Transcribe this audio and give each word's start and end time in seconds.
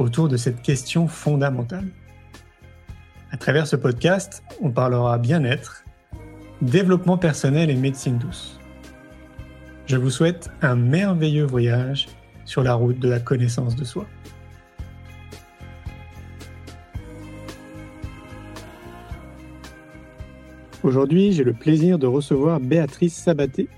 autour 0.00 0.28
de 0.28 0.36
cette 0.36 0.62
question 0.62 1.06
fondamentale. 1.06 1.86
À 3.30 3.36
travers 3.36 3.66
ce 3.66 3.76
podcast, 3.76 4.42
on 4.60 4.70
parlera 4.70 5.18
bien-être, 5.18 5.84
développement 6.62 7.18
personnel 7.18 7.70
et 7.70 7.74
médecine 7.74 8.18
douce. 8.18 8.58
Je 9.86 9.96
vous 9.96 10.10
souhaite 10.10 10.50
un 10.62 10.74
merveilleux 10.74 11.44
voyage 11.44 12.08
sur 12.44 12.62
la 12.62 12.74
route 12.74 12.98
de 12.98 13.08
la 13.08 13.20
connaissance 13.20 13.76
de 13.76 13.84
soi. 13.84 14.06
Aujourd'hui, 20.82 21.32
j'ai 21.32 21.44
le 21.44 21.52
plaisir 21.52 21.98
de 21.98 22.06
recevoir 22.06 22.58
Béatrice 22.58 23.14
Sabaté. 23.14 23.68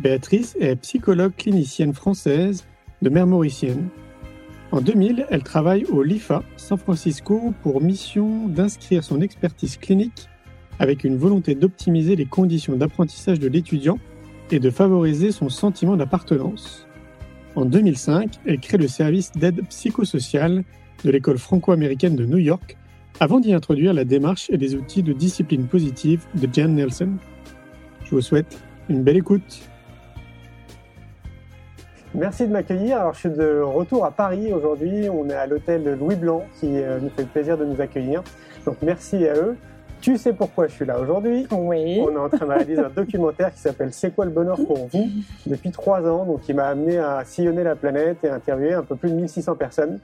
Béatrice 0.00 0.56
est 0.58 0.74
psychologue 0.76 1.32
clinicienne 1.36 1.94
française 1.94 2.66
de 3.02 3.08
mère 3.08 3.26
mauricienne. 3.26 3.88
En 4.70 4.82
2000, 4.82 5.26
elle 5.30 5.42
travaille 5.42 5.86
au 5.86 6.02
LIFA 6.02 6.42
San 6.56 6.76
Francisco 6.76 7.54
pour 7.62 7.80
mission 7.80 8.48
d'inscrire 8.48 9.02
son 9.02 9.22
expertise 9.22 9.78
clinique 9.78 10.28
avec 10.78 11.04
une 11.04 11.16
volonté 11.16 11.54
d'optimiser 11.54 12.16
les 12.16 12.26
conditions 12.26 12.76
d'apprentissage 12.76 13.40
de 13.40 13.48
l'étudiant 13.48 13.98
et 14.50 14.58
de 14.58 14.70
favoriser 14.70 15.32
son 15.32 15.48
sentiment 15.48 15.96
d'appartenance. 15.96 16.86
En 17.56 17.64
2005, 17.64 18.40
elle 18.44 18.60
crée 18.60 18.76
le 18.76 18.88
service 18.88 19.32
d'aide 19.32 19.66
psychosociale 19.68 20.64
de 21.02 21.10
l'école 21.10 21.38
franco-américaine 21.38 22.14
de 22.14 22.26
New 22.26 22.38
York 22.38 22.76
avant 23.20 23.40
d'y 23.40 23.54
introduire 23.54 23.94
la 23.94 24.04
démarche 24.04 24.50
et 24.50 24.58
les 24.58 24.74
outils 24.74 25.02
de 25.02 25.14
discipline 25.14 25.66
positive 25.66 26.26
de 26.34 26.48
Jan 26.52 26.68
Nelson. 26.68 27.14
Je 28.04 28.10
vous 28.10 28.20
souhaite 28.20 28.58
une 28.88 29.02
belle 29.02 29.16
écoute. 29.16 29.62
Merci 32.14 32.46
de 32.46 32.52
m'accueillir. 32.52 33.00
Alors, 33.00 33.12
je 33.12 33.20
suis 33.20 33.30
de 33.30 33.60
retour 33.60 34.04
à 34.04 34.10
Paris 34.10 34.52
aujourd'hui. 34.52 35.08
On 35.10 35.28
est 35.28 35.34
à 35.34 35.46
l'hôtel 35.46 35.96
Louis 35.98 36.16
Blanc 36.16 36.42
qui 36.58 36.80
euh, 36.80 36.98
nous 37.00 37.10
fait 37.10 37.22
le 37.22 37.28
plaisir 37.28 37.58
de 37.58 37.66
nous 37.66 37.80
accueillir. 37.80 38.22
Donc, 38.64 38.76
merci 38.80 39.28
à 39.28 39.34
eux. 39.34 39.56
Tu 40.00 40.16
sais 40.16 40.32
pourquoi 40.32 40.68
je 40.68 40.72
suis 40.72 40.86
là 40.86 40.98
aujourd'hui? 41.00 41.46
Oui. 41.50 42.00
On 42.00 42.10
est 42.12 42.16
en 42.16 42.28
train 42.28 42.46
de 42.46 42.52
réaliser 42.52 42.80
un 42.80 42.88
documentaire 42.88 43.52
qui 43.52 43.58
s'appelle 43.58 43.92
C'est 43.92 44.14
quoi 44.14 44.24
le 44.24 44.30
bonheur 44.30 44.56
pour 44.56 44.86
vous? 44.86 45.08
Depuis 45.44 45.70
trois 45.70 46.00
ans. 46.08 46.24
Donc, 46.24 46.48
il 46.48 46.56
m'a 46.56 46.68
amené 46.68 46.98
à 46.98 47.24
sillonner 47.24 47.62
la 47.62 47.76
planète 47.76 48.18
et 48.24 48.28
interviewer 48.28 48.74
un 48.74 48.84
peu 48.84 48.96
plus 48.96 49.10
de 49.10 49.16
1600 49.16 49.56
personnes. 49.56 50.00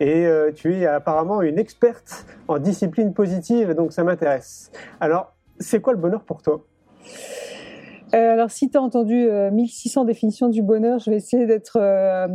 Et 0.00 0.26
euh, 0.26 0.50
tu 0.50 0.74
es 0.74 0.86
apparemment 0.86 1.42
une 1.42 1.58
experte 1.58 2.26
en 2.48 2.58
discipline 2.58 3.12
positive, 3.12 3.70
et 3.70 3.74
donc 3.74 3.92
ça 3.92 4.02
m'intéresse. 4.02 4.72
Alors, 5.00 5.34
c'est 5.58 5.80
quoi 5.80 5.92
le 5.92 5.98
bonheur 5.98 6.22
pour 6.22 6.42
toi? 6.42 6.64
Euh, 8.14 8.32
alors, 8.32 8.50
si 8.50 8.70
tu 8.70 8.78
as 8.78 8.82
entendu 8.82 9.28
euh, 9.28 9.50
1600 9.50 10.04
définitions 10.04 10.48
du 10.48 10.62
bonheur, 10.62 11.00
je 11.00 11.10
vais 11.10 11.16
essayer 11.16 11.46
d'être 11.46 11.78
euh, 11.80 12.28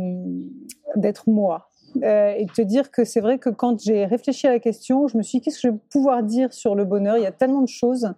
moi. 1.26 1.70
Euh, 2.04 2.34
et 2.36 2.44
de 2.44 2.52
te 2.52 2.62
dire 2.62 2.90
que 2.90 3.04
c'est 3.04 3.20
vrai 3.20 3.38
que 3.38 3.50
quand 3.50 3.80
j'ai 3.80 4.04
réfléchi 4.04 4.46
à 4.46 4.50
la 4.50 4.60
question, 4.60 5.08
je 5.08 5.16
me 5.16 5.22
suis 5.22 5.38
dit 5.38 5.44
qu'est-ce 5.44 5.56
que 5.60 5.68
je 5.68 5.72
vais 5.72 5.78
pouvoir 5.90 6.22
dire 6.22 6.52
sur 6.52 6.74
le 6.74 6.84
bonheur? 6.84 7.16
Il 7.16 7.22
y 7.22 7.26
a 7.26 7.32
tellement 7.32 7.62
de 7.62 7.68
choses. 7.68 8.12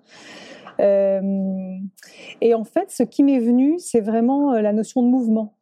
Euh, 0.80 1.78
et 2.40 2.54
en 2.54 2.64
fait, 2.64 2.90
ce 2.90 3.02
qui 3.02 3.22
m'est 3.22 3.38
venu, 3.38 3.78
c'est 3.78 4.00
vraiment 4.00 4.52
euh, 4.52 4.60
la 4.60 4.72
notion 4.72 5.02
de 5.02 5.08
mouvement. 5.08 5.54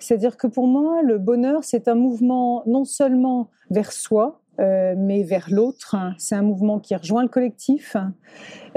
C'est-à-dire 0.00 0.36
que 0.36 0.46
pour 0.46 0.66
moi, 0.66 1.02
le 1.02 1.18
bonheur, 1.18 1.64
c'est 1.64 1.88
un 1.88 1.94
mouvement 1.94 2.62
non 2.66 2.84
seulement 2.84 3.50
vers 3.70 3.92
soi, 3.92 4.40
euh, 4.60 4.94
mais 4.96 5.22
vers 5.22 5.48
l'autre. 5.50 5.96
C'est 6.18 6.34
un 6.34 6.42
mouvement 6.42 6.78
qui 6.80 6.94
rejoint 6.94 7.22
le 7.22 7.28
collectif. 7.28 7.96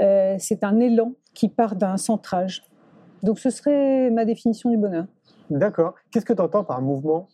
Euh, 0.00 0.36
c'est 0.38 0.64
un 0.64 0.80
élan 0.80 1.12
qui 1.34 1.48
part 1.48 1.76
d'un 1.76 1.96
centrage. 1.96 2.62
Donc 3.22 3.38
ce 3.38 3.50
serait 3.50 4.10
ma 4.10 4.24
définition 4.24 4.70
du 4.70 4.76
bonheur. 4.76 5.06
D'accord. 5.50 5.94
Qu'est-ce 6.10 6.24
que 6.24 6.32
tu 6.32 6.42
entends 6.42 6.64
par 6.64 6.80
mouvement? 6.82 7.28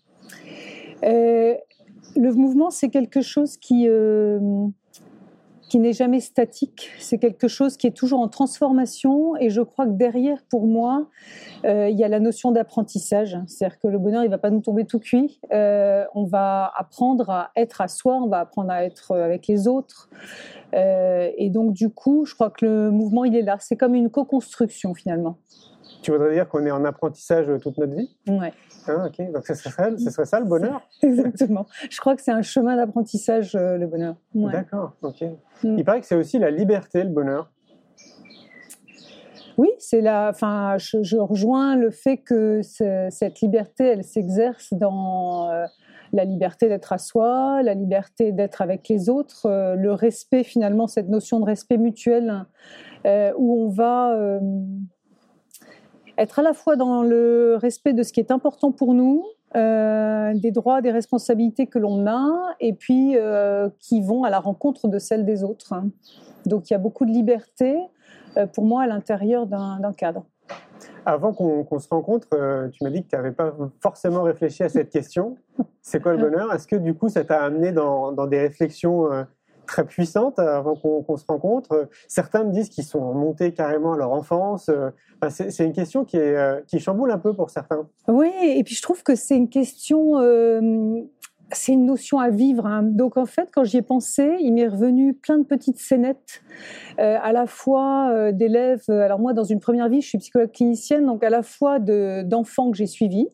Euh, 1.04 1.54
le 2.16 2.32
mouvement, 2.32 2.70
c'est 2.70 2.88
quelque 2.88 3.20
chose 3.20 3.56
qui, 3.56 3.88
euh, 3.88 4.66
qui 5.68 5.78
n'est 5.78 5.92
jamais 5.92 6.20
statique. 6.20 6.90
C'est 6.98 7.18
quelque 7.18 7.48
chose 7.48 7.76
qui 7.76 7.86
est 7.86 7.96
toujours 7.96 8.20
en 8.20 8.28
transformation. 8.28 9.36
Et 9.36 9.50
je 9.50 9.60
crois 9.60 9.86
que 9.86 9.92
derrière, 9.92 10.38
pour 10.50 10.66
moi, 10.66 11.06
euh, 11.64 11.88
il 11.88 11.98
y 11.98 12.04
a 12.04 12.08
la 12.08 12.20
notion 12.20 12.50
d'apprentissage. 12.52 13.38
C'est-à-dire 13.46 13.78
que 13.78 13.88
le 13.88 13.98
bonheur, 13.98 14.22
il 14.22 14.26
ne 14.26 14.30
va 14.30 14.38
pas 14.38 14.50
nous 14.50 14.60
tomber 14.60 14.84
tout 14.84 14.98
cuit. 14.98 15.40
Euh, 15.52 16.04
on 16.14 16.24
va 16.24 16.72
apprendre 16.76 17.30
à 17.30 17.50
être 17.56 17.80
à 17.80 17.88
soi, 17.88 18.16
on 18.16 18.28
va 18.28 18.40
apprendre 18.40 18.70
à 18.70 18.84
être 18.84 19.16
avec 19.16 19.46
les 19.46 19.68
autres. 19.68 20.08
Euh, 20.74 21.30
et 21.36 21.50
donc, 21.50 21.72
du 21.72 21.90
coup, 21.90 22.24
je 22.24 22.34
crois 22.34 22.50
que 22.50 22.64
le 22.64 22.90
mouvement, 22.90 23.24
il 23.24 23.36
est 23.36 23.42
là. 23.42 23.56
C'est 23.60 23.76
comme 23.76 23.94
une 23.94 24.10
co-construction, 24.10 24.94
finalement. 24.94 25.36
Tu 26.02 26.12
voudrais 26.12 26.32
dire 26.32 26.48
qu'on 26.48 26.64
est 26.64 26.70
en 26.70 26.84
apprentissage 26.84 27.46
toute 27.60 27.76
notre 27.78 27.94
vie 27.94 28.16
Ouais, 28.28 28.52
Hein, 28.86 29.06
Ok. 29.08 29.32
Donc, 29.32 29.46
ce 29.46 29.54
serait, 29.54 29.72
ça, 29.72 29.98
ce 29.98 30.10
serait 30.10 30.24
ça 30.24 30.38
le 30.40 30.46
bonheur 30.46 30.80
exactement. 31.02 31.66
Je 31.90 31.98
crois 32.00 32.16
que 32.16 32.22
c'est 32.22 32.30
un 32.32 32.42
chemin 32.42 32.76
d'apprentissage, 32.76 33.54
euh, 33.54 33.76
le 33.76 33.86
bonheur. 33.86 34.14
Ouais. 34.34 34.52
D'accord. 34.52 34.92
Ok. 35.02 35.22
Mm. 35.64 35.76
Il 35.78 35.84
paraît 35.84 36.00
que 36.00 36.06
c'est 36.06 36.14
aussi 36.14 36.38
la 36.38 36.50
liberté, 36.50 37.02
le 37.02 37.10
bonheur. 37.10 37.50
Oui, 39.58 39.68
c'est 39.78 40.00
la. 40.00 40.30
Enfin, 40.30 40.76
je, 40.78 41.02
je 41.02 41.16
rejoins 41.16 41.74
le 41.76 41.90
fait 41.90 42.18
que 42.18 42.62
ce- 42.62 43.08
cette 43.10 43.40
liberté, 43.40 43.84
elle 43.84 44.04
s'exerce 44.04 44.72
dans 44.72 45.50
euh, 45.50 45.64
la 46.12 46.24
liberté 46.24 46.68
d'être 46.68 46.92
à 46.92 46.98
soi, 46.98 47.60
la 47.64 47.74
liberté 47.74 48.30
d'être 48.32 48.62
avec 48.62 48.88
les 48.88 49.08
autres, 49.10 49.46
euh, 49.46 49.74
le 49.74 49.92
respect 49.92 50.44
finalement, 50.44 50.86
cette 50.86 51.08
notion 51.08 51.40
de 51.40 51.44
respect 51.44 51.76
mutuel, 51.76 52.46
où 53.04 53.64
on 53.64 53.68
va 53.68 54.16
être 56.18 56.40
à 56.40 56.42
la 56.42 56.52
fois 56.52 56.76
dans 56.76 57.02
le 57.02 57.56
respect 57.60 57.92
de 57.92 58.02
ce 58.02 58.12
qui 58.12 58.20
est 58.20 58.30
important 58.30 58.72
pour 58.72 58.92
nous, 58.92 59.24
euh, 59.56 60.34
des 60.34 60.50
droits, 60.50 60.82
des 60.82 60.90
responsabilités 60.90 61.66
que 61.66 61.78
l'on 61.78 62.06
a, 62.06 62.54
et 62.60 62.74
puis 62.74 63.16
euh, 63.16 63.70
qui 63.78 64.02
vont 64.02 64.24
à 64.24 64.30
la 64.30 64.40
rencontre 64.40 64.88
de 64.88 64.98
celles 64.98 65.24
des 65.24 65.42
autres. 65.44 65.72
Donc 66.44 66.68
il 66.68 66.74
y 66.74 66.76
a 66.76 66.78
beaucoup 66.78 67.06
de 67.06 67.12
liberté 67.12 67.78
euh, 68.36 68.46
pour 68.46 68.64
moi 68.64 68.82
à 68.82 68.86
l'intérieur 68.86 69.46
d'un 69.46 69.92
cadre. 69.96 70.26
Avant 71.06 71.32
qu'on 71.32 71.78
se 71.78 71.88
rencontre, 71.88 72.28
tu 72.72 72.84
m'as 72.84 72.90
dit 72.90 73.02
que 73.02 73.08
tu 73.08 73.16
n'avais 73.16 73.32
pas 73.32 73.54
forcément 73.80 74.22
réfléchi 74.22 74.62
à 74.62 74.68
cette 74.68 74.90
question. 74.90 75.36
C'est 75.80 76.02
quoi 76.02 76.12
le 76.12 76.18
bonheur? 76.18 76.52
Est-ce 76.52 76.66
que 76.66 76.76
du 76.76 76.94
coup, 76.94 77.08
ça 77.08 77.24
t'a 77.24 77.42
amené 77.42 77.72
dans, 77.72 78.12
des 78.26 78.40
réflexions 78.40 79.08
très 79.68 79.84
puissantes 79.84 80.38
avant 80.40 80.74
qu'on 80.74 81.16
se 81.16 81.24
rencontre 81.26 81.88
Certains 82.08 82.42
me 82.42 82.50
disent 82.52 82.68
qu'ils 82.70 82.84
sont 82.84 83.14
montés 83.14 83.52
carrément 83.52 83.92
à 83.92 83.96
leur 83.96 84.10
enfance. 84.12 84.68
Enfin, 85.22 85.30
C'est 85.50 85.64
une 85.64 85.72
question 85.72 86.04
qui, 86.04 86.16
est, 86.16 86.36
euh, 86.36 86.60
qui 86.66 86.80
chamboule 86.80 87.10
un 87.12 87.18
peu 87.18 87.32
pour 87.34 87.50
certains. 87.50 87.86
Oui, 88.08 88.30
et 88.42 88.64
puis 88.64 88.74
je 88.74 88.82
trouve 88.82 89.02
que 89.04 89.14
c'est 89.14 89.36
une 89.36 89.48
question, 89.48 90.18
euh, 90.18 91.00
c'est 91.52 91.72
une 91.72 91.86
notion 91.86 92.18
à 92.18 92.30
vivre. 92.30 92.66
hein. 92.66 92.82
Donc 92.82 93.16
en 93.16 93.26
fait, 93.26 93.48
quand 93.54 93.64
j'y 93.64 93.76
ai 93.78 93.82
pensé, 93.82 94.36
il 94.40 94.52
m'est 94.54 94.66
revenu 94.68 95.14
plein 95.14 95.38
de 95.38 95.44
petites 95.44 95.78
scénettes, 95.78 96.42
euh, 96.98 97.16
à 97.22 97.32
la 97.32 97.46
fois 97.46 98.32
d'élèves. 98.32 98.82
Alors 98.88 99.18
moi, 99.20 99.32
dans 99.34 99.44
une 99.44 99.60
première 99.60 99.88
vie, 99.88 100.00
je 100.00 100.08
suis 100.08 100.18
psychologue 100.18 100.50
clinicienne, 100.52 101.06
donc 101.06 101.22
à 101.22 101.30
la 101.30 101.42
fois 101.42 101.78
de- 101.78 102.22
d'enfants 102.22 102.70
que 102.70 102.76
j'ai 102.76 102.86
suivis, 102.86 103.28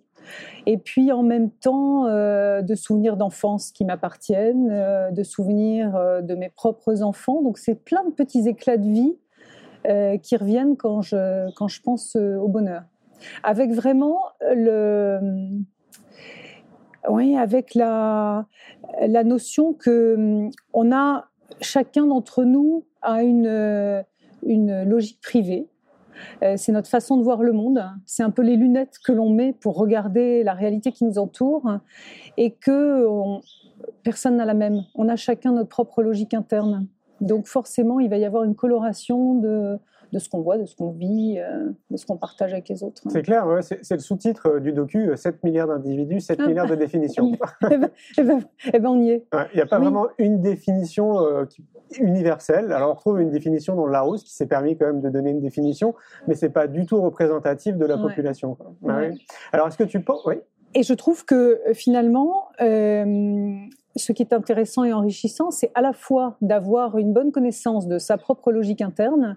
et 0.67 0.79
puis 0.79 1.13
en 1.13 1.23
même 1.23 1.51
temps 1.51 2.07
euh, 2.07 2.63
de 2.63 2.75
souvenirs 2.75 3.17
d'enfance 3.17 3.71
qui 3.71 3.85
m'appartiennent, 3.85 4.71
euh, 4.71 5.11
de 5.11 5.23
souvenirs 5.23 5.97
euh, 5.97 6.23
de 6.23 6.35
mes 6.35 6.49
propres 6.49 7.03
enfants. 7.03 7.43
Donc 7.43 7.59
c'est 7.59 7.85
plein 7.85 8.05
de 8.05 8.11
petits 8.11 8.49
éclats 8.49 8.77
de 8.77 8.89
vie 8.89 9.17
qui 10.23 10.35
reviennent 10.39 10.79
quand 10.79 11.03
je, 11.03 11.53
quand 11.57 11.69
je 11.69 11.83
pense 11.83 12.17
au 12.17 12.49
bonheur. 12.49 12.85
Avec 13.43 13.71
vraiment 13.71 14.19
le. 14.41 15.21
Oui, 17.07 17.37
avec 17.37 17.75
la, 17.75 18.47
la 19.07 19.25
notion 19.25 19.75
que 19.75 20.15
hum, 20.15 20.51
on 20.73 20.91
a, 20.91 21.27
chacun 21.61 22.07
d'entre 22.07 22.45
nous 22.45 22.87
a 23.03 23.23
une, 23.23 24.05
une 24.47 24.85
logique 24.85 25.21
privée. 25.21 25.69
Euh, 26.43 26.55
C'est 26.57 26.73
notre 26.73 26.89
façon 26.89 27.17
de 27.17 27.23
voir 27.23 27.43
le 27.43 27.53
monde. 27.53 27.83
C'est 28.07 28.23
un 28.23 28.31
peu 28.31 28.43
les 28.43 28.57
lunettes 28.57 28.99
que 29.05 29.13
l'on 29.13 29.31
met 29.31 29.53
pour 29.53 29.77
regarder 29.77 30.43
la 30.45 30.53
réalité 30.55 30.93
qui 30.93 31.05
nous 31.05 31.19
entoure 31.19 31.79
et 32.37 32.51
que 32.53 33.07
on- 33.07 33.41
personne 34.03 34.37
n'a 34.37 34.45
la 34.45 34.55
même. 34.55 34.83
On 34.95 35.09
a 35.09 35.17
chacun 35.17 35.53
notre 35.53 35.69
propre 35.69 36.03
logique 36.03 36.35
interne. 36.35 36.87
Donc 37.21 37.47
forcément, 37.47 38.01
il 38.01 38.11
va 38.11 38.17
y 38.19 38.25
avoir 38.25 38.45
une 38.45 38.55
coloration 38.55 39.35
de, 39.35 39.79
de 40.13 40.19
ce 40.19 40.29
qu'on 40.29 40.41
voit, 40.41 40.59
de 40.59 40.65
ce 40.65 40.75
qu'on 40.77 40.91
vit, 40.91 41.39
euh, 41.39 41.71
de 41.91 41.97
ce 41.97 42.05
qu'on 42.07 42.17
partage 42.17 42.53
avec 42.53 42.69
les 42.69 42.83
autres. 42.83 43.03
C'est 43.09 43.23
clair, 43.23 43.47
ouais, 43.47 43.63
c'est 43.63 43.95
le 43.95 43.99
sous-titre 44.01 44.49
euh, 44.57 44.61
du 44.61 44.73
docu, 44.73 45.11
euh, 45.11 45.17
7 45.17 45.43
milliards 45.45 45.69
d'individus, 45.69 46.21
7 46.21 46.39
Ah. 46.43 46.47
milliards 46.47 46.67
de 46.69 46.75
définitions. 46.75 47.33
eh, 47.71 47.77
ben, 47.79 47.91
eh 48.19 48.23
ben- 48.23 48.41
eh 48.73 48.79
ben, 48.79 48.89
on 48.91 49.01
y 49.01 49.11
est. 49.11 49.27
Ouais, 49.33 49.47
Il 49.53 49.57
n'y 49.57 49.63
a 49.63 49.67
pas 49.67 49.79
Oui. 49.79 49.85
vraiment 49.85 50.07
une 50.19 50.41
définition 50.41 51.19
euh, 51.21 51.45
qui- 51.47 51.65
universelle. 51.99 52.73
Alors 52.73 52.91
on 52.91 52.95
retrouve 52.95 53.21
une 53.21 53.31
définition 53.31 53.75
dans 53.75 53.87
Larousse 53.87 54.23
qui 54.25 54.33
s'est 54.35 54.47
permis 54.47 54.77
quand 54.77 54.87
même 54.87 55.01
de 55.01 55.09
donner 55.11 55.31
une 55.31 55.41
définition, 55.41 55.95
mais 56.29 56.35
c'est 56.35 56.51
pas 56.51 56.67
du 56.67 56.87
tout 56.87 57.01
représentatif 57.01 57.77
de 57.77 57.87
la 57.87 57.97
Ouais. 57.97 58.03
population. 58.03 58.57
Ouais. 58.83 59.11
oui. 59.13 59.27
Alors 59.53 59.69
est-ce 59.69 59.79
que 59.79 59.85
tu 59.85 60.01
penses 60.01 60.25
Oui? 60.27 60.37
Et 60.75 60.83
je 60.83 60.93
trouve 60.95 61.25
que 61.25 61.61
euh, 61.69 61.75
finalement, 61.75 62.49
euh, 62.61 63.55
ce 63.97 64.11
qui 64.13 64.23
est 64.23 64.33
intéressant 64.33 64.83
et 64.83 64.93
enrichissant, 64.93 65.53
c'est 65.53 65.71
à 65.75 65.81
la 65.83 65.93
fois 65.93 66.37
d'avoir 66.41 66.99
une 66.99 67.13
bonne 67.13 67.31
connaissance 67.31 67.87
de 67.87 67.99
sa 67.99 68.17
propre 68.19 68.51
logique 68.51 68.83
interne 68.83 69.37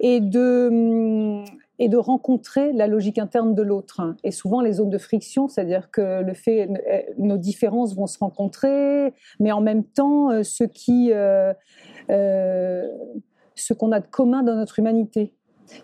et 0.00 0.18
de, 0.20 0.68
hum, 0.68 1.44
et 1.78 1.88
de 1.88 1.96
rencontrer 1.96 2.72
la 2.72 2.88
logique 2.88 3.18
interne 3.18 3.54
de 3.54 3.62
l'autre. 3.62 4.00
Et 4.24 4.32
souvent 4.32 4.60
les 4.60 4.72
zones 4.74 4.90
de 4.90 4.98
friction, 4.98 5.46
c'est-à-dire 5.46 5.90
que 5.92 6.22
le 6.22 6.34
fait, 6.34 6.68
euh, 6.68 7.00
nos 7.18 7.38
différences 7.38 7.94
vont 7.94 8.08
se 8.08 8.18
rencontrer, 8.18 9.14
mais 9.38 9.52
en 9.52 9.60
même 9.60 9.84
temps, 9.84 10.42
ce 10.42 10.64
qui, 10.64 11.10
euh, 11.12 11.52
euh, 12.10 12.86
ce 13.54 13.74
qu'on 13.74 13.92
a 13.92 14.00
de 14.00 14.06
commun 14.06 14.42
dans 14.42 14.54
notre 14.54 14.78
humanité. 14.78 15.32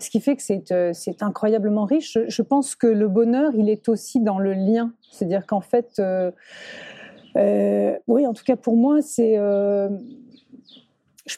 Ce 0.01 0.11
qui 0.11 0.21
fait 0.21 0.37
que 0.37 0.43
c'est 0.43 0.71
euh, 0.73 0.93
c'est 0.93 1.23
incroyablement 1.23 1.85
riche. 1.85 2.13
Je, 2.15 2.29
je 2.29 2.43
pense 2.43 2.75
que 2.75 2.87
le 2.87 3.09
bonheur, 3.09 3.53
il 3.55 3.71
est 3.71 3.89
aussi 3.89 4.21
dans 4.21 4.39
le 4.39 4.53
lien. 4.53 4.93
C'est-à-dire 5.11 5.47
qu'en 5.47 5.61
fait, 5.63 5.99
euh, 5.99 6.31
oui, 8.07 8.27
en 8.27 8.33
tout 8.35 8.45
cas 8.45 8.57
pour 8.57 8.77
moi, 8.77 9.01
c'est. 9.03 9.35
je 9.37 9.89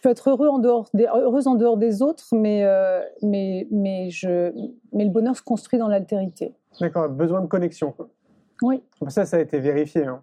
peux 0.01 0.09
être 0.09 0.31
heureux 0.31 0.49
en 0.49 0.59
dehors 0.59 0.89
des, 0.95 1.07
heureuse 1.07 1.47
en 1.47 1.55
dehors 1.57 1.77
des 1.77 2.03
autres, 2.03 2.25
mais, 2.33 2.65
euh, 2.65 3.01
mais, 3.23 3.67
mais, 3.71 4.11
je, 4.11 4.53
mais 4.93 5.05
le 5.05 5.11
bonheur 5.11 5.37
se 5.37 5.43
construit 5.43 5.79
dans 5.79 5.89
l'altérité. 5.89 6.55
D'accord, 6.81 7.09
besoin 7.09 7.41
de 7.43 7.47
connexion. 7.47 7.93
quoi. 7.93 8.09
Oui. 8.63 8.83
Ça, 9.09 9.27
ça 9.27 9.37
a 9.37 9.41
été 9.41 9.59
vérifié. 9.59 10.05
hein. 10.07 10.23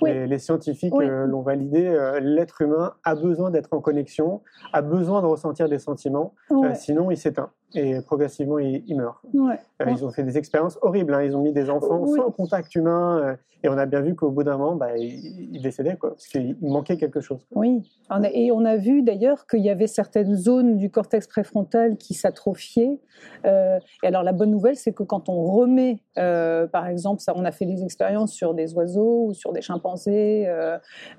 Oui. 0.00 0.12
Les, 0.12 0.26
les 0.26 0.38
scientifiques 0.38 0.94
Oui. 0.94 1.04
euh, 1.08 1.26
l'ont 1.26 1.42
validé. 1.42 1.86
euh, 1.86 2.18
L'être 2.20 2.62
humain 2.62 2.94
a 3.04 3.14
besoin 3.14 3.50
d'être 3.50 3.72
en 3.72 3.80
connexion, 3.80 4.40
a 4.72 4.82
besoin 4.82 5.20
de 5.22 5.26
ressentir 5.26 5.68
des 5.68 5.78
sentiments, 5.78 6.34
euh, 6.50 6.74
sinon 6.74 7.10
il 7.10 7.16
s'éteint 7.16 7.50
et 7.74 8.00
progressivement 8.02 8.58
il, 8.58 8.82
il 8.86 8.96
meurt. 8.96 9.18
ouais. 9.34 9.58
Euh, 9.82 9.86
Ils 9.90 10.04
ont 10.04 10.10
fait 10.10 10.22
des 10.22 10.36
expériences 10.38 10.78
horribles. 10.82 11.14
hein. 11.14 11.22
Ils 11.22 11.36
ont 11.36 11.42
mis 11.42 11.52
des 11.52 11.70
enfants 11.70 12.00
Oui. 12.02 12.18
sans 12.18 12.30
contact 12.30 12.74
humain 12.74 13.18
euh, 13.24 13.36
et 13.64 13.68
on 13.68 13.78
a 13.78 13.86
bien 13.86 14.00
vu 14.00 14.14
qu'au 14.16 14.30
bout 14.30 14.42
d'un 14.42 14.56
moment, 14.58 14.74
bah, 14.74 14.96
ils, 14.96 15.54
ils 15.54 15.62
décédaient 15.62 15.96
quoi, 15.96 16.10
parce 16.10 16.26
qu'il 16.26 16.56
manquait 16.60 16.96
quelque 16.96 17.20
chose. 17.20 17.44
quoi. 17.52 17.60
Oui, 17.62 17.82
On 18.10 18.24
a- 18.24 18.30
et 18.30 18.50
on 18.50 18.64
a 18.64 18.76
vu 18.76 19.02
d'ailleurs 19.02 19.46
qu'il 19.46 19.60
y 19.60 19.70
avait 19.70 19.86
certaines 19.86 20.34
zones 20.34 20.76
du 20.78 20.90
cortex 20.90 21.26
préfrontal 21.28 21.96
qui 21.96 22.14
s'atrophiaient. 22.14 22.98
Euh, 23.44 23.78
et 24.02 24.06
alors 24.08 24.24
la 24.24 24.32
bonne 24.32 24.50
nouvelle, 24.50 24.74
c'est 24.76 24.92
que 24.92 25.04
quand 25.04 25.28
on 25.28 25.44
remet, 25.44 26.00
par 26.16 26.88
exemple, 26.88 27.20
ça, 27.20 27.32
on 27.36 27.44
a 27.44 27.52
fait 27.52 27.66
des 27.66 27.84
expériences 27.84 28.32
sur 28.32 28.52
des 28.54 28.74
oiseaux 28.74 29.26
ou 29.28 29.32
sur 29.34 29.52
des 29.52 29.62
chimpanzés, 29.62 30.48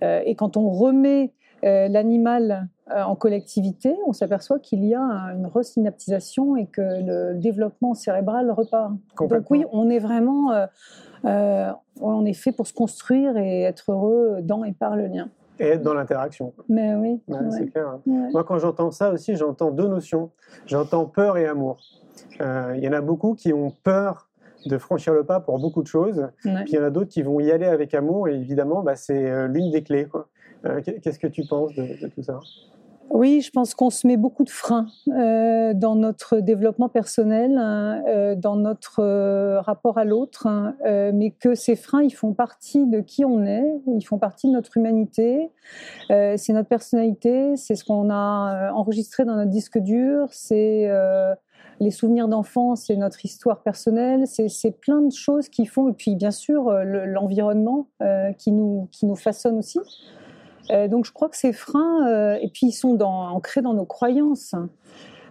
et 0.02 0.36
quand 0.36 0.58
on 0.58 0.70
remet 0.70 1.32
l'animal 1.90 2.68
euh, 2.92 3.02
en 3.04 3.16
collectivité, 3.16 3.96
on 4.08 4.14
s'aperçoit 4.14 4.60
qu'il 4.60 4.84
y 4.84 4.94
a 4.94 5.02
un- 5.02 5.36
une 5.36 5.46
resynaptisation 5.48 6.56
et 6.58 6.66
que 6.68 6.82
le 6.82 7.34
développement 7.40 7.94
cérébral 7.94 8.52
repart. 8.52 8.92
Donc 9.20 9.50
oui, 9.50 9.66
on 9.72 9.90
est 9.90 10.00
vraiment, 10.00 10.52
euh, 10.52 10.66
euh, 11.26 11.72
on 12.02 12.26
est 12.26 12.34
fait 12.34 12.52
pour 12.52 12.68
se 12.68 12.74
construire 12.74 13.38
et 13.38 13.62
être 13.62 13.92
heureux 13.92 14.40
dans 14.42 14.64
et 14.64 14.74
par 14.74 14.96
le 14.96 15.08
lien. 15.08 15.30
Et 15.60 15.68
être 15.68 15.84
dans 15.84 15.94
l'interaction. 15.94 16.52
Mais 16.68 16.96
oui. 16.96 17.22
Ouais, 17.28 17.38
ouais, 17.40 17.52
C'est 17.52 17.68
clair. 17.68 17.88
hein. 17.88 18.02
ouais. 18.08 18.30
Moi, 18.34 18.44
quand 18.44 18.58
j'entends 18.58 18.92
ça 18.92 19.12
aussi, 19.12 19.36
j'entends 19.36 19.72
deux 19.72 19.88
notions. 19.88 20.32
J'entends 20.66 21.06
peur 21.06 21.38
et 21.38 21.46
amour. 21.48 21.78
Euh, 22.42 22.74
Il 22.76 22.84
y 22.84 22.88
en 22.90 22.94
a 22.94 23.02
beaucoup 23.02 23.36
qui 23.36 23.54
ont 23.54 23.72
peur 23.84 24.28
de 24.66 24.78
franchir 24.78 25.14
le 25.14 25.24
pas 25.24 25.40
pour 25.40 25.60
beaucoup 25.60 25.82
de 25.84 25.88
choses. 25.88 26.30
Ouais. 26.46 26.64
Puis 26.64 26.74
il 26.74 26.76
y 26.76 26.80
en 26.80 26.84
a 26.84 26.90
d'autres 26.90 27.10
qui 27.10 27.22
vont 27.22 27.40
y 27.40 27.52
aller 27.52 27.66
avec 27.68 27.94
amour. 27.94 28.28
Et 28.28 28.36
évidemment, 28.36 28.82
bah, 28.84 28.96
c'est 28.96 29.30
euh, 29.30 29.48
l'une 29.48 29.72
des 29.72 29.84
clés. 29.84 30.08
Euh, 30.66 30.82
qu'est- 30.82 31.00
Qu'est-ce 31.00 31.20
que 31.20 31.28
tu 31.28 31.44
penses 31.48 31.74
de, 31.76 31.84
de 32.02 32.08
tout 32.08 32.24
ça? 32.24 32.40
Oui, 33.10 33.42
je 33.42 33.52
pense 33.52 33.76
qu'on 33.76 33.90
se 33.90 34.08
met 34.08 34.18
beaucoup 34.18 34.46
de 34.46 34.50
freins 34.50 34.88
euh, 35.10 35.74
dans 35.76 35.94
notre 35.96 36.40
développement 36.40 36.88
personnel, 36.90 37.58
hein, 37.58 38.02
euh, 38.08 38.34
dans 38.34 38.56
notre 38.56 39.02
euh, 39.02 39.60
rapport 39.60 39.98
à 40.00 40.06
l'autre, 40.06 40.48
hein, 40.48 40.76
mais 41.14 41.30
que 41.32 41.54
ces 41.54 41.76
freins, 41.76 42.02
ils 42.02 42.14
font 42.14 42.34
partie 42.34 42.88
de 42.88 43.02
qui 43.02 43.24
on 43.26 43.46
est, 43.46 43.82
ils 43.88 44.06
font 44.06 44.18
partie 44.18 44.48
de 44.48 44.54
notre 44.54 44.78
humanité, 44.78 45.52
c'est 46.10 46.54
notre 46.54 46.70
personnalité, 46.70 47.56
c'est 47.56 47.76
ce 47.76 47.84
qu'on 47.84 48.10
a 48.10 48.72
enregistré 48.72 49.26
dans 49.26 49.36
notre 49.36 49.52
disque 49.52 49.78
dur, 49.78 50.28
c'est 50.32 50.90
les 51.84 51.92
souvenirs 51.92 52.28
d'enfance, 52.28 52.86
c'est 52.88 52.96
notre 52.96 53.24
histoire 53.26 53.62
personnelle, 53.62 54.24
c'est 54.26 54.80
plein 54.80 55.02
de 55.02 55.12
choses 55.12 55.50
qui 55.50 55.66
font, 55.66 55.90
et 55.90 55.94
puis 55.94 56.16
bien 56.16 56.32
sûr 56.32 56.70
euh, 56.70 56.84
le- 56.84 57.06
l'environnement 57.06 57.88
euh, 58.02 58.32
qui, 58.34 58.52
nous, 58.52 58.88
qui 58.92 59.06
façonne 59.16 59.58
aussi. 59.58 59.80
Euh, 60.72 60.88
donc 60.88 61.06
je 61.06 61.12
crois 61.12 61.30
que 61.30 61.38
ces 61.38 61.54
freins, 61.54 62.36
et 62.42 62.50
puis 62.50 62.68
ils 62.68 62.72
sont 62.72 63.00
ancrés 63.02 63.62
dans 63.62 63.74
nos 63.74 63.86
croyances. 63.86 64.56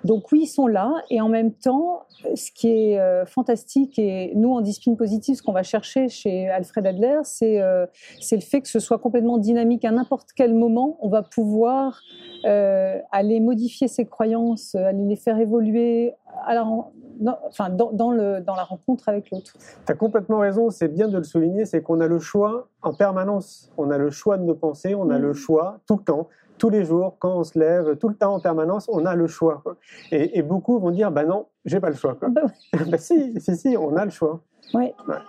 Donc 0.05 0.33
oui, 0.33 0.41
ils 0.43 0.47
sont 0.47 0.67
là, 0.67 0.93
et 1.11 1.21
en 1.21 1.29
même 1.29 1.53
temps, 1.53 2.03
ce 2.35 2.51
qui 2.53 2.69
est 2.69 2.99
euh, 3.01 3.25
fantastique, 3.25 3.99
et 3.99 4.33
nous 4.35 4.53
en 4.53 4.61
discipline 4.61 4.97
positive, 4.97 5.37
ce 5.37 5.43
qu'on 5.43 5.53
va 5.53 5.63
chercher 5.63 6.09
chez 6.09 6.49
Alfred 6.49 6.87
Adler, 6.87 7.21
c'est 7.25 7.61
euh, 7.61 7.87
c'est 8.21 8.37
le 8.37 8.43
fait 8.43 8.61
que 8.61 8.69
ce 8.69 8.81
soit 8.81 8.99
complètement 8.99 9.39
dynamique. 9.39 9.85
À 9.85 9.91
n'importe 9.93 10.31
quel 10.35 10.55
moment, 10.55 10.99
on 11.01 11.09
va 11.09 11.23
pouvoir 11.23 12.01
euh, 12.45 12.99
aller 13.13 13.41
modifier 13.41 13.87
ses 13.89 14.05
croyances, 14.07 14.75
aller 14.75 15.05
les 15.05 15.17
faire 15.17 15.39
évoluer 15.39 16.15
à 16.47 16.55
la 16.55 16.63
ren- 16.63 16.91
dans, 17.21 17.39
enfin, 17.49 17.69
dans, 17.71 17.93
dans 17.93 18.11
le, 18.11 18.41
dans 18.41 18.57
la 18.57 18.65
rencontre 18.65 19.09
avec 19.09 19.31
l'autre. 19.31 19.53
Tu 19.87 19.93
as 19.93 19.95
complètement 19.95 20.39
raison, 20.41 20.71
c'est 20.71 20.89
bien 20.89 21.09
de 21.09 21.19
le 21.19 21.23
souligner, 21.25 21.65
c'est 21.67 21.83
qu'on 21.83 22.01
a 22.01 22.07
le 22.09 22.19
choix 22.19 22.69
en 22.83 22.93
permanence. 22.95 23.71
On 23.77 23.91
a 23.91 23.99
le 23.99 24.11
choix 24.11 24.39
de 24.39 24.43
nos 24.45 24.55
pensées, 24.55 24.95
on 24.97 25.09
a 25.11 25.19
Mm. 25.19 25.23
le 25.23 25.33
choix 25.35 25.79
tout 25.87 25.97
le 25.97 26.03
temps, 26.03 26.29
tous 26.63 26.71
les 26.71 26.85
jours, 26.85 27.17
quand 27.19 27.39
on 27.39 27.43
se 27.43 27.59
lève, 27.59 27.97
tout 27.97 28.09
le 28.09 28.15
temps 28.15 28.35
en 28.35 28.39
permanence, 28.39 28.89
on 28.89 29.05
a 29.05 29.17
le 29.17 29.27
choix. 29.27 29.65
Et, 30.13 30.39
et 30.39 30.43
beaucoup 30.43 30.79
vont 30.79 30.93
dire, 30.93 31.11
bah 31.11 31.25
non, 31.25 31.47
j'ai 31.65 31.81
pas 31.81 31.91
le 31.91 31.97
choix. 31.97 32.15
Quoi. 32.15 32.29
Bah 32.29 32.43
bah 32.89 32.99
si, 32.99 33.35
si, 33.41 33.57
si, 33.57 33.77
on 33.77 33.97
a 33.97 34.05
le 34.05 34.13
choix. 34.13 34.45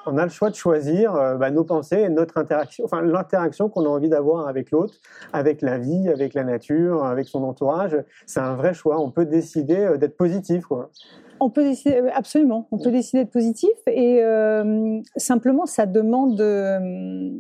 On 0.06 0.18
a 0.20 0.24
le 0.26 0.30
choix 0.30 0.52
de 0.52 0.56
choisir 0.56 1.16
euh, 1.16 1.36
bah, 1.38 1.50
nos 1.50 1.64
pensées 1.64 2.02
et 2.02 2.10
notre 2.10 2.38
interaction, 2.38 2.86
enfin 2.86 3.02
l'interaction 3.02 3.68
qu'on 3.68 3.84
a 3.86 3.90
envie 3.90 4.10
d'avoir 4.10 4.48
avec 4.48 4.70
l'autre, 4.70 4.94
avec 5.34 5.64
la 5.64 5.80
vie, 5.80 6.08
avec 6.08 6.36
la 6.36 6.44
nature, 6.44 7.04
avec 7.04 7.28
son 7.28 7.44
entourage. 7.44 7.98
C'est 8.28 8.40
un 8.40 8.54
vrai 8.54 8.76
choix. 8.76 9.00
On 9.00 9.10
peut 9.10 9.26
décider 9.26 9.80
euh, 9.80 9.98
d'être 9.98 10.16
positif. 10.16 10.68
Quoi. 10.68 10.92
On 11.40 11.50
peut 11.50 11.64
décider, 11.64 11.96
euh, 11.96 12.10
absolument, 12.14 12.68
on 12.70 12.78
peut 12.78 12.92
décider 12.92 13.24
de 13.24 13.30
positif 13.30 13.72
et 13.88 14.24
euh, 14.24 15.02
simplement 15.18 15.66
ça 15.66 15.88
demande 15.88 16.38
de, 16.38 17.32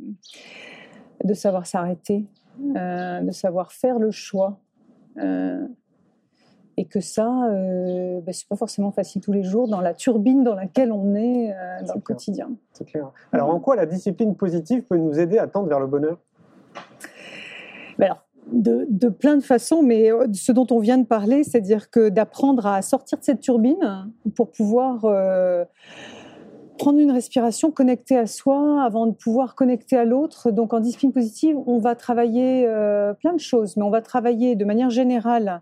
de 1.23 1.33
savoir 1.35 1.67
s'arrêter, 1.67 2.25
euh, 2.75 3.21
de 3.21 3.31
savoir 3.31 3.71
faire 3.71 3.99
le 3.99 4.11
choix. 4.11 4.59
euh, 5.17 5.67
et 6.75 6.85
que 6.85 7.01
ça, 7.01 7.29
euh, 7.51 8.19
ben, 8.21 8.33
c'est 8.33 8.47
pas 8.47 8.55
forcément 8.55 8.91
facile 8.91 9.21
tous 9.21 9.31
les 9.31 9.43
jours 9.43 9.67
dans 9.67 9.81
la 9.81 9.93
turbine 9.93 10.43
dans 10.43 10.55
laquelle 10.55 10.91
on 10.91 11.13
est 11.13 11.51
euh, 11.51 11.83
dans 11.85 11.93
le 11.93 12.01
quotidien. 12.01 12.49
C'est 12.71 12.85
clair. 12.85 13.11
Alors 13.31 13.49
en 13.49 13.59
quoi 13.59 13.75
la 13.75 13.85
discipline 13.85 14.35
positive 14.35 14.83
peut 14.83 14.97
nous 14.97 15.19
aider 15.19 15.37
à 15.37 15.47
tendre 15.47 15.67
vers 15.69 15.79
le 15.79 15.85
bonheur? 15.85 16.17
Ben 17.99 18.05
alors, 18.05 18.25
de, 18.51 18.87
de 18.89 19.09
plein 19.09 19.35
de 19.35 19.43
façons, 19.43 19.83
mais 19.83 20.09
ce 20.33 20.51
dont 20.51 20.65
on 20.71 20.79
vient 20.79 20.97
de 20.97 21.05
parler, 21.05 21.43
c'est-à-dire 21.43 21.91
que 21.91 22.09
d'apprendre 22.09 22.65
à 22.65 22.81
sortir 22.81 23.19
de 23.19 23.23
cette 23.23 23.39
turbine 23.39 24.11
pour 24.35 24.49
pouvoir 24.49 25.05
euh, 25.05 25.65
prendre 26.77 26.99
une 26.99 27.11
respiration 27.11 27.71
connectée 27.71 28.17
à 28.17 28.27
soi 28.27 28.83
avant 28.83 29.07
de 29.07 29.13
pouvoir 29.13 29.55
connecter 29.55 29.97
à 29.97 30.05
l'autre. 30.05 30.51
Donc 30.51 30.73
en 30.73 30.79
discipline 30.79 31.11
positive, 31.11 31.57
on 31.65 31.79
va 31.79 31.95
travailler 31.95 32.65
euh, 32.67 33.13
plein 33.13 33.33
de 33.33 33.39
choses, 33.39 33.77
mais 33.77 33.83
on 33.83 33.89
va 33.89 34.01
travailler 34.01 34.55
de 34.55 34.65
manière 34.65 34.89
générale 34.89 35.61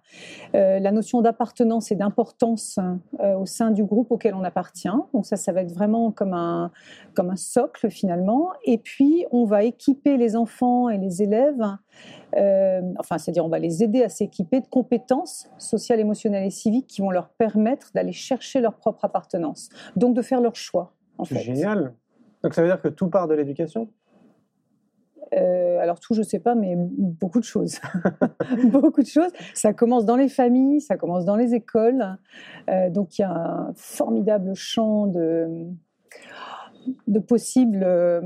euh, 0.56 0.80
la 0.80 0.92
notion 0.92 1.22
d'appartenance 1.22 1.92
et 1.92 1.96
d'importance 1.96 2.80
euh, 3.20 3.36
au 3.36 3.46
sein 3.46 3.72
du 3.72 3.84
groupe 3.84 4.12
auquel 4.12 4.34
on 4.34 4.44
appartient. 4.44 4.90
Donc 5.14 5.26
ça, 5.26 5.36
ça 5.36 5.52
va 5.52 5.62
être 5.62 5.74
vraiment 5.74 6.12
comme 6.12 6.34
un, 6.34 6.72
comme 7.14 7.30
un 7.30 7.36
socle 7.36 7.90
finalement. 7.90 8.50
Et 8.64 8.78
puis, 8.78 9.26
on 9.32 9.46
va 9.46 9.64
équiper 9.64 10.18
les 10.18 10.36
enfants 10.36 10.90
et 10.90 10.98
les 10.98 11.22
élèves 11.22 11.78
euh, 12.38 12.82
enfin, 12.98 13.18
c'est-à-dire 13.18 13.46
on 13.46 13.50
va 13.50 13.60
les 13.60 13.84
aider 13.84 14.04
à 14.04 14.10
s'équiper 14.10 14.62
de 14.62 14.68
compétences 14.68 15.50
sociales, 15.58 16.00
émotionnelles 16.00 16.46
et 16.46 16.52
civiques 16.52 16.88
qui 16.88 17.02
vont 17.02 17.12
leur 17.12 17.30
permettre 17.30 17.92
d'aller 17.94 18.14
chercher 18.14 18.62
leur 18.62 18.76
propre 18.76 19.06
appartenance, 19.06 19.70
donc 19.96 20.16
de 20.16 20.22
faire 20.22 20.42
leur 20.42 20.56
choix. 20.56 20.94
En 21.18 21.26
C'est 21.26 21.36
fait. 21.36 21.42
génial. 21.42 21.94
Donc 22.44 22.54
ça 22.54 22.62
veut 22.62 22.68
dire 22.68 22.82
que 22.82 22.88
tout 22.88 23.10
part 23.10 23.28
de 23.28 23.34
l'éducation? 23.36 23.90
Euh, 25.34 25.80
alors 25.80 26.00
tout, 26.00 26.14
je 26.14 26.24
sais 26.24 26.40
pas, 26.40 26.56
mais 26.56 26.76
beaucoup 26.78 27.40
de 27.40 27.46
choses. 27.46 27.80
beaucoup 28.66 29.02
de 29.02 29.08
choses. 29.08 29.32
Ça 29.54 29.74
commence 29.74 30.06
dans 30.06 30.18
les 30.18 30.28
familles, 30.28 30.82
ça 30.82 30.98
commence 30.98 31.24
dans 31.26 31.38
les 31.38 31.54
écoles. 31.54 32.18
Euh, 32.70 32.90
donc 32.90 33.18
il 33.18 33.22
y 33.22 33.26
a 33.26 33.32
un 33.32 33.74
formidable 33.76 34.54
champ 34.56 35.08
de 35.08 35.48
de 37.08 37.20
possibles 37.20 37.82
euh, 37.84 38.22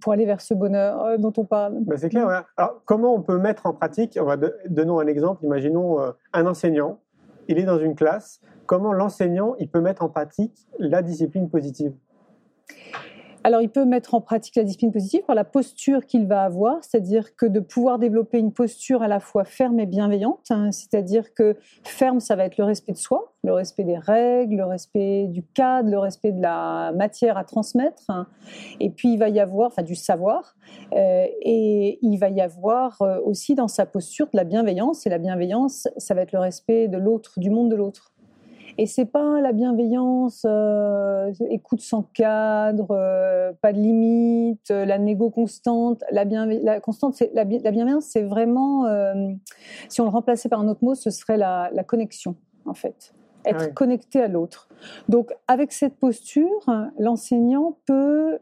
pour 0.00 0.12
aller 0.12 0.26
vers 0.26 0.40
ce 0.40 0.54
bonheur 0.54 1.04
euh, 1.04 1.16
dont 1.18 1.32
on 1.36 1.44
parle. 1.44 1.78
Ben, 1.80 1.96
C'est 1.96 2.08
clair. 2.08 2.26
ouais. 2.26 2.40
Alors 2.56 2.82
comment 2.84 3.14
on 3.14 3.22
peut 3.22 3.38
mettre 3.38 3.66
en 3.66 3.72
pratique 3.72 4.18
On 4.20 4.24
va 4.24 4.36
un 4.36 5.06
exemple. 5.06 5.44
Imaginons 5.44 6.00
euh, 6.00 6.10
un 6.32 6.46
enseignant. 6.46 7.00
Il 7.48 7.58
est 7.58 7.64
dans 7.64 7.78
une 7.78 7.94
classe. 7.94 8.40
comment 8.66 8.92
l'enseignant 8.92 9.54
il 9.58 9.68
peut 9.68 9.80
mettre 9.80 10.02
en 10.02 10.08
pratique 10.08 10.66
la 10.78 11.02
discipline 11.02 11.50
positive? 11.50 11.92
Alors, 13.44 13.60
il 13.60 13.68
peut 13.68 13.84
mettre 13.84 14.14
en 14.14 14.20
pratique 14.20 14.54
la 14.56 14.64
discipline 14.64 14.92
positive 14.92 15.22
par 15.24 15.34
la 15.34 15.44
posture 15.44 16.06
qu'il 16.06 16.26
va 16.26 16.44
avoir, 16.44 16.84
c'est-à-dire 16.84 17.34
que 17.34 17.46
de 17.46 17.58
pouvoir 17.60 17.98
développer 17.98 18.38
une 18.38 18.52
posture 18.52 19.02
à 19.02 19.08
la 19.08 19.18
fois 19.18 19.44
ferme 19.44 19.80
et 19.80 19.86
bienveillante, 19.86 20.50
hein, 20.50 20.70
c'est-à-dire 20.70 21.34
que 21.34 21.56
ferme, 21.82 22.20
ça 22.20 22.36
va 22.36 22.44
être 22.44 22.56
le 22.56 22.64
respect 22.64 22.92
de 22.92 22.98
soi, 22.98 23.34
le 23.42 23.52
respect 23.52 23.82
des 23.82 23.98
règles, 23.98 24.56
le 24.56 24.64
respect 24.64 25.26
du 25.26 25.42
cadre, 25.42 25.90
le 25.90 25.98
respect 25.98 26.30
de 26.30 26.40
la 26.40 26.92
matière 26.92 27.36
à 27.36 27.44
transmettre, 27.44 28.04
hein. 28.08 28.28
et 28.78 28.90
puis 28.90 29.12
il 29.14 29.18
va 29.18 29.28
y 29.28 29.40
avoir, 29.40 29.68
enfin 29.68 29.82
du 29.82 29.96
savoir, 29.96 30.54
euh, 30.92 31.26
et 31.40 31.98
il 32.02 32.18
va 32.18 32.28
y 32.28 32.40
avoir 32.40 33.02
euh, 33.02 33.18
aussi 33.24 33.54
dans 33.54 33.68
sa 33.68 33.86
posture 33.86 34.26
de 34.26 34.36
la 34.36 34.44
bienveillance, 34.44 35.04
et 35.06 35.10
la 35.10 35.18
bienveillance, 35.18 35.88
ça 35.96 36.14
va 36.14 36.22
être 36.22 36.32
le 36.32 36.38
respect 36.38 36.86
de 36.86 36.98
l'autre, 36.98 37.40
du 37.40 37.50
monde 37.50 37.70
de 37.70 37.76
l'autre. 37.76 38.11
Et 38.78 38.86
c'est 38.86 39.04
pas 39.04 39.40
la 39.40 39.52
bienveillance, 39.52 40.44
euh, 40.46 41.32
écoute 41.50 41.80
sans 41.80 42.02
cadre, 42.02 42.88
euh, 42.90 43.52
pas 43.60 43.72
de 43.72 43.78
limite, 43.78 44.70
euh, 44.70 44.84
la 44.84 44.98
négo 44.98 45.30
constante. 45.30 46.02
La, 46.10 46.24
la 46.24 46.80
constante, 46.80 47.14
c'est 47.14 47.32
la, 47.34 47.44
bienveillance, 47.44 48.06
c'est 48.06 48.22
vraiment, 48.22 48.86
si 49.88 50.00
on 50.00 50.04
le 50.04 50.10
remplaçait 50.10 50.48
par 50.48 50.60
un 50.60 50.68
autre 50.68 50.82
mot, 50.84 50.94
ce 50.94 51.10
serait 51.10 51.36
la, 51.36 51.70
connexion, 51.86 52.36
en 52.64 52.74
fait, 52.74 53.14
être 53.44 53.74
connecté 53.74 54.22
à 54.22 54.28
l'autre. 54.28 54.68
Donc, 55.08 55.32
avec 55.48 55.72
cette 55.72 55.96
posture, 55.96 56.64
l'enseignant 56.98 57.76
peut 57.86 58.38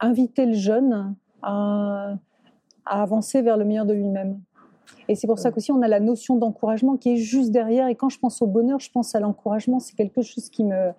inviter 0.00 0.46
le 0.46 0.54
jeune 0.54 1.14
à 1.42 2.14
avancer 2.86 3.42
vers 3.42 3.56
le 3.56 3.64
meilleur 3.64 3.86
de 3.86 3.92
lui-même. 3.92 4.40
Et 5.08 5.14
c'est 5.14 5.26
pour 5.26 5.38
ça 5.38 5.50
qu'aussi 5.50 5.72
on 5.72 5.82
a 5.82 5.88
la 5.88 6.00
notion 6.00 6.36
d'encouragement 6.36 6.96
qui 6.96 7.14
est 7.14 7.16
juste 7.16 7.50
derrière. 7.50 7.88
Et 7.88 7.94
quand 7.94 8.08
je 8.08 8.18
pense 8.18 8.42
au 8.42 8.46
bonheur, 8.46 8.80
je 8.80 8.90
pense 8.90 9.14
à 9.14 9.20
l'encouragement. 9.20 9.80
C'est 9.80 9.96
quelque 9.96 10.22
chose 10.22 10.48
qui 10.50 10.64
me, 10.64 10.92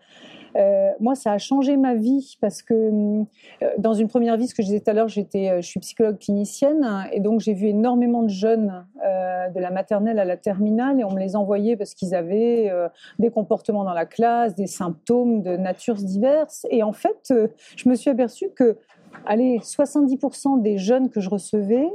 euh, 0.56 0.92
moi, 1.00 1.16
ça 1.16 1.34
a 1.34 1.38
changé 1.38 1.78
ma 1.78 1.96
vie 1.96 2.38
parce 2.42 2.62
que 2.62 2.74
euh, 2.74 3.26
dans 3.78 3.94
une 3.94 4.08
première 4.08 4.38
vie, 4.38 4.48
ce 4.48 4.56
que 4.56 4.62
je 4.62 4.68
disais 4.68 4.80
tout 4.80 4.90
à 4.90 4.94
l'heure, 4.94 5.08
j'étais, 5.08 5.50
euh, 5.50 5.62
je 5.62 5.68
suis 5.68 5.80
psychologue 5.80 6.18
clinicienne 6.18 7.08
et 7.12 7.20
donc 7.20 7.40
j'ai 7.40 7.54
vu 7.54 7.68
énormément 7.68 8.24
de 8.24 8.30
jeunes 8.30 8.86
de 9.56 9.60
la 9.60 9.72
maternelle 9.72 10.20
à 10.20 10.26
la 10.26 10.38
terminale 10.38 11.00
et 11.00 11.04
on 11.04 11.12
me 11.12 11.20
les 11.20 11.36
envoyait 11.36 11.76
parce 11.76 11.96
qu'ils 11.96 12.14
avaient 12.14 12.72
des 13.18 13.32
comportements 13.32 13.84
dans 13.84 13.94
la 13.94 14.06
classe, 14.06 14.54
des 14.54 14.68
symptômes 14.68 15.42
de 15.42 15.58
natures 15.58 15.96
diverses. 15.96 16.68
Et 16.70 16.84
en 16.84 16.92
fait, 16.92 17.34
je 17.76 17.90
me 17.90 17.96
suis 17.96 18.12
aperçue 18.12 18.52
que 18.52 18.78
allez, 19.26 19.60
70% 19.60 20.62
des 20.62 20.78
jeunes 20.78 21.10
que 21.10 21.20
je 21.20 21.30
recevais, 21.30 21.90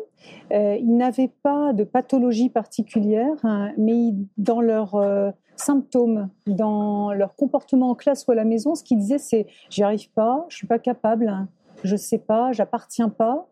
euh, 0.52 0.76
ils 0.80 0.96
n'avaient 0.96 1.32
pas 1.42 1.72
de 1.72 1.84
pathologie 1.84 2.48
particulière, 2.48 3.36
hein, 3.42 3.72
mais 3.76 4.14
dans 4.36 4.60
leurs 4.60 4.94
euh, 4.94 5.30
symptômes, 5.56 6.28
dans 6.46 7.12
leur 7.12 7.34
comportement 7.34 7.90
en 7.90 7.94
classe 7.94 8.26
ou 8.26 8.32
à 8.32 8.34
la 8.34 8.44
maison, 8.44 8.74
ce 8.74 8.82
qu'ils 8.82 8.98
disaient, 8.98 9.18
c'est 9.18 9.46
j'y 9.70 9.82
arrive 9.82 10.10
pas, 10.12 10.44
je 10.48 10.56
suis 10.56 10.66
pas 10.66 10.78
capable, 10.78 11.28
hein, 11.28 11.48
je 11.82 11.96
sais 11.96 12.18
pas, 12.18 12.52
j'appartiens 12.52 13.08
pas. 13.08 13.46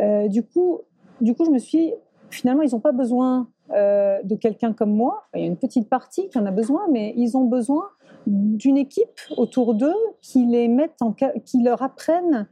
Euh, 0.00 0.28
du 0.28 0.42
coup, 0.42 0.80
du 1.20 1.34
coup, 1.34 1.44
je 1.44 1.50
me 1.50 1.58
suis 1.58 1.92
finalement, 2.30 2.62
ils 2.62 2.72
n'ont 2.72 2.80
pas 2.80 2.92
besoin 2.92 3.48
de 3.70 4.34
quelqu'un 4.34 4.74
comme 4.74 4.92
moi. 4.92 5.24
Il 5.34 5.40
y 5.40 5.44
a 5.44 5.46
une 5.46 5.56
petite 5.56 5.88
partie 5.88 6.28
qui 6.28 6.38
en 6.38 6.44
a 6.44 6.50
besoin, 6.50 6.82
mais 6.90 7.14
ils 7.16 7.36
ont 7.36 7.44
besoin 7.44 7.84
d'une 8.26 8.76
équipe 8.76 9.20
autour 9.36 9.74
d'eux 9.74 9.94
qui 10.20 10.46
les 10.46 10.68
mette 10.68 10.98
qui 11.44 11.62
leur 11.62 11.82
apprenne 11.82 12.34
euh, 12.36 12.44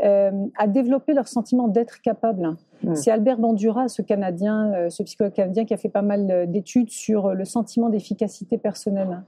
à 0.00 0.66
développer 0.66 1.14
leur 1.14 1.28
sentiment 1.28 1.68
d'être 1.68 2.00
capable. 2.00 2.56
C'est 2.94 3.10
Albert 3.10 3.38
Bandura, 3.38 3.88
ce 3.88 4.02
Canadien, 4.02 4.72
euh, 4.74 4.90
ce 4.90 5.02
psychologue 5.02 5.32
canadien, 5.32 5.64
qui 5.64 5.74
a 5.74 5.76
fait 5.76 5.88
pas 5.88 6.02
mal 6.02 6.30
euh, 6.30 6.46
d'études 6.46 6.90
sur 6.90 7.34
le 7.34 7.44
sentiment 7.44 7.88
d'efficacité 7.88 8.58
personnelle. 8.58 9.22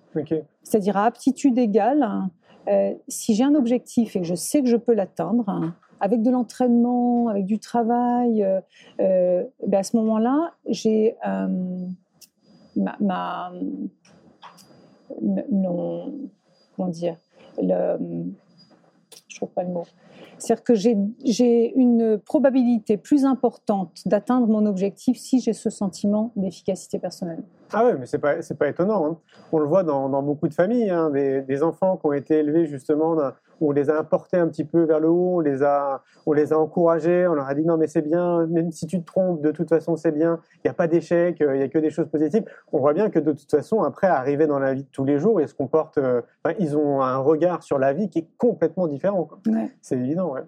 C'est-à-dire 0.62 0.96
à 0.96 1.06
aptitude 1.06 1.58
égale, 1.58 2.06
si 3.08 3.34
j'ai 3.34 3.44
un 3.44 3.54
objectif 3.54 4.14
et 4.14 4.20
que 4.20 4.26
je 4.26 4.34
sais 4.34 4.60
que 4.60 4.68
je 4.68 4.76
peux 4.76 4.92
l'atteindre, 4.92 5.72
avec 6.00 6.20
de 6.20 6.30
l'entraînement, 6.30 7.28
avec 7.28 7.46
du 7.46 7.58
travail, 7.58 8.46
ben 8.98 9.48
à 9.72 9.82
ce 9.82 9.96
moment-là, 9.96 10.52
j'ai 10.66 11.16
ma, 12.76 12.96
ma 13.00 13.52
non, 15.50 16.12
comment 16.76 16.88
dire, 16.88 17.16
le, 17.60 17.98
je 19.28 19.36
trouve 19.36 19.50
pas 19.50 19.62
le 19.62 19.70
mot. 19.70 19.84
C'est-à-dire 20.38 20.64
que 20.64 20.74
j'ai 20.74 21.72
une 21.76 22.18
probabilité 22.18 22.96
plus 22.96 23.24
importante 23.24 24.02
d'atteindre 24.06 24.46
mon 24.46 24.66
objectif 24.66 25.16
si 25.18 25.40
j'ai 25.40 25.52
ce 25.52 25.70
sentiment 25.70 26.32
d'efficacité 26.36 26.98
personnelle. 26.98 27.42
Ah 27.72 27.84
ouais, 27.84 27.96
mais 27.98 28.06
c'est 28.06 28.18
pas 28.18 28.36
pas 28.58 28.68
étonnant. 28.68 29.06
Hein. 29.06 29.18
On 29.52 29.58
le 29.58 29.66
voit 29.66 29.82
dans, 29.82 30.08
dans 30.08 30.22
beaucoup 30.22 30.48
de 30.48 30.54
familles, 30.54 30.90
hein, 30.90 31.10
des, 31.10 31.42
des, 31.42 31.62
enfants 31.62 31.96
qui 31.96 32.06
ont 32.06 32.12
été 32.12 32.38
élevés 32.38 32.66
justement 32.66 33.14
on 33.60 33.72
les 33.72 33.90
a 33.90 33.98
importés 33.98 34.36
un 34.36 34.48
petit 34.48 34.64
peu 34.64 34.84
vers 34.84 35.00
le 35.00 35.08
haut, 35.08 35.36
on 35.36 35.40
les 35.40 35.62
a 35.62 36.02
on 36.26 36.32
les 36.32 36.52
a 36.52 36.58
encouragés, 36.58 37.26
on 37.26 37.34
leur 37.34 37.46
a 37.46 37.54
dit 37.54 37.64
non 37.64 37.76
mais 37.76 37.86
c'est 37.86 38.02
bien, 38.02 38.46
même 38.46 38.70
si 38.70 38.86
tu 38.86 39.00
te 39.00 39.04
trompes, 39.04 39.40
de 39.40 39.50
toute 39.50 39.68
façon 39.68 39.96
c'est 39.96 40.12
bien, 40.12 40.40
il 40.56 40.60
n'y 40.66 40.70
a 40.70 40.74
pas 40.74 40.86
d'échec, 40.86 41.40
euh, 41.40 41.56
il 41.56 41.60
y 41.60 41.62
a 41.62 41.68
que 41.68 41.78
des 41.78 41.90
choses 41.90 42.08
positives. 42.08 42.44
On 42.72 42.78
voit 42.78 42.94
bien 42.94 43.10
que 43.10 43.18
de 43.18 43.32
toute 43.32 43.50
façon 43.50 43.82
après 43.82 44.06
arriver 44.06 44.46
dans 44.46 44.58
la 44.58 44.74
vie 44.74 44.84
de 44.84 44.90
tous 44.90 45.04
les 45.04 45.18
jours, 45.18 45.40
ils 45.40 45.48
se 45.48 45.54
comportent, 45.54 45.98
euh, 45.98 46.22
ils 46.58 46.76
ont 46.76 47.02
un 47.02 47.18
regard 47.18 47.62
sur 47.62 47.78
la 47.78 47.92
vie 47.92 48.08
qui 48.08 48.20
est 48.20 48.28
complètement 48.36 48.86
différent. 48.86 49.28
Ouais. 49.46 49.70
C'est 49.80 49.96
évident, 49.96 50.32
ouais. 50.32 50.42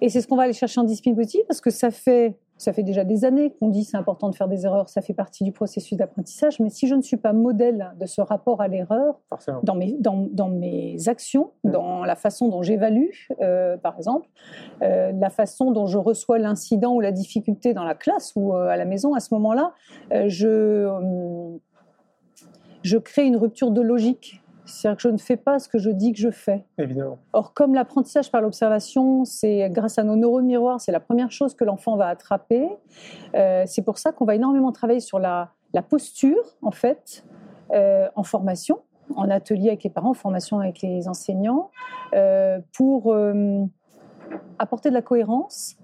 Et 0.00 0.08
c'est 0.08 0.20
ce 0.20 0.28
qu'on 0.28 0.36
va 0.36 0.44
aller 0.44 0.52
chercher 0.52 0.80
en 0.80 0.84
discipline 0.84 1.14
positive 1.14 1.44
parce 1.46 1.60
que 1.60 1.70
ça 1.70 1.90
fait 1.90 2.36
ça 2.60 2.74
fait 2.74 2.82
déjà 2.82 3.04
des 3.04 3.24
années 3.24 3.54
qu'on 3.58 3.68
dit 3.68 3.84
c'est 3.84 3.96
important 3.96 4.28
de 4.28 4.34
faire 4.34 4.46
des 4.46 4.66
erreurs, 4.66 4.90
ça 4.90 5.00
fait 5.00 5.14
partie 5.14 5.44
du 5.44 5.52
processus 5.52 5.96
d'apprentissage. 5.96 6.60
Mais 6.60 6.68
si 6.68 6.86
je 6.86 6.94
ne 6.94 7.00
suis 7.00 7.16
pas 7.16 7.32
modèle 7.32 7.92
de 7.98 8.04
ce 8.04 8.20
rapport 8.20 8.60
à 8.60 8.68
l'erreur 8.68 9.18
dans 9.62 9.74
mes, 9.74 9.96
dans, 9.98 10.28
dans, 10.30 10.50
mes 10.50 11.08
actions, 11.08 11.52
dans 11.64 12.04
la 12.04 12.16
façon 12.16 12.48
dont 12.48 12.62
j'évalue, 12.62 13.08
euh, 13.40 13.78
par 13.78 13.96
exemple, 13.96 14.28
euh, 14.82 15.10
la 15.12 15.30
façon 15.30 15.70
dont 15.70 15.86
je 15.86 15.96
reçois 15.96 16.38
l'incident 16.38 16.92
ou 16.92 17.00
la 17.00 17.12
difficulté 17.12 17.72
dans 17.72 17.84
la 17.84 17.94
classe 17.94 18.32
ou 18.36 18.54
euh, 18.54 18.68
à 18.68 18.76
la 18.76 18.84
maison, 18.84 19.14
à 19.14 19.20
ce 19.20 19.32
moment-là, 19.32 19.72
je, 20.10 20.86
je 22.82 22.98
crée 22.98 23.24
une 23.24 23.36
rupture 23.36 23.70
de 23.70 23.80
logique 23.80 24.39
c'est-à-dire 24.70 24.96
que 24.96 25.02
je 25.02 25.08
ne 25.08 25.18
fais 25.18 25.36
pas 25.36 25.58
ce 25.58 25.68
que 25.68 25.78
je 25.78 25.90
dis 25.90 26.12
que 26.12 26.18
je 26.18 26.30
fais. 26.30 26.64
Évidemment. 26.78 27.18
Or, 27.32 27.52
comme 27.52 27.74
l'apprentissage 27.74 28.30
par 28.30 28.40
l'observation, 28.40 29.24
c'est 29.24 29.68
grâce 29.70 29.98
à 29.98 30.04
nos 30.04 30.16
neuromiroirs, 30.16 30.80
c'est 30.80 30.92
la 30.92 31.00
première 31.00 31.30
chose 31.30 31.54
que 31.54 31.64
l'enfant 31.64 31.96
va 31.96 32.08
attraper. 32.08 32.68
Euh, 33.34 33.64
c'est 33.66 33.82
pour 33.82 33.98
ça 33.98 34.12
qu'on 34.12 34.24
va 34.24 34.34
énormément 34.34 34.72
travailler 34.72 35.00
sur 35.00 35.18
la, 35.18 35.52
posture, 35.88 36.42
en 36.62 36.70
fait, 36.70 37.24
euh, 37.72 38.08
en 38.14 38.22
formation, 38.22 38.80
en 39.16 39.28
atelier 39.30 39.68
avec 39.68 39.84
les 39.84 39.90
parents, 39.90 40.10
en 40.10 40.14
formation 40.14 40.60
avec 40.60 40.82
les 40.82 41.08
enseignants, 41.08 41.70
euh, 42.14 42.58
pour 42.72 43.14
apporter 44.58 44.88
de 44.90 44.94
la 44.94 45.02
cohérence, 45.02 45.76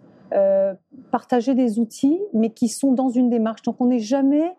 partager 1.10 1.54
des 1.54 1.78
outils, 1.78 2.20
mais 2.32 2.50
qui 2.50 2.68
sont 2.68 2.92
dans 2.92 3.08
une 3.08 3.30
démarche. 3.30 3.62
Donc, 3.62 3.76
on 3.80 3.86
n'est 3.86 3.98
jamais, 3.98 4.56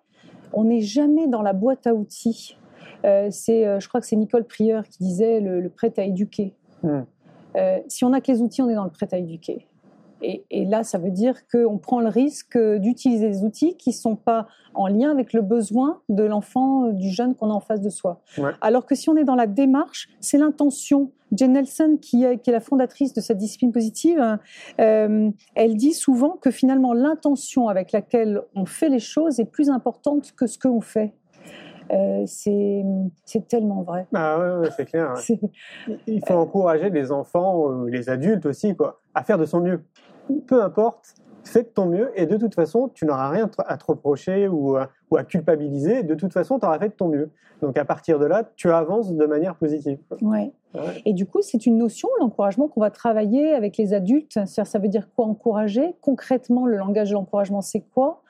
on 0.54 0.66
n'est 0.66 0.82
jamais 0.82 1.28
dans 1.28 1.42
la 1.42 1.54
boîte 1.54 1.88
à 1.88 1.94
outils. 1.94 2.58
Euh, 3.06 3.28
c'est, 3.32 3.66
euh, 3.66 3.80
je 3.80 3.88
crois 3.88 4.02
que 4.02 4.08
c'est 4.08 4.16
Nicole 4.16 4.46
Prieur 4.46 4.84
qui 4.88 5.00
disait 5.00 5.40
le, 5.40 5.70
prêt 5.70 5.94
à 5.98 6.04
éduquer. 6.04 6.54
Hmm. 6.84 7.02
Euh, 7.56 7.80
si 7.88 8.04
on 8.06 8.10
n'a 8.10 8.22
que 8.22 8.32
les 8.32 8.42
outils, 8.42 8.62
on 8.62 8.70
est 8.70 8.76
dans 8.76 8.84
le 8.84 8.90
prêt 8.90 9.08
à 9.12 9.18
éduquer. 9.18 9.66
Et, 10.24 10.66
là, 10.66 10.84
ça 10.84 10.98
veut 10.98 11.12
dire 11.12 11.48
qu'on 11.48 11.78
prend 11.78 12.02
le 12.02 12.08
risque 12.08 12.58
d'utiliser 12.58 13.30
des 13.30 13.44
outils 13.44 13.78
qui 13.78 13.92
ne 13.92 13.96
sont 13.96 14.16
pas 14.16 14.48
en 14.74 14.88
lien 14.88 15.12
avec 15.12 15.32
le 15.32 15.44
besoin 15.44 16.02
de 16.10 16.24
l'enfant, 16.24 16.88
du 16.88 17.12
jeune 17.12 17.36
qu'on 17.36 17.52
a 17.52 17.54
en 17.54 17.60
face 17.60 17.82
de 17.82 17.92
soi. 17.92 18.20
Alors 18.62 18.88
que 18.88 18.96
si 18.96 19.12
on 19.12 19.16
est 19.16 19.24
dans 19.24 19.36
la 19.36 19.46
démarche, 19.46 20.10
c'est 20.20 20.40
l'intention. 20.40 21.12
Jane 21.34 21.54
Nelson, 21.54 22.00
qui, 22.02 22.24
est 22.24 22.48
la 22.48 22.60
fondatrice 22.60 23.14
de 23.14 23.22
cette 23.22 23.38
discipline 23.38 23.72
positive, 23.72 24.40
elle 24.80 25.76
dit 25.76 25.94
souvent 25.94 26.32
que 26.32 26.50
finalement 26.50 26.94
l'intention 26.94 27.68
avec 27.68 27.92
laquelle 27.92 28.42
on 28.56 28.66
fait 28.66 28.90
les 28.90 28.98
choses 28.98 29.40
est 29.40 29.46
plus 29.46 29.70
importante 29.70 30.34
que 30.36 30.48
ce 30.48 30.58
qu'on 30.58 30.82
fait. 30.82 31.14
Euh, 31.92 32.24
c'est 32.26 33.48
tellement 33.48 33.84
vrai. 33.84 34.08
Ah 34.14 34.40
ouais, 34.40 34.70
c'est 34.76 34.86
clair. 34.86 35.14
Il 36.08 36.22
faut 36.26 36.34
encourager 36.34 36.90
les 36.90 37.12
enfants, 37.12 37.72
euh, 37.72 37.90
les 37.90 38.10
adultes 38.10 38.46
aussi, 38.46 38.76
quoi, 38.76 39.02
à 39.14 39.24
faire 39.24 39.38
de 39.38 39.46
son 39.46 39.62
mieux. 39.62 39.82
Peu 40.48 40.62
importe, 40.62 41.16
fais 41.44 41.64
de 41.64 41.68
ton 41.68 41.86
mieux 41.86 42.12
et 42.16 42.26
de 42.26 42.38
toute 42.38 42.56
façon, 42.56 42.90
tu 42.94 43.06
n'auras 43.06 43.30
rien 43.30 43.50
à 43.66 43.78
te 43.78 43.86
reprocher 43.86 44.48
ou 44.48 44.76
à, 44.76 44.90
ou 45.12 45.18
à 45.18 45.24
culpabiliser. 45.24 46.04
De 46.04 46.16
toute 46.16 46.34
façon, 46.34 46.60
tu 46.60 46.66
auras 46.66 46.80
fait 46.80 46.90
de 46.90 46.94
ton 46.94 47.08
mieux. 47.08 47.30
Donc 47.62 47.78
à 47.78 47.86
partir 47.86 48.20
de 48.20 48.26
là, 48.26 48.44
tu 48.56 48.72
avances 48.72 49.14
de 49.14 49.26
manière 49.26 49.56
positive. 49.56 49.98
Ouais. 50.22 50.52
Et 51.06 51.14
du 51.14 51.26
coup, 51.26 51.42
c'est 51.42 51.66
une 51.66 51.78
notion, 51.78 52.08
l'encouragement, 52.20 52.68
qu'on 52.68 52.82
va 52.82 52.92
travailler 52.92 53.54
avec 53.54 53.78
les 53.78 53.94
adultes. 53.94 54.40
Ça 54.46 54.80
veut 54.80 54.90
dire 54.90 55.08
quoi 55.16 55.26
encourager? 55.26 55.96
Concrètement, 56.02 56.66
le 56.66 56.78
langage 56.78 57.10
de 57.10 57.14
l'encouragement, 57.14 57.62
c'est 57.62 57.82
quoi? 57.94 58.22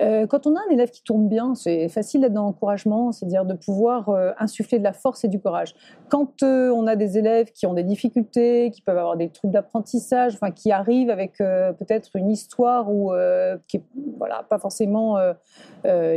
Euh, 0.00 0.26
Quand 0.26 0.46
on 0.46 0.54
a 0.56 0.58
un 0.58 0.70
élève 0.70 0.90
qui 0.90 1.02
tourne 1.02 1.28
bien, 1.28 1.54
c'est 1.54 1.88
facile 1.88 2.20
d'être 2.20 2.34
dans 2.34 2.42
l'encouragement, 2.42 3.12
c'est-à-dire 3.12 3.46
de 3.46 3.54
pouvoir 3.54 4.10
euh, 4.10 4.32
insuffler 4.38 4.78
de 4.78 4.84
la 4.84 4.92
force 4.92 5.24
et 5.24 5.28
du 5.28 5.40
courage. 5.40 5.74
Quand 6.10 6.42
euh, 6.42 6.70
on 6.70 6.86
a 6.86 6.96
des 6.96 7.16
élèves 7.16 7.52
qui 7.52 7.66
ont 7.66 7.72
des 7.72 7.84
difficultés, 7.84 8.70
qui 8.70 8.82
peuvent 8.82 8.98
avoir 8.98 9.16
des 9.16 9.30
troubles 9.30 9.54
d'apprentissage, 9.54 10.34
enfin 10.34 10.50
qui 10.50 10.72
arrivent 10.72 11.10
avec 11.10 11.38
peut-être 11.38 12.10
une 12.16 12.30
histoire 12.30 12.92
ou 12.92 13.12
qui 13.68 13.78
est 13.78 13.84
voilà 14.18 14.44
pas 14.48 14.58
forcément 14.58 15.16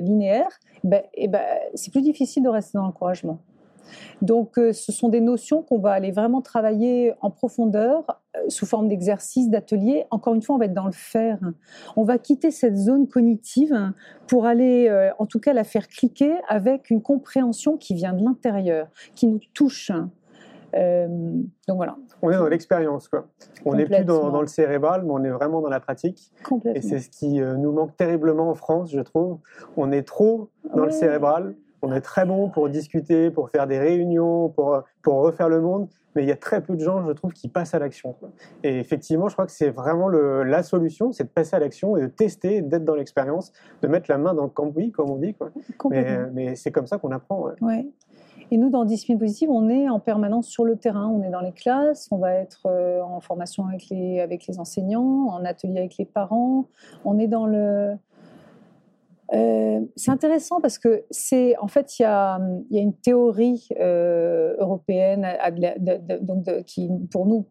linéaire, 0.01 0.59
ben, 0.83 1.03
eh 1.13 1.27
ben, 1.27 1.43
c'est 1.75 1.91
plus 1.91 2.01
difficile 2.01 2.43
de 2.43 2.49
rester 2.49 2.77
dans 2.77 2.83
l'encouragement. 2.83 3.39
Donc, 4.21 4.57
euh, 4.57 4.73
ce 4.73 4.91
sont 4.91 5.09
des 5.09 5.21
notions 5.21 5.61
qu'on 5.61 5.79
va 5.79 5.91
aller 5.91 6.11
vraiment 6.11 6.41
travailler 6.41 7.13
en 7.21 7.31
profondeur 7.31 8.03
euh, 8.35 8.41
sous 8.49 8.65
forme 8.65 8.87
d'exercices, 8.87 9.49
d'ateliers. 9.49 10.05
Encore 10.11 10.33
une 10.33 10.41
fois, 10.41 10.55
on 10.55 10.59
va 10.59 10.65
être 10.65 10.73
dans 10.73 10.85
le 10.85 10.91
faire. 10.91 11.39
On 11.95 12.03
va 12.03 12.17
quitter 12.17 12.51
cette 12.51 12.77
zone 12.77 13.07
cognitive 13.07 13.93
pour 14.27 14.45
aller, 14.45 14.87
euh, 14.89 15.11
en 15.19 15.25
tout 15.25 15.39
cas, 15.39 15.53
la 15.53 15.63
faire 15.63 15.87
cliquer 15.87 16.35
avec 16.47 16.89
une 16.89 17.01
compréhension 17.01 17.77
qui 17.77 17.93
vient 17.93 18.13
de 18.13 18.23
l'intérieur, 18.23 18.87
qui 19.15 19.27
nous 19.27 19.39
touche. 19.53 19.91
Donc 20.73 21.77
voilà. 21.77 21.95
On 22.21 22.29
est 22.29 22.37
dans 22.37 22.47
l'expérience, 22.47 23.07
quoi. 23.07 23.27
On 23.65 23.75
n'est 23.75 23.85
plus 23.85 24.05
dans, 24.05 24.41
le 24.41 24.47
cérébral, 24.47 25.03
mais 25.03 25.11
on 25.11 25.23
est 25.23 25.29
vraiment 25.29 25.61
dans 25.61 25.69
la 25.69 25.79
pratique. 25.79 26.31
Et 26.75 26.81
c'est 26.81 26.99
ce 26.99 27.09
qui 27.09 27.39
nous 27.39 27.71
manque 27.71 27.95
terriblement 27.95 28.49
en 28.49 28.55
France, 28.55 28.91
je 28.91 29.01
trouve. 29.01 29.39
On 29.77 29.91
est 29.91 30.03
trop 30.03 30.49
dans 30.75 30.85
le 30.85 30.91
cérébral 30.91 31.55
on 31.81 31.93
est 31.93 32.01
très 32.01 32.25
bon 32.25 32.49
pour 32.49 32.69
discuter, 32.69 33.31
pour 33.31 33.49
faire 33.49 33.67
des 33.67 33.79
réunions, 33.79 34.49
pour, 34.49 34.83
pour 35.01 35.15
refaire 35.21 35.49
le 35.49 35.61
monde, 35.61 35.87
mais 36.15 36.23
il 36.23 36.27
y 36.27 36.31
a 36.31 36.35
très 36.35 36.61
peu 36.61 36.75
de 36.75 36.83
gens, 36.83 37.05
je 37.07 37.11
trouve, 37.11 37.33
qui 37.33 37.47
passent 37.47 37.73
à 37.73 37.79
l'action. 37.79 38.15
Et 38.63 38.79
effectivement, 38.79 39.27
je 39.27 39.33
crois 39.33 39.45
que 39.45 39.51
c'est 39.51 39.69
vraiment 39.69 40.09
la 40.09 40.63
solution, 40.63 41.11
c'est 41.11 41.23
de 41.25 41.29
passer 41.29 41.55
à 41.55 41.59
l'action 41.59 41.95
et 41.97 42.01
de 42.01 42.07
tester, 42.07 42.61
d'être 42.61 42.83
dans 42.83 42.95
l'expérience, 42.95 43.51
de 43.81 43.87
mettre 43.87 44.09
la 44.09 44.17
main 44.17 44.33
dans 44.33 44.43
le 44.43 44.49
cambouis, 44.49 44.91
comme 44.91 45.09
on 45.09 45.17
dit. 45.17 45.33
Quoi. 45.33 45.51
Mais, 45.89 46.55
c'est 46.55 46.71
comme 46.71 46.87
ça 46.87 46.97
qu'on 46.97 47.11
apprend. 47.11 47.51
Ouais. 47.61 47.87
Et 48.51 48.57
nous, 48.57 48.69
dans 48.69 48.83
Discipline 48.83 49.19
Positive, 49.19 49.49
on 49.51 49.69
est 49.69 49.89
en 49.89 49.99
permanence 49.99 50.47
sur 50.47 50.65
le 50.65 50.75
terrain. 50.75 51.07
On 51.07 51.21
est 51.21 51.29
dans 51.29 51.41
les 51.41 51.51
classes, 51.51 52.07
on 52.11 52.17
va 52.17 52.33
être 52.33 52.65
euh, 52.65 53.01
en 53.01 53.19
formation 53.19 53.67
avec 53.67 53.89
les, 53.89 54.19
avec 54.19 54.47
les 54.47 54.59
enseignants, 54.59 55.27
en 55.27 55.45
atelier 55.45 55.77
avec 55.77 55.97
les 55.97 56.05
parents. 56.05 56.65
On 57.05 57.19
est 57.19 57.27
dans 57.27 57.45
le, 57.45 57.95
euh, 59.33 59.81
c'est 59.95 60.09
intéressant 60.09 60.59
parce 60.61 60.79
que 60.79 61.03
c'est 61.11 61.55
en 61.57 61.67
fait 61.67 61.99
il 61.99 62.01
y 62.01 62.05
a, 62.05 62.39
y 62.71 62.79
a, 62.79 62.81
une 62.81 62.95
théorie 62.95 63.67
euh, 63.79 64.55
européenne 64.57 65.27
donc 66.21 66.63
qui 66.65 66.89
pour 67.11 67.27
nous 67.27 67.45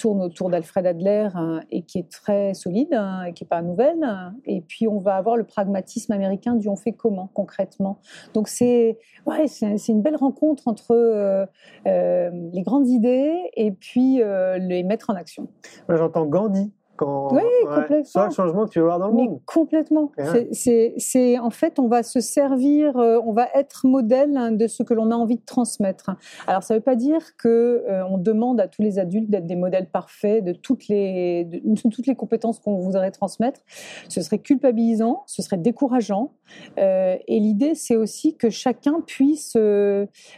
tourne 0.00 0.22
autour 0.22 0.50
d'Alfred 0.50 0.86
Adler 0.86 1.28
hein, 1.34 1.60
et 1.70 1.82
qui 1.82 1.98
est 1.98 2.10
très 2.10 2.54
solide 2.54 2.94
hein, 2.94 3.24
et 3.24 3.32
qui 3.32 3.44
est 3.44 3.46
pas 3.46 3.62
nouvelle. 3.62 4.04
Et 4.44 4.60
puis 4.62 4.88
on 4.88 4.98
va 4.98 5.16
avoir 5.16 5.36
le 5.36 5.44
pragmatisme 5.44 6.12
américain 6.12 6.54
du 6.54 6.68
on 6.68 6.76
fait 6.76 6.92
comment 6.92 7.30
concrètement. 7.34 7.98
Donc 8.34 8.48
c'est 8.48 8.98
ouais, 9.26 9.46
c'est 9.48 9.88
une 9.88 10.02
belle 10.02 10.16
rencontre 10.16 10.68
entre 10.68 11.48
les 11.84 12.62
grandes 12.62 12.88
idées 12.88 13.34
et 13.54 13.72
puis 13.72 14.22
les 14.58 14.82
mettre 14.82 15.10
en 15.10 15.14
action. 15.14 15.48
J'entends 15.88 16.26
Gandhi 16.26 16.72
oui, 17.06 17.42
complètement. 17.64 18.24
le 18.26 18.30
changement 18.30 18.64
que 18.66 18.70
tu 18.70 18.78
veux 18.78 18.84
voir 18.86 18.98
dans 18.98 19.08
le 19.08 19.14
Mais 19.14 19.28
Complètement. 19.46 20.12
C'est 20.52 21.38
en 21.38 21.50
fait, 21.50 21.78
on 21.78 21.88
va 21.88 22.02
se 22.02 22.20
servir, 22.20 22.96
euh, 22.96 23.20
on 23.24 23.32
va 23.32 23.48
être 23.54 23.86
modèle 23.86 24.36
hein, 24.36 24.52
de 24.52 24.66
ce 24.66 24.82
que 24.82 24.94
l'on 24.94 25.10
a 25.10 25.14
envie 25.14 25.36
de 25.36 25.44
transmettre. 25.44 26.10
Alors, 26.46 26.62
ça 26.62 26.74
ne 26.74 26.78
veut 26.78 26.82
pas 26.82 26.96
dire 26.96 27.36
que 27.36 27.84
euh, 27.88 28.04
on 28.08 28.18
demande 28.18 28.60
à 28.60 28.68
tous 28.68 28.82
les 28.82 28.98
adultes 28.98 29.30
d'être 29.30 29.46
des 29.46 29.56
modèles 29.56 29.86
parfaits 29.86 30.44
de 30.44 30.52
toutes 30.52 30.88
les, 30.88 31.44
de, 31.44 31.88
toutes 31.90 32.06
les 32.06 32.14
compétences 32.14 32.58
qu'on 32.58 32.76
voudrait 32.76 33.10
transmettre. 33.10 33.60
Ce 34.08 34.20
serait 34.22 34.38
culpabilisant, 34.38 35.22
ce 35.26 35.42
serait 35.42 35.58
décourageant. 35.58 36.32
Euh, 36.78 37.16
et 37.26 37.40
l'idée, 37.40 37.74
c'est 37.74 37.96
aussi 37.96 38.36
que 38.36 38.50
chacun 38.50 39.00
puisse, 39.06 39.56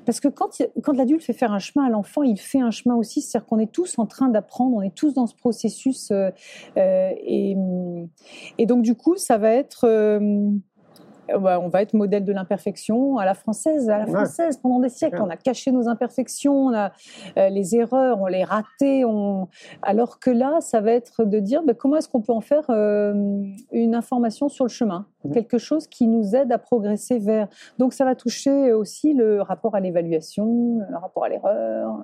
parce 0.06 0.20
que 0.20 0.28
quand, 0.28 0.62
quand 0.82 0.92
l'adulte 0.92 1.22
fait 1.22 1.32
faire 1.32 1.52
un 1.52 1.58
chemin 1.58 1.86
à 1.86 1.90
l'enfant, 1.90 2.22
il 2.22 2.38
fait 2.38 2.60
un 2.60 2.70
chemin 2.70 2.94
aussi, 2.94 3.22
c'est-à-dire 3.22 3.46
qu'on 3.46 3.58
est 3.58 3.72
tous 3.72 3.98
en 3.98 4.06
train 4.06 4.28
d'apprendre, 4.28 4.76
on 4.76 4.82
est 4.82 4.94
tous 4.94 5.14
dans 5.14 5.26
ce 5.26 5.34
processus 5.34 6.12
et, 6.76 7.56
et, 8.58 8.66
donc 8.66 8.82
du 8.82 8.94
coup, 8.94 9.16
ça 9.16 9.38
va 9.38 9.52
être 9.52 9.86
euh, 11.30 11.36
on 11.36 11.68
va 11.68 11.82
être 11.82 11.94
modèle 11.94 12.24
de 12.24 12.32
l'imperfection 12.32 13.18
à 13.18 13.24
la 13.24 13.34
française, 13.34 13.88
à 13.88 13.98
la 13.98 14.06
française 14.06 14.56
pendant 14.56 14.80
des 14.80 14.88
siècles. 14.88 15.20
On 15.20 15.30
a 15.30 15.36
caché 15.36 15.70
nos 15.70 15.88
imperfections, 15.88 16.66
on 16.66 16.74
a 16.74 16.92
euh, 17.38 17.48
les 17.48 17.76
erreurs, 17.76 18.20
on 18.20 18.26
les 18.26 18.44
ratait. 18.44 19.04
On... 19.04 19.48
Alors 19.82 20.18
que 20.18 20.30
là, 20.30 20.60
ça 20.60 20.80
va 20.80 20.92
être 20.92 21.24
de 21.24 21.38
dire 21.38 21.62
ben, 21.62 21.74
comment 21.74 21.96
est-ce 21.96 22.08
qu'on 22.08 22.20
peut 22.20 22.32
en 22.32 22.40
faire 22.40 22.68
une 22.70 23.94
information 23.94 24.48
sur 24.48 24.64
le 24.64 24.70
chemin, 24.70 25.06
quelque 25.32 25.58
chose 25.58 25.86
qui 25.86 26.06
nous 26.06 26.34
aide 26.34 26.52
à 26.52 26.58
progresser 26.58 27.18
vers. 27.18 27.48
Donc 27.78 27.92
ça 27.92 28.04
va 28.04 28.14
toucher 28.14 28.72
aussi 28.72 29.14
le 29.14 29.42
rapport 29.42 29.74
à 29.74 29.80
l'évaluation, 29.80 30.80
le 30.88 30.96
rapport 30.96 31.24
à 31.24 31.28
l'erreur. 31.28 32.02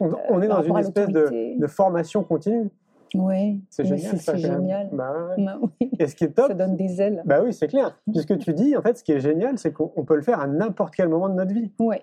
On, 0.00 0.40
est 0.40 0.48
dans 0.48 0.62
une 0.62 0.76
espèce 0.76 1.08
de, 1.08 1.58
de 1.58 1.66
formation 1.66 2.22
continue. 2.22 2.70
Oui, 3.14 3.62
c'est 3.70 3.84
génial. 3.84 4.18
C'est 4.18 4.38
génial. 4.38 4.88
Bah, 4.92 5.28
bah, 5.38 5.58
oui. 5.62 5.90
Et 5.98 6.06
ce 6.06 6.14
qui 6.14 6.24
est 6.24 6.30
top, 6.30 6.48
ça 6.48 6.54
donne 6.54 6.76
des 6.76 7.00
ailes. 7.00 7.22
Bah 7.24 7.40
oui, 7.42 7.52
c'est 7.52 7.68
clair. 7.68 7.98
Puisque 8.12 8.38
tu 8.38 8.54
dis, 8.54 8.76
en 8.76 8.82
fait, 8.82 8.98
ce 8.98 9.04
qui 9.04 9.12
est 9.12 9.20
génial, 9.20 9.58
c'est 9.58 9.72
qu'on 9.72 10.04
peut 10.04 10.16
le 10.16 10.22
faire 10.22 10.40
à 10.40 10.46
n'importe 10.46 10.94
quel 10.94 11.08
moment 11.08 11.28
de 11.28 11.34
notre 11.34 11.52
vie. 11.52 11.72
Oui. 11.78 11.96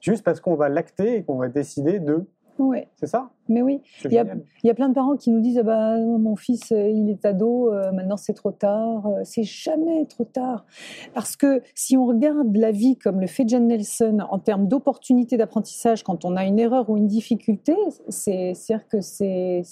Juste 0.00 0.24
parce 0.24 0.40
qu'on 0.40 0.54
va 0.54 0.68
l'acter 0.68 1.16
et 1.16 1.24
qu'on 1.24 1.36
va 1.36 1.48
décider 1.48 2.00
de 2.00 2.26
Ouais. 2.60 2.88
C'est 2.96 3.06
ça? 3.06 3.30
Mais 3.48 3.62
oui. 3.62 3.80
Il 4.04 4.12
y, 4.12 4.18
a, 4.18 4.24
il 4.62 4.66
y, 4.66 4.70
a, 4.70 4.74
plein 4.74 4.90
de 4.90 4.94
parents 4.94 5.16
qui 5.16 5.30
nous 5.30 5.40
disent 5.40 5.58
ah 5.58 5.62
bah, 5.62 5.96
Mon 5.98 6.36
fils, 6.36 6.72
euh, 6.72 6.88
il 6.88 7.08
est 7.08 7.24
ado, 7.24 7.72
euh, 7.72 7.90
maintenant 7.90 8.18
c'est 8.18 8.34
trop 8.34 8.52
tard. 8.52 9.06
Euh, 9.06 9.20
c'est 9.24 9.44
jamais 9.44 10.04
trop 10.04 10.24
tard. 10.24 10.66
Parce 11.14 11.36
que 11.36 11.62
si 11.74 11.96
on 11.96 12.04
regarde 12.04 12.54
la 12.54 12.70
vie 12.70 12.96
comme 12.96 13.20
le 13.20 13.26
fait 13.26 13.48
Jan 13.48 13.60
Nelson 13.60 14.18
en 14.30 14.38
termes 14.38 14.68
d'opportunités 14.68 15.38
d'apprentissage, 15.38 16.02
quand 16.04 16.24
on 16.26 16.36
a 16.36 16.44
une 16.44 16.58
erreur 16.58 16.90
ou 16.90 16.98
une 16.98 17.06
difficulté, 17.06 17.74
c'est-à-dire 18.08 18.86
que 18.88 19.00
c'est 19.00 19.62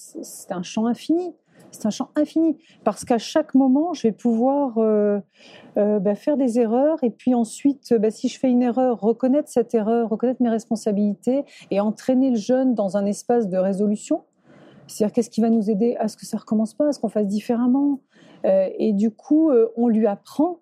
un 0.51 0.62
champ 0.62 0.87
infini 0.87 1.35
c'est 1.70 1.87
un 1.87 1.90
champ 1.90 2.11
infini 2.16 2.57
parce 2.85 3.04
qu'à 3.04 3.18
chaque 3.18 3.54
moment, 3.54 3.92
je 3.94 4.02
vais 4.02 4.12
pouvoir 4.12 4.78
euh, 4.78 5.20
euh, 5.76 5.98
bah, 5.98 6.14
faire 6.14 6.37
des 6.37 6.59
erreurs 6.59 6.98
et 7.02 7.11
puis 7.11 7.35
ensuite, 7.35 7.94
bah, 7.94 8.11
si 8.11 8.28
je 8.28 8.38
fais 8.38 8.50
une 8.50 8.62
erreur, 8.62 9.00
reconnaître 9.00 9.48
cette 9.48 9.74
erreur, 9.74 10.09
reconnaître 10.09 10.42
mes 10.42 10.48
responsabilités 10.48 11.44
et 11.70 11.81
entraîner 11.81 12.31
le 12.31 12.37
jeune 12.37 12.74
dans 12.74 12.96
un 12.96 13.07
espace 13.07 13.48
de 13.48 13.57
résolution. 13.57 14.22
C'est-à-dire 14.87 15.12
qu'est-ce 15.12 15.31
qui 15.31 15.40
va 15.40 15.50
nous 15.50 15.70
aider 15.70 15.96
à 15.96 16.09
ce 16.09 16.16
que 16.16 16.24
ça 16.24 16.38
recommence 16.38 16.74
pas, 16.74 16.88
à 16.88 16.92
ce 16.92 16.98
qu'on 16.98 17.11
fasse 17.11 17.26
différemment? 17.26 18.00
Euh, 18.44 18.68
et 18.78 18.92
du 18.92 19.11
coup, 19.11 19.50
on 19.76 19.88
lui 19.88 20.07
apprend 20.07 20.61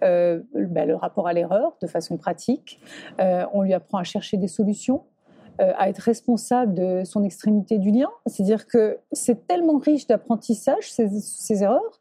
bah, 0.00 0.84
le 0.84 0.94
rapport 0.96 1.28
à 1.28 1.32
l'erreur 1.32 1.76
de 1.80 1.86
façon 1.86 2.16
pratique. 2.16 2.80
on 3.20 3.62
lui 3.62 3.72
apprend 3.72 3.98
à 3.98 4.04
chercher 4.04 4.36
des 4.36 4.48
solutions. 4.48 5.04
Euh, 5.60 5.72
à 5.76 5.90
être 5.90 5.98
responsable 5.98 6.72
de 6.72 7.04
son 7.04 7.22
extrémité 7.24 7.76
du 7.78 7.90
lien. 7.90 8.08
C'est-à-dire 8.24 8.66
que 8.66 8.98
c'est 9.12 9.46
tellement 9.46 9.76
riche 9.76 10.06
d'apprentissage, 10.06 10.90
ces, 10.90 11.62
erreurs, 11.62 12.00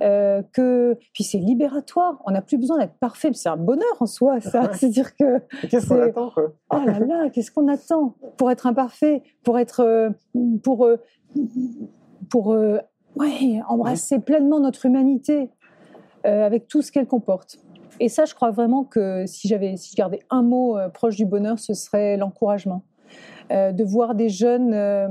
euh, 0.00 0.42
que 0.54 0.96
puis 1.12 1.22
c'est 1.22 1.36
libératoire. 1.36 2.22
On 2.24 2.30
n'a 2.30 2.40
plus 2.40 2.56
besoin 2.56 2.78
d'être 2.78 2.94
parfait. 2.94 3.30
C'est 3.34 3.50
un 3.50 3.58
bonheur 3.58 3.94
en 4.00 4.06
soi, 4.06 4.40
ça. 4.40 4.72
C'est-à-dire 4.72 5.14
que 5.14 5.42
qu'est-ce 5.68 5.86
qu'on 5.86 6.00
attend 6.00 6.30
quoi? 6.30 6.54
Oh 6.70 6.78
là 6.86 6.98
là, 6.98 7.28
qu'est-ce 7.28 7.50
qu'on 7.50 7.68
attend? 7.68 8.14
Pour 8.38 8.50
être 8.50 8.66
imparfait, 8.66 9.22
pour 9.44 9.58
être 9.58 9.80
euh, 9.80 10.08
pour 10.62 10.88
pour 12.30 12.46
ouais, 13.16 13.60
embrasser 13.68 14.20
pleinement 14.20 14.58
notre 14.58 14.86
humanité 14.86 15.50
avec 16.24 16.66
tout 16.66 16.80
ce 16.80 16.90
qu'elle 16.90 17.06
comporte. 17.06 17.58
Et 18.00 18.08
ça, 18.08 18.24
je 18.24 18.34
crois 18.34 18.50
vraiment 18.50 18.84
que 18.84 19.24
si 19.26 19.48
j'avais, 19.48 19.76
si 19.76 19.90
je 19.92 19.96
gardais 19.96 20.20
un 20.30 20.42
mot 20.42 20.76
euh, 20.76 20.88
proche 20.88 21.16
du 21.16 21.24
bonheur, 21.24 21.58
ce 21.58 21.74
serait 21.74 22.16
l'encouragement. 22.16 22.82
Euh, 23.52 23.72
de 23.72 23.84
voir 23.84 24.16
des 24.16 24.28
jeunes 24.28 24.74
euh, 24.74 25.06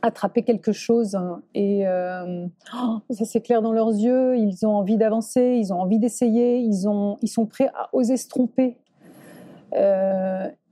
attraper 0.00 0.42
quelque 0.42 0.72
chose 0.72 1.14
hein, 1.14 1.42
et 1.54 1.84
oh, 1.86 2.98
ça 3.10 3.24
c'est 3.26 3.42
clair 3.42 3.62
dans 3.62 3.72
leurs 3.72 3.90
yeux. 3.90 4.36
Ils 4.36 4.66
ont 4.66 4.74
envie 4.74 4.96
d'avancer, 4.96 5.56
ils 5.58 5.72
ont 5.72 5.80
envie 5.80 5.98
d'essayer, 5.98 6.58
ils 6.58 6.88
ont, 6.88 7.18
ils 7.22 7.28
sont 7.28 7.46
prêts 7.46 7.68
à 7.74 7.90
oser 7.92 8.16
se 8.16 8.28
tromper. 8.28 8.78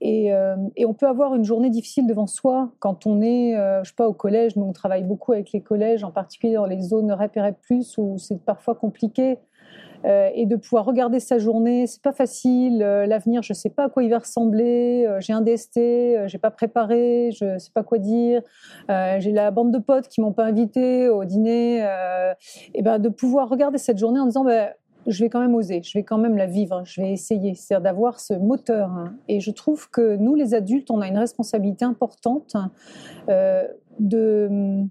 Et, 0.01 0.33
on 0.85 0.93
peut 0.93 1.07
avoir 1.07 1.35
une 1.35 1.45
journée 1.45 1.69
difficile 1.69 2.07
devant 2.07 2.27
soi 2.27 2.71
quand 2.79 3.05
on 3.05 3.21
est, 3.21 3.53
je 3.83 3.89
sais 3.89 3.95
pas, 3.95 4.07
au 4.07 4.13
collège. 4.13 4.55
Nous, 4.57 4.65
on 4.65 4.73
travaille 4.73 5.03
beaucoup 5.03 5.31
avec 5.31 5.53
les 5.53 5.61
collèges, 5.61 6.03
en 6.03 6.11
particulier 6.11 6.55
dans 6.55 6.65
les 6.65 6.81
zones 6.81 7.11
REP 7.11 7.37
et 7.37 7.51
plus 7.61 7.97
où 7.97 8.17
c'est 8.17 8.43
parfois 8.43 8.75
compliqué. 8.75 9.37
Euh, 10.05 10.29
et 10.33 10.45
de 10.45 10.55
pouvoir 10.55 10.85
regarder 10.85 11.19
sa 11.19 11.37
journée, 11.37 11.87
c'est 11.87 12.01
pas 12.01 12.13
facile. 12.13 12.81
Euh, 12.81 13.05
l'avenir, 13.05 13.43
je 13.43 13.53
sais 13.53 13.69
pas 13.69 13.85
à 13.85 13.89
quoi 13.89 14.03
il 14.03 14.09
va 14.09 14.19
ressembler. 14.19 15.05
Euh, 15.07 15.19
j'ai 15.19 15.33
un 15.33 15.41
DST, 15.41 16.27
j'ai 16.27 16.37
pas 16.37 16.51
préparé, 16.51 17.31
je 17.31 17.57
sais 17.57 17.71
pas 17.73 17.83
quoi 17.83 17.97
dire. 17.99 18.41
j'ai 18.89 19.31
la 19.31 19.51
bande 19.51 19.71
de 19.71 19.79
potes 19.79 20.07
qui 20.07 20.21
m'ont 20.21 20.33
pas 20.33 20.45
invité 20.45 21.09
au 21.09 21.25
dîner. 21.25 21.79
et 22.73 22.81
ben 22.81 22.99
de 22.99 23.09
pouvoir 23.09 23.49
regarder 23.49 23.77
cette 23.77 23.97
journée 23.97 24.19
en 24.19 24.25
disant 24.25 24.43
ben 24.43 24.69
je 25.07 25.23
vais 25.23 25.29
quand 25.29 25.39
même 25.39 25.55
oser, 25.55 25.81
je 25.83 25.97
vais 25.97 26.03
quand 26.03 26.19
même 26.19 26.37
la 26.37 26.45
vivre, 26.45 26.83
je 26.85 27.01
vais 27.01 27.11
essayer, 27.11 27.55
c'est-à-dire 27.55 27.81
d'avoir 27.81 28.19
ce 28.19 28.35
moteur. 28.35 28.91
hein. 28.91 29.15
Et 29.27 29.39
je 29.39 29.49
trouve 29.49 29.89
que 29.89 30.15
nous, 30.15 30.35
les 30.35 30.53
adultes, 30.53 30.91
on 30.91 31.01
a 31.01 31.07
une 31.07 31.17
responsabilité 31.17 31.85
importante 31.85 32.55
de, 33.99 34.85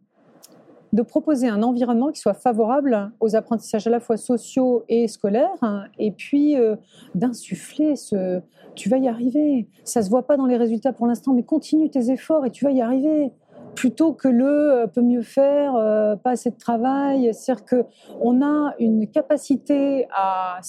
de 0.93 1.03
proposer 1.03 1.49
un 1.49 1.63
environnement 1.63 2.11
qui 2.11 2.21
soit 2.21 2.35
favorable 2.35 3.13
aux 3.21 3.37
apprentissages 3.37 3.87
à 3.87 3.91
la 3.91 4.01
fois 4.01 4.17
sociaux 4.17 4.85
et 4.89 5.07
scolaires, 5.09 5.49
hein, 5.63 5.85
et 5.99 6.11
puis 6.11 6.57
euh, 6.57 6.77
d'insuffler 7.15 7.97
ce 7.97 8.41
tu 8.75 8.89
vas 8.89 8.99
y 8.99 9.09
arriver. 9.09 9.69
Ça 9.85 10.03
se 10.03 10.11
voit 10.11 10.23
pas 10.23 10.37
dans 10.37 10.47
les 10.47 10.57
résultats 10.57 10.93
pour 10.93 11.07
l'instant, 11.07 11.33
mais 11.33 11.43
continue 11.43 11.91
tes 11.91 12.11
efforts 12.11 12.47
et 12.47 12.51
tu 12.51 12.65
vas 12.65 12.71
y 12.71 12.81
arriver. 12.81 13.33
Plutôt 13.75 14.13
que 14.13 14.29
le 14.29 14.47
euh, 14.47 14.87
peut 14.87 15.03
mieux 15.03 15.23
faire, 15.23 15.77
euh, 15.77 16.17
pas 16.17 16.31
assez 16.31 16.51
de 16.51 16.57
travail. 16.57 17.33
C'est-à-dire 17.33 17.65
qu'on 17.67 18.43
a 18.43 18.75
une 18.79 19.07
capacité 19.07 20.07
à, 20.15 20.61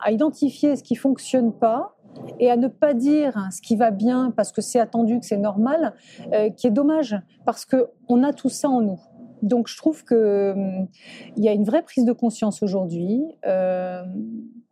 à 0.00 0.12
identifier 0.12 0.76
ce 0.76 0.82
qui 0.82 0.94
fonctionne 0.94 1.52
pas 1.52 1.93
et 2.38 2.50
à 2.50 2.56
ne 2.56 2.68
pas 2.68 2.94
dire 2.94 3.48
ce 3.52 3.60
qui 3.60 3.76
va 3.76 3.90
bien 3.90 4.32
parce 4.36 4.52
que 4.52 4.60
c'est 4.60 4.80
attendu, 4.80 5.18
que 5.20 5.26
c'est 5.26 5.36
normal, 5.36 5.94
euh, 6.32 6.50
qui 6.50 6.66
est 6.66 6.70
dommage 6.70 7.16
parce 7.44 7.64
que 7.64 7.88
on 8.08 8.22
a 8.22 8.32
tout 8.32 8.48
ça 8.48 8.68
en 8.68 8.80
nous. 8.80 9.00
Donc 9.42 9.68
je 9.68 9.76
trouve 9.76 10.04
que 10.04 10.52
hum, 10.52 10.88
y 11.36 11.48
a 11.48 11.52
une 11.52 11.64
vraie 11.64 11.82
prise 11.82 12.04
de 12.04 12.12
conscience 12.12 12.62
aujourd'hui. 12.62 13.22
euh, 13.46 14.02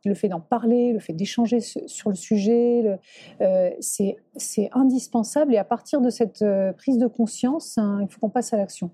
le 0.04 0.14
fait 0.14 0.26
d'en 0.28 0.40
parler, 0.40 0.92
le 0.92 0.98
fait 0.98 1.12
d'échanger 1.12 1.60
su- 1.60 1.86
sur 1.86 2.10
le 2.10 2.16
sujet, 2.16 2.98
euh, 3.40 3.70
c'est 3.78 4.68
indispensable. 4.72 5.54
Et 5.54 5.58
à 5.58 5.64
partir 5.64 6.00
de 6.00 6.10
cette 6.10 6.44
prise 6.76 6.98
de 6.98 7.06
conscience, 7.06 7.78
hein, 7.78 8.00
il 8.02 8.08
faut 8.08 8.18
qu'on 8.18 8.28
passe 8.28 8.52
à 8.52 8.56
l'action. 8.56 8.90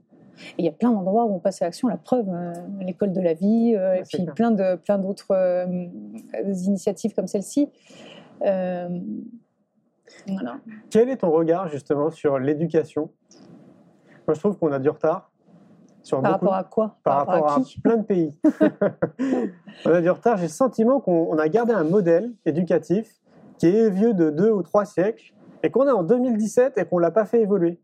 Et 0.58 0.62
il 0.62 0.64
y 0.66 0.68
a 0.68 0.72
plein 0.72 0.92
d'endroits 0.92 1.24
où 1.24 1.32
on 1.34 1.38
passe 1.38 1.62
à 1.62 1.64
l'action. 1.64 1.88
La 1.88 1.96
preuve, 1.96 2.28
euh, 2.28 2.52
l'école 2.82 3.12
de 3.12 3.22
la 3.22 3.32
vie, 3.32 3.74
euh, 3.74 3.94
et 3.94 4.02
puis 4.02 4.26
plein 4.34 4.50
de 4.50 4.76
plein 4.76 4.98
d'autres 4.98 5.30
euh, 5.32 5.86
initiatives 6.66 7.14
comme 7.14 7.26
celle-ci. 7.26 7.70
Euh, 8.42 8.88
voilà. 10.26 10.58
Quel 10.90 11.08
est 11.08 11.18
ton 11.18 11.30
regard 11.30 11.68
justement 11.68 12.10
sur 12.10 12.38
l'éducation? 12.38 13.10
Moi, 14.26 14.34
je 14.34 14.40
trouve 14.40 14.58
qu'on 14.58 14.72
a 14.72 14.78
du 14.78 14.88
retard 14.90 15.30
sur 16.02 16.20
Par 16.22 16.32
beaucoup- 16.38 16.46
rapport 16.52 16.54
à 16.58 16.64
quoi? 16.64 16.96
Par 17.02 17.16
rapport 17.26 17.52
à 17.52 17.60
qui? 17.60 17.80
plein 17.80 17.96
de 17.98 18.04
pays. 18.04 18.38
on 19.86 19.90
a 19.90 20.00
du 20.00 20.10
retard. 20.10 20.36
J'ai 20.36 20.44
le 20.44 20.48
sentiment 20.48 21.00
qu'on 21.00 21.28
on 21.30 21.38
a 21.38 21.48
gardé 21.48 21.72
un 21.72 21.84
modèle 21.84 22.32
éducatif 22.44 23.10
qui 23.58 23.66
est 23.66 23.90
vieux 23.90 24.14
de 24.14 24.30
deux 24.30 24.50
ou 24.50 24.62
trois 24.62 24.84
siècles 24.84 25.34
et 25.62 25.70
qu'on 25.70 25.86
est 25.86 25.90
en 25.92 26.02
2017 26.04 26.78
et 26.78 26.84
qu'on 26.84 26.98
l'a 26.98 27.10
pas 27.10 27.24
fait 27.24 27.40
évoluer. 27.42 27.80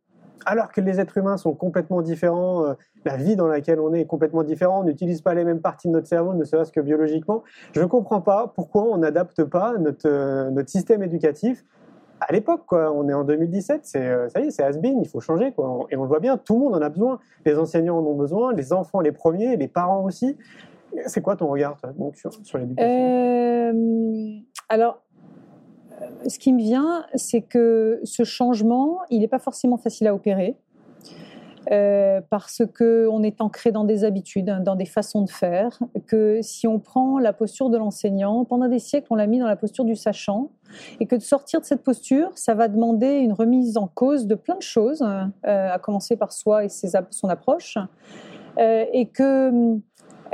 Alors 0.46 0.72
que 0.72 0.80
les 0.80 1.00
êtres 1.00 1.16
humains 1.16 1.36
sont 1.36 1.54
complètement 1.54 2.02
différents, 2.02 2.66
euh, 2.66 2.74
la 3.04 3.16
vie 3.16 3.36
dans 3.36 3.46
laquelle 3.46 3.80
on 3.80 3.94
est 3.94 4.02
est 4.02 4.06
complètement 4.06 4.42
différente, 4.42 4.82
on 4.82 4.86
n'utilise 4.86 5.22
pas 5.22 5.34
les 5.34 5.44
mêmes 5.44 5.60
parties 5.60 5.88
de 5.88 5.92
notre 5.92 6.06
cerveau, 6.06 6.34
ne 6.34 6.44
serait-ce 6.44 6.72
que 6.72 6.80
biologiquement. 6.80 7.42
Je 7.72 7.80
ne 7.80 7.86
comprends 7.86 8.20
pas 8.20 8.52
pourquoi 8.54 8.82
on 8.84 8.98
n'adapte 8.98 9.44
pas 9.44 9.74
notre, 9.78 10.08
euh, 10.08 10.64
système 10.66 11.02
éducatif 11.02 11.64
à 12.20 12.32
l'époque. 12.32 12.72
On 12.72 13.08
est 13.08 13.14
en 13.14 13.24
2017, 13.24 13.80
c'est, 13.84 14.00
euh, 14.00 14.28
ça 14.28 14.40
y 14.40 14.46
est, 14.46 14.50
c'est 14.50 14.62
has-been, 14.62 15.00
il 15.00 15.08
faut 15.08 15.20
changer. 15.20 15.54
Et 15.90 15.96
on 15.96 16.02
le 16.02 16.08
voit 16.08 16.20
bien, 16.20 16.36
tout 16.36 16.54
le 16.54 16.60
monde 16.60 16.74
en 16.74 16.82
a 16.82 16.88
besoin. 16.88 17.20
Les 17.46 17.58
enseignants 17.58 17.98
en 17.98 18.04
ont 18.04 18.16
besoin, 18.16 18.52
les 18.52 18.72
enfants 18.72 19.00
les 19.00 19.12
premiers, 19.12 19.56
les 19.56 19.68
parents 19.68 20.04
aussi. 20.04 20.36
C'est 21.06 21.22
quoi 21.22 21.36
ton 21.36 21.48
regard 21.48 21.76
sur, 22.14 22.32
sur 22.32 22.58
l'éducation? 22.58 23.74
Alors, 24.68 25.03
ce 26.26 26.38
qui 26.38 26.52
me 26.52 26.58
vient, 26.58 27.06
c'est 27.14 27.42
que 27.42 28.00
ce 28.04 28.24
changement, 28.24 28.98
il 29.10 29.20
n'est 29.20 29.28
pas 29.28 29.38
forcément 29.38 29.76
facile 29.76 30.06
à 30.06 30.14
opérer. 30.14 30.56
euh, 31.70 32.20
parce 32.28 32.62
que 32.74 33.08
on 33.10 33.22
est 33.22 33.40
ancré 33.40 33.72
dans 33.72 33.84
des 33.84 34.04
habitudes, 34.04 34.50
hein, 34.50 34.60
dans 34.60 34.76
des 34.76 34.84
façons 34.84 35.22
de 35.22 35.30
faire. 35.30 35.78
Que 36.06 36.40
si 36.42 36.66
on 36.66 36.78
prend 36.78 37.18
la 37.18 37.32
posture 37.32 37.70
de 37.70 37.78
l'enseignant, 37.78 38.44
pendant 38.44 38.68
des 38.68 38.78
siècles, 38.78 39.06
on 39.10 39.14
l'a 39.16 39.26
mis 39.26 39.38
dans 39.38 39.46
la 39.46 39.56
posture 39.56 39.84
du 39.84 39.96
sachant, 39.96 40.50
et 41.00 41.06
que 41.06 41.16
de 41.16 41.22
sortir 41.22 41.60
de 41.60 41.64
cette 41.64 41.82
posture, 41.82 42.30
ça 42.34 42.54
va 42.54 42.68
demander 42.68 43.18
une 43.18 43.32
remise 43.32 43.76
en 43.76 43.86
cause 43.86 44.26
de 44.26 44.34
plein 44.34 44.56
de 44.56 44.62
choses, 44.62 45.02
hein, 45.02 45.32
euh, 45.46 45.72
à 45.72 45.78
commencer 45.78 46.16
par 46.16 46.32
soi 46.32 46.64
et 46.64 46.68
ses, 46.68 46.92
son 47.10 47.28
approche, 47.28 47.78
euh, 48.58 48.84
et 48.92 49.06
que 49.06 49.78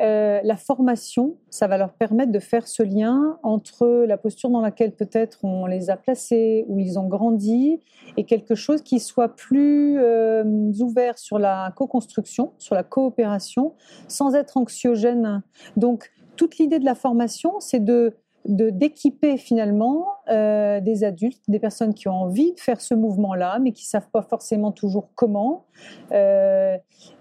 euh, 0.00 0.40
la 0.42 0.56
formation, 0.56 1.36
ça 1.50 1.66
va 1.66 1.76
leur 1.76 1.92
permettre 1.92 2.32
de 2.32 2.38
faire 2.38 2.66
ce 2.66 2.82
lien 2.82 3.38
entre 3.42 4.04
la 4.06 4.16
posture 4.16 4.48
dans 4.48 4.60
laquelle 4.60 4.92
peut-être 4.92 5.44
on 5.44 5.66
les 5.66 5.90
a 5.90 5.96
placés, 5.96 6.64
où 6.68 6.78
ils 6.78 6.98
ont 6.98 7.06
grandi, 7.06 7.80
et 8.16 8.24
quelque 8.24 8.54
chose 8.54 8.82
qui 8.82 8.98
soit 8.98 9.34
plus 9.36 9.98
euh, 9.98 10.44
ouvert 10.80 11.18
sur 11.18 11.38
la 11.38 11.72
co-construction, 11.76 12.52
sur 12.58 12.74
la 12.74 12.82
coopération, 12.82 13.74
sans 14.08 14.34
être 14.34 14.56
anxiogène. 14.56 15.42
Donc, 15.76 16.10
toute 16.36 16.58
l'idée 16.58 16.78
de 16.78 16.86
la 16.86 16.94
formation, 16.94 17.60
c'est 17.60 17.84
de 17.84 18.14
d'équiper 18.46 19.36
finalement 19.36 20.06
euh, 20.30 20.80
des 20.80 21.04
adultes, 21.04 21.42
des 21.48 21.58
personnes 21.58 21.92
qui 21.92 22.08
ont 22.08 22.14
envie 22.14 22.54
de 22.54 22.60
faire 22.60 22.80
ce 22.80 22.94
mouvement-là, 22.94 23.58
mais 23.60 23.72
qui 23.72 23.84
savent 23.84 24.08
pas 24.10 24.22
forcément 24.22 24.72
toujours 24.72 25.10
comment, 25.14 25.66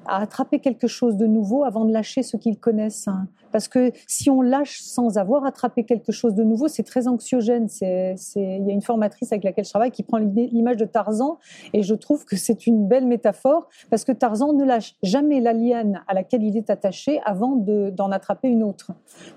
à 0.09 0.21
attraper 0.21 0.59
quelque 0.59 0.87
chose 0.87 1.15
de 1.17 1.25
nouveau 1.27 1.63
avant 1.63 1.85
de 1.85 1.93
lâcher 1.93 2.23
ce 2.23 2.37
qu'ils 2.37 2.57
connaissent. 2.57 3.07
hein. 3.07 3.27
Parce 3.51 3.67
que 3.67 3.91
si 4.05 4.29
on 4.29 4.41
lâche 4.41 4.79
sans 4.81 5.17
avoir 5.17 5.43
attrapé 5.45 5.83
quelque 5.83 6.11
chose 6.11 6.35
de 6.35 6.43
nouveau, 6.43 6.67
c'est 6.67 6.83
très 6.83 7.07
anxiogène. 7.07 7.67
Il 7.81 8.65
y 8.67 8.69
a 8.69 8.73
une 8.73 8.81
formatrice 8.83 9.31
avec 9.31 9.43
laquelle 9.43 9.65
je 9.65 9.71
travaille 9.71 9.89
qui 9.91 10.03
prend 10.03 10.17
l'image 10.17 10.77
de 10.77 10.85
Tarzan 10.85 11.39
et 11.73 11.81
je 11.81 11.95
trouve 11.95 12.25
que 12.25 12.35
c'est 12.35 12.67
une 12.67 12.87
belle 12.87 13.07
métaphore 13.07 13.67
parce 13.89 14.03
que 14.03 14.11
Tarzan 14.11 14.53
ne 14.53 14.63
lâche 14.63 14.95
jamais 15.01 15.39
la 15.39 15.53
liane 15.53 16.01
à 16.07 16.13
laquelle 16.13 16.43
il 16.43 16.57
est 16.57 16.69
attaché 16.69 17.19
avant 17.25 17.55
de- 17.55 17.89
d'en 17.89 18.11
attraper 18.11 18.49
une 18.49 18.63
autre. 18.63 18.91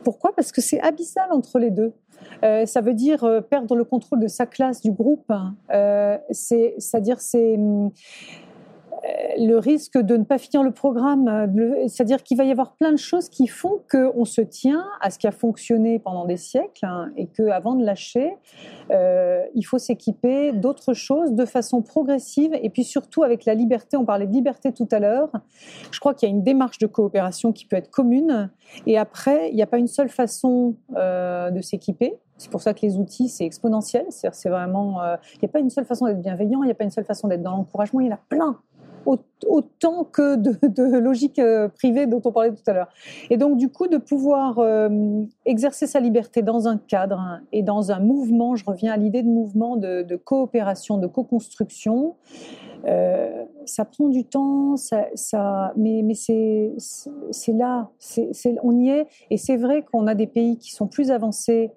Pourquoi? 0.05 0.35
Parce 0.37 0.53
que 0.53 0.61
c'est 0.61 0.81
abyssal 0.81 1.33
entre 1.33 1.59
les 1.59 1.71
deux. 1.71 1.93
Euh, 2.45 2.67
ça 2.67 2.81
veut 2.83 2.95
dire 2.95 3.25
euh, 3.25 3.41
perdre 3.41 3.75
le 3.75 3.85
contrôle 3.85 4.21
de 4.21 4.29
sa 4.29 4.47
classe, 4.47 4.81
du 4.81 4.93
groupe. 4.93 5.31
hein. 5.31 5.55
Euh, 5.73 6.19
c'est, 6.31 6.75
c'est-à-dire 6.79 7.21
c'est 7.21 7.57
hum, 7.57 7.91
le 9.39 9.57
risque 9.57 9.99
de 9.99 10.17
ne 10.17 10.25
pas 10.25 10.39
finir 10.39 10.63
le 10.63 10.73
programme. 10.73 11.29
euh, 11.29 11.89
C'est-à-dire 11.89 12.23
qu'il 12.23 12.37
va 12.37 12.45
y 12.45 12.51
avoir 12.51 12.73
plein 12.73 12.93
de 12.93 12.99
choses 12.99 13.29
qui 13.29 13.47
font 13.47 13.81
qu'on 13.91 14.25
se 14.25 14.41
tient 14.41 14.85
à 15.01 15.11
ce 15.11 15.19
qui 15.19 15.27
a 15.27 15.33
fonctionné 15.33 15.99
pendant 15.99 16.25
des 16.25 16.37
siècles 16.37 16.85
hein, 16.85 17.11
et 17.17 17.27
qu'avant 17.27 17.75
de 17.75 17.85
lâcher, 17.85 18.37
euh, 18.91 19.45
il 19.55 19.63
faut 19.63 19.79
s'équiper 19.79 20.53
d'autres 20.53 20.95
choses 20.95 21.33
de 21.33 21.45
façon 21.45 21.83
progressive 21.83 22.53
et 22.61 22.71
puis 22.71 22.85
surtout 22.85 23.23
avec 23.23 23.45
la 23.45 23.55
liberté. 23.55 23.97
On 23.97 24.05
parlait 24.05 24.27
de 24.27 24.33
liberté 24.33 24.73
tout 24.73 24.89
à 24.91 24.99
l'heure. 24.99 25.31
Je 25.91 26.01
crois 26.01 26.15
qu'il 26.15 26.29
y 26.29 26.33
a 26.33 26.35
une 26.35 26.43
démarche 26.43 26.79
de 26.79 26.87
coopération 26.87 27.53
qui 27.53 27.67
peut 27.67 27.77
être 27.77 27.91
commune 27.91 28.51
et 28.87 28.99
après, 28.99 29.51
il 29.51 29.57
n'y 29.57 29.63
a 29.63 29.67
pas 29.67 29.79
une 29.79 29.89
seule 29.89 30.09
façon 30.09 30.77
euh, 30.97 31.51
de 31.51 31.61
s'équiper. 31.61 32.19
C'est 32.39 32.51
pour 32.51 32.61
ça 32.61 32.75
que 32.75 32.81
les 32.83 32.97
outils, 32.97 33.29
c'est 33.29 33.45
exponentiel. 33.45 34.07
C'est 34.11 34.49
vraiment, 34.49 35.01
euh, 35.03 35.17
il 35.35 35.39
n'y 35.43 35.49
a 35.49 35.53
pas 35.53 35.61
une 35.61 35.71
seule 35.71 35.85
façon 35.85 36.07
d'être 36.07 36.21
bienveillant, 36.21 36.63
il 36.63 36.67
n'y 36.67 36.73
a 36.73 36.75
pas 36.75 36.85
une 36.85 36.91
seule 36.91 37.05
façon 37.05 37.29
d'être 37.29 37.43
dans 37.43 37.53
l'encouragement, 37.53 38.01
il 38.01 38.07
y 38.07 38.11
en 38.11 38.15
a 38.15 38.21
plein. 38.29 38.59
Au- 39.07 39.19
Autant 39.47 40.05
que 40.05 40.37
de, 40.37 40.57
de 40.69 40.99
logique 40.99 41.41
euh, 41.41 41.69
privée 41.69 42.07
dont 42.07 42.23
on 42.25 42.31
parlait 42.31 42.53
tout 42.53 42.63
à 42.69 42.73
l'heure. 42.73 42.89
Et 43.29 43.37
donc, 43.37 43.57
du 43.57 43.69
coup, 43.69 43.89
de 43.89 43.97
pouvoir 43.97 44.59
euh, 44.61 45.23
exercer 45.45 45.89
sa 45.89 45.99
liberté 45.99 46.43
dans 46.43 46.69
un 46.69 46.79
cadre 46.79 47.19
hein, 47.19 47.41
et 47.53 47.63
dans 47.63 47.91
un 47.91 47.99
mouvement, 47.99 48.55
je 48.55 48.65
reviens 48.65 48.93
à 48.93 48.97
l'idée 48.97 49.23
de 49.23 49.29
mouvement 49.29 49.77
de, 49.77 50.17
coopération, 50.17 50.99
de 50.99 51.09
co-construction, 51.09 52.15
euh, 52.87 53.45
ça 53.67 53.85
prend 53.85 54.09
du 54.09 54.25
temps, 54.25 54.77
ça, 54.77 55.73
mais, 55.77 56.05
c'est 56.15 56.73
là, 57.53 57.91
on 58.63 58.79
y 58.79 58.91
est. 58.91 59.07
Et 59.31 59.37
c'est 59.37 59.57
vrai 59.57 59.83
qu'on 59.83 60.07
a 60.07 60.15
des 60.15 60.27
pays 60.27 60.57
qui 60.59 60.71
sont 60.71 60.87
plus 60.87 61.11
avancés 61.11 61.71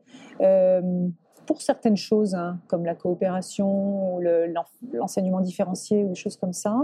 pour 1.45 1.61
certaines 1.61 1.97
choses, 1.97 2.35
hein, 2.35 2.59
comme 2.67 2.85
la 2.85 2.95
coopération 2.95 4.19
l'enseignement 4.93 5.41
différencié 5.41 6.03
ou 6.03 6.09
des 6.09 6.15
choses 6.15 6.37
comme 6.37 6.53
ça. 6.53 6.75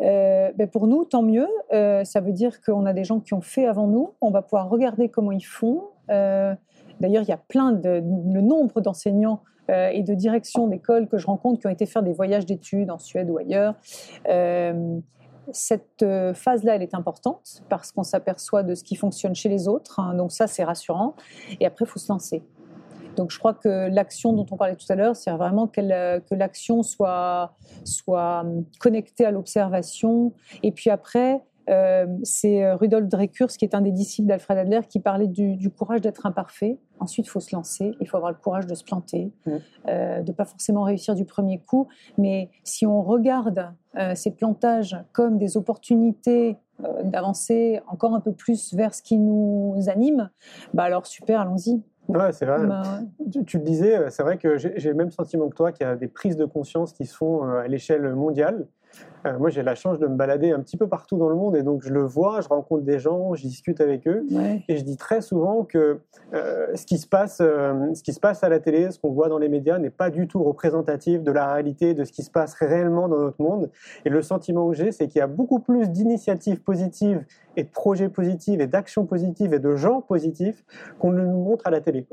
Euh, 0.00 0.50
ben 0.56 0.68
pour 0.68 0.86
nous, 0.86 1.04
tant 1.04 1.22
mieux. 1.22 1.48
Euh, 1.72 2.04
ça 2.04 2.20
veut 2.20 2.32
dire 2.32 2.60
qu'on 2.60 2.86
a 2.86 2.92
des 2.92 3.04
gens 3.04 3.20
qui 3.20 3.34
ont 3.34 3.40
fait 3.40 3.66
avant 3.66 3.86
nous. 3.86 4.14
On 4.20 4.30
va 4.30 4.42
pouvoir 4.42 4.68
regarder 4.68 5.08
comment 5.08 5.32
ils 5.32 5.44
font. 5.44 5.84
Euh, 6.10 6.54
D'ailleurs, 7.00 7.22
il 7.22 7.28
y 7.28 7.32
a 7.32 7.36
plein 7.38 7.70
de 7.70 8.02
le 8.02 8.40
nombre 8.40 8.80
d'enseignants 8.80 9.40
et 9.68 10.02
de 10.02 10.14
directions 10.14 10.66
d'écoles 10.66 11.06
que 11.08 11.18
je 11.18 11.26
rencontre 11.26 11.60
qui 11.60 11.66
ont 11.66 11.70
été 11.70 11.86
faire 11.86 12.02
des 12.02 12.14
voyages 12.14 12.44
d'études 12.46 12.90
en 12.90 12.98
Suède 12.98 13.30
ou 13.30 13.38
ailleurs. 13.38 13.74
Cette 15.52 16.04
phase-là, 16.34 16.74
elle 16.74 16.82
est 16.82 16.94
importante 16.94 17.62
parce 17.68 17.92
qu'on 17.92 18.02
s'aperçoit 18.02 18.64
de 18.64 18.74
ce 18.74 18.82
qui 18.82 18.96
fonctionne 18.96 19.36
chez 19.36 19.48
les 19.48 19.68
autres. 19.68 20.00
hein, 20.00 20.14
donc 20.14 20.32
ça, 20.32 20.48
c'est 20.48 20.64
rassurant. 20.64 21.14
Et 21.60 21.66
après, 21.66 21.84
il 21.84 21.88
faut 21.88 22.00
se 22.00 22.10
lancer. 22.10 22.42
Donc 23.18 23.32
je 23.32 23.38
crois 23.38 23.52
que 23.52 23.88
l'action 23.90 24.32
dont 24.32 24.46
on 24.52 24.56
parlait 24.56 24.76
tout 24.76 24.86
à 24.90 24.94
l'heure, 24.94 25.16
c'est 25.16 25.30
vraiment 25.32 25.68
euh, 25.76 26.20
que 26.20 26.34
l'action 26.36 26.84
soit, 26.84 27.52
soit 27.84 28.42
hum, 28.42 28.64
connectée 28.78 29.26
à 29.26 29.32
l'observation. 29.32 30.32
Et 30.62 30.70
puis 30.70 30.88
après, 30.88 31.42
euh, 31.68 32.06
c'est 32.22 32.64
euh, 32.64 32.76
Rudolf 32.76 33.08
Dreckers, 33.08 33.48
qui 33.48 33.64
est 33.64 33.74
un 33.74 33.80
des 33.80 33.90
disciples 33.90 34.28
d'Alfred 34.28 34.56
Adler, 34.56 34.80
qui 34.88 35.00
parlait 35.00 35.26
du, 35.26 35.56
du 35.56 35.68
courage 35.68 36.00
d'être 36.00 36.26
imparfait. 36.26 36.78
Ensuite, 37.00 37.26
il 37.26 37.30
faut 37.30 37.40
se 37.40 37.54
lancer, 37.54 37.92
il 38.00 38.08
faut 38.08 38.16
avoir 38.16 38.30
le 38.30 38.38
courage 38.38 38.66
de 38.66 38.74
se 38.74 38.84
planter, 38.84 39.32
Mmh. 39.46 39.50
euh, 39.88 40.22
de 40.22 40.32
pas 40.32 40.44
forcément 40.44 40.84
réussir 40.84 41.14
du 41.14 41.24
premier 41.24 41.58
coup. 41.58 41.88
Mais 42.16 42.50
si 42.62 42.86
on 42.86 43.02
regarde 43.02 43.72
euh, 43.96 44.14
ces 44.14 44.30
plantages 44.30 44.96
comme 45.12 45.38
des 45.38 45.56
opportunités 45.56 46.56
euh, 46.84 47.02
d'avancer 47.02 47.80
encore 47.88 48.14
un 48.14 48.20
peu 48.20 48.32
plus 48.32 48.72
vers 48.74 48.94
ce 48.94 49.02
qui 49.02 49.18
nous 49.18 49.74
anime, 49.88 50.30
bah 50.72 50.84
alors 50.84 51.06
super, 51.06 51.40
allons-y. 51.40 51.82
Ouais, 52.08 52.32
c'est 52.32 52.46
vrai. 52.46 52.66
Bah, 52.66 53.00
Tu, 53.30 53.44
tu 53.44 53.58
le 53.58 53.64
disais, 53.64 53.96
euh, 53.96 54.10
c'est 54.10 54.22
vrai 54.22 54.38
que 54.38 54.56
j'ai 54.56 54.88
le 54.88 54.94
même 54.94 55.10
sentiment 55.10 55.48
que 55.48 55.54
toi, 55.54 55.72
qu'il 55.72 55.86
y 55.86 55.90
a 55.90 55.94
des 55.96 56.08
prises 56.08 56.36
de 56.36 56.46
conscience 56.46 56.92
qui 56.92 57.04
se 57.04 57.14
font 57.16 57.44
euh, 57.46 57.60
à 57.60 57.68
l'échelle 57.68 58.14
mondiale. 58.14 58.66
Euh, 59.28 59.38
moi, 59.38 59.50
j'ai 59.50 59.62
la 59.62 59.74
chance 59.74 59.98
de 59.98 60.06
me 60.06 60.16
balader 60.16 60.50
un 60.50 60.60
petit 60.60 60.76
peu 60.76 60.88
partout 60.88 61.16
dans 61.16 61.28
le 61.28 61.34
monde 61.34 61.56
et 61.56 61.62
donc 61.62 61.82
je 61.82 61.92
le 61.92 62.02
vois, 62.02 62.40
je 62.40 62.48
rencontre 62.48 62.82
des 62.82 62.98
gens, 62.98 63.34
je 63.34 63.42
discute 63.42 63.80
avec 63.80 64.06
eux. 64.06 64.24
ouais. 64.30 64.62
Et 64.68 64.76
je 64.76 64.84
dis 64.84 64.96
très 64.96 65.20
souvent 65.20 65.64
que 65.64 66.00
euh, 66.34 66.66
ce, 66.74 66.86
qui 66.86 66.98
se 66.98 67.06
passe, 67.06 67.38
euh, 67.40 67.94
ce 67.94 68.02
qui 68.02 68.12
se 68.12 68.20
passe 68.20 68.42
à 68.44 68.48
la 68.48 68.60
télé, 68.60 68.90
ce 68.90 68.98
qu'on 68.98 69.10
voit 69.10 69.28
dans 69.28 69.38
les 69.38 69.48
médias, 69.48 69.78
n'est 69.78 69.90
pas 69.90 70.10
du 70.10 70.26
tout 70.26 70.42
représentatif 70.42 71.22
de 71.22 71.32
la 71.32 71.52
réalité, 71.52 71.94
de 71.94 72.04
ce 72.04 72.12
qui 72.12 72.22
se 72.22 72.30
passe 72.30 72.54
réellement 72.54 73.08
dans 73.08 73.18
notre 73.18 73.42
monde. 73.42 73.70
Et 74.04 74.10
le 74.10 74.22
sentiment 74.22 74.68
que 74.70 74.76
j'ai, 74.76 74.92
c'est 74.92 75.06
qu'il 75.08 75.18
y 75.18 75.22
a 75.22 75.26
beaucoup 75.26 75.60
plus 75.60 75.90
d'initiatives 75.90 76.62
positives 76.62 77.24
et 77.56 77.64
de 77.64 77.70
projets 77.70 78.08
positifs 78.08 78.60
et 78.60 78.66
d'actions 78.66 79.04
positives 79.04 79.52
et 79.52 79.58
de 79.58 79.74
gens 79.74 80.00
positifs 80.00 80.64
qu'on 81.00 81.10
ne 81.10 81.24
nous 81.24 81.42
montre 81.42 81.66
à 81.66 81.70
la 81.70 81.80
télé. 81.80 82.06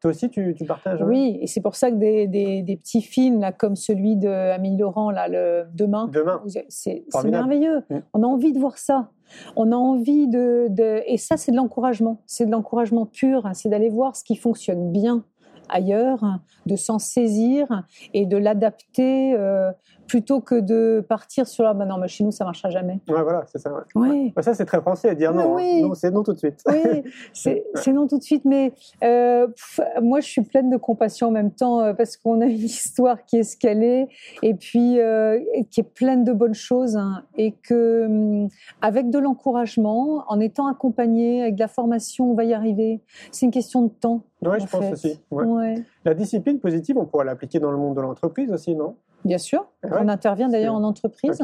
Toi 0.00 0.10
aussi, 0.10 0.30
tu, 0.30 0.54
tu 0.54 0.64
partages 0.64 1.02
hein? 1.02 1.06
Oui, 1.06 1.38
et 1.42 1.46
c'est 1.46 1.60
pour 1.60 1.76
ça 1.76 1.90
que 1.90 1.96
des, 1.96 2.26
des, 2.26 2.62
des 2.62 2.76
petits 2.76 3.02
films 3.02 3.40
là, 3.40 3.52
comme 3.52 3.76
celui 3.76 4.16
de 4.16 4.28
Amélie 4.28 4.78
Laurent, 4.78 5.10
là, 5.10 5.28
le 5.28 5.64
Demain, 5.74 6.08
Demain. 6.08 6.40
C'est 6.68 7.04
merveilleux. 7.24 7.82
Mm. 7.90 7.96
On 8.14 8.22
a 8.22 8.26
envie 8.26 8.52
de 8.52 8.58
voir 8.58 8.78
ça. 8.78 9.10
On 9.56 9.72
a 9.72 9.76
envie 9.76 10.26
de, 10.28 10.68
de 10.70 11.02
et 11.06 11.16
ça 11.18 11.36
c'est 11.36 11.52
de 11.52 11.56
l'encouragement. 11.56 12.22
C'est 12.26 12.46
de 12.46 12.50
l'encouragement 12.50 13.06
pur. 13.06 13.46
hein. 13.46 13.54
C'est 13.54 13.68
d'aller 13.68 13.90
voir 13.90 14.16
ce 14.16 14.24
qui 14.24 14.36
fonctionne 14.36 14.90
bien 14.90 15.24
ailleurs, 15.68 16.24
hein, 16.24 16.40
de 16.66 16.76
s'en 16.76 16.98
saisir 16.98 17.84
et 18.14 18.26
de 18.26 18.36
l'adapter 18.36 19.34
euh, 19.34 19.70
plutôt 20.08 20.40
que 20.40 20.58
de 20.58 21.04
partir 21.06 21.46
sur 21.46 21.66
ah, 21.66 21.74
bah 21.74 21.84
non, 21.84 21.98
mais 21.98 22.08
chez 22.08 22.24
nous 22.24 22.32
ça 22.32 22.44
marchera 22.44 22.70
jamais. 22.70 22.98
Ouais, 23.08 23.22
voilà, 23.22 23.44
c'est 23.46 23.58
ça. 23.58 23.72
ouais. 23.72 23.82
Ouais. 23.94 24.32
Bah, 24.34 24.42
ça, 24.42 24.54
c'est 24.54 24.64
très 24.64 24.80
français 24.80 25.10
à 25.10 25.14
dire 25.14 25.32
Mais 25.32 25.42
non. 25.42 25.52
hein. 25.52 25.56
oui. 25.56 25.82
Non, 25.82 25.94
c'est 25.94 26.10
non 26.10 26.22
tout 26.22 26.32
de 26.32 26.38
suite. 26.38 26.64
Oui, 26.66 27.02
c'est 27.32 27.92
non 27.92 28.08
tout 28.08 28.18
de 28.18 28.22
suite, 28.22 28.44
mais 28.44 28.72
euh, 29.04 29.46
pff, 29.46 29.80
moi 30.02 30.20
je 30.20 30.26
suis 30.26 30.42
pleine 30.42 30.70
de 30.70 30.76
compassion 30.76 31.28
en 31.28 31.30
même 31.30 31.52
temps 31.52 31.80
euh, 31.80 31.92
parce 31.92 32.16
qu'on 32.16 32.40
a 32.40 32.46
une 32.46 32.56
histoire 32.56 33.24
qui 33.24 33.36
est 33.36 33.64
est 33.64 34.08
et 34.42 34.54
puis 34.54 34.98
euh, 34.98 35.38
qui 35.70 35.80
est 35.80 35.90
pleine 35.94 36.24
de 36.24 36.32
bonnes 36.32 36.54
choses 36.54 36.96
hein, 36.96 37.22
et 37.36 37.52
que 37.52 38.06
hum, 38.06 38.48
avec 38.80 39.10
de 39.10 39.18
l'encouragement, 39.18 40.24
en 40.28 40.40
étant 40.40 40.66
accompagné, 40.66 41.42
avec 41.42 41.54
de 41.56 41.60
la 41.60 41.68
formation, 41.68 42.30
on 42.30 42.34
va 42.34 42.44
y 42.44 42.54
arriver. 42.54 43.02
C'est 43.30 43.46
une 43.46 43.52
question 43.52 43.82
de 43.82 43.90
temps. 43.90 44.22
En 44.44 44.58
je 44.58 44.66
pense 44.66 44.92
aussi. 44.92 45.20
Ouais. 45.30 45.74
La 46.04 46.14
discipline 46.14 46.60
positive, 46.60 46.96
on 46.96 47.04
pourrait 47.04 47.24
l'appliquer 47.24 47.58
dans 47.58 47.70
le 47.70 47.76
monde 47.76 47.96
de 47.96 48.00
l'entreprise 48.00 48.50
aussi, 48.52 48.74
non? 48.74 48.94
Bien 49.24 49.38
sûr, 49.38 49.66
Ouais. 49.84 49.90
on 50.00 50.08
intervient 50.08 50.48
d'ailleurs 50.48 50.74
en 50.74 50.84
entreprise. 50.84 51.42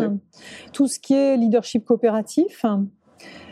Tout 0.73 0.87
ce 0.87 0.99
qui 0.99 1.15
est 1.15 1.37
leadership 1.37 1.85
coopératif, 1.85 2.65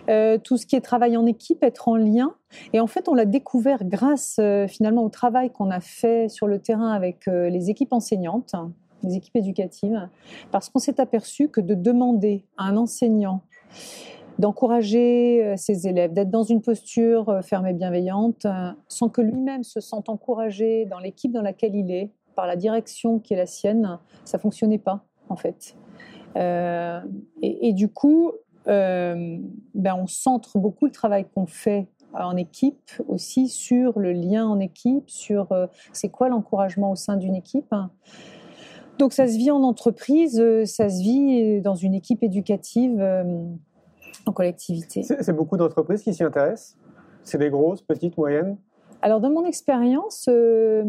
euh, 0.09 0.39
tout 0.39 0.57
ce 0.57 0.67
qui 0.67 0.75
est 0.77 0.81
travail 0.81 1.17
en 1.17 1.27
équipe, 1.27 1.63
être 1.63 1.89
en 1.89 1.97
lien. 1.97 2.35
Et 2.73 2.81
en 2.81 2.87
fait, 2.87 3.09
on 3.09 3.15
l'a 3.15 3.25
découvert 3.25 3.85
grâce 3.85 4.37
euh, 4.41 4.67
finalement 4.67 5.05
au 5.05 5.09
travail 5.09 5.51
qu'on 5.51 5.71
a 5.71 5.81
fait 5.81 6.29
sur 6.29 6.47
le 6.47 6.59
terrain 6.59 6.93
avec 6.93 7.29
euh, 7.29 7.49
les 7.49 7.71
équipes 7.71 7.93
enseignantes, 7.93 8.55
les 9.03 9.17
équipes 9.17 9.37
éducatives, 9.37 10.09
parce 10.51 10.69
qu'on 10.69 10.79
s'est 10.79 11.01
aperçu 11.01 11.49
que 11.49 11.61
de 11.61 11.75
demander 11.75 12.45
à 12.57 12.65
un 12.65 12.77
enseignant 12.77 13.43
d'encourager 14.39 15.55
ses 15.57 15.87
élèves, 15.87 16.15
d'être 16.15 16.31
dans 16.31 16.43
une 16.43 16.63
posture 16.63 17.41
ferme 17.43 17.67
et 17.67 17.75
bienveillante, 17.75 18.47
sans 18.89 19.09
que 19.11 19.21
lui-même 19.21 19.63
se 19.63 19.81
sente 19.81 20.09
encouragé 20.09 20.87
dans 20.87 20.99
l'équipe 20.99 21.33
dans 21.33 21.43
laquelle 21.43 21.75
il 21.75 21.91
est, 21.91 22.11
par 22.35 22.47
la 22.47 22.57
direction 22.57 23.18
qui 23.18 23.35
est 23.35 23.37
la 23.37 23.47
sienne, 23.47 23.99
ça 24.25 24.38
fonctionnait 24.38 24.79
pas 24.79 25.05
en 25.29 25.37
fait. 25.37 25.77
Euh, 26.37 27.01
et, 27.42 27.73
du 27.73 27.88
coup, 27.88 28.33
euh, 28.68 29.38
ben 29.75 29.95
on 29.95 30.07
centre 30.07 30.59
beaucoup 30.59 30.87
le 30.87 30.92
travail 30.92 31.27
qu'on 31.35 31.47
fait 31.47 31.88
en 32.14 32.37
équipe 32.37 32.90
aussi 33.09 33.49
sur 33.49 33.99
le 33.99 34.12
lien 34.12 34.47
en 34.47 34.61
équipe, 34.61 35.09
sur 35.09 35.51
euh, 35.53 35.66
c'est 35.92 36.11
quoi 36.11 36.29
l'encouragement 36.29 36.92
au 36.92 36.97
sein 36.97 37.16
d'une 37.16 37.35
équipe. 37.35 37.75
Donc 38.99 39.12
ça 39.12 39.27
se 39.27 39.37
vit 39.37 39.51
en 39.51 39.62
entreprise, 39.62 40.42
ça 40.64 40.88
se 40.88 41.03
vit 41.03 41.61
dans 41.62 41.75
une 41.75 41.95
équipe 41.95 42.23
éducative 42.23 43.03
en 44.27 44.33
collectivité. 44.33 45.03
C'est 45.03 45.33
beaucoup 45.33 45.57
d'entreprises 45.57 46.03
qui 46.03 46.12
s'y 46.12 46.23
intéressent? 46.23 46.79
C'est 47.25 47.38
des 47.38 47.51
grosses, 47.51 47.83
petites, 47.83 48.16
moyennes? 48.16 48.59
Alors, 49.05 49.21
dans 49.21 49.31
mon 49.31 49.45
expérience, 49.45 50.27
euh, 50.29 50.85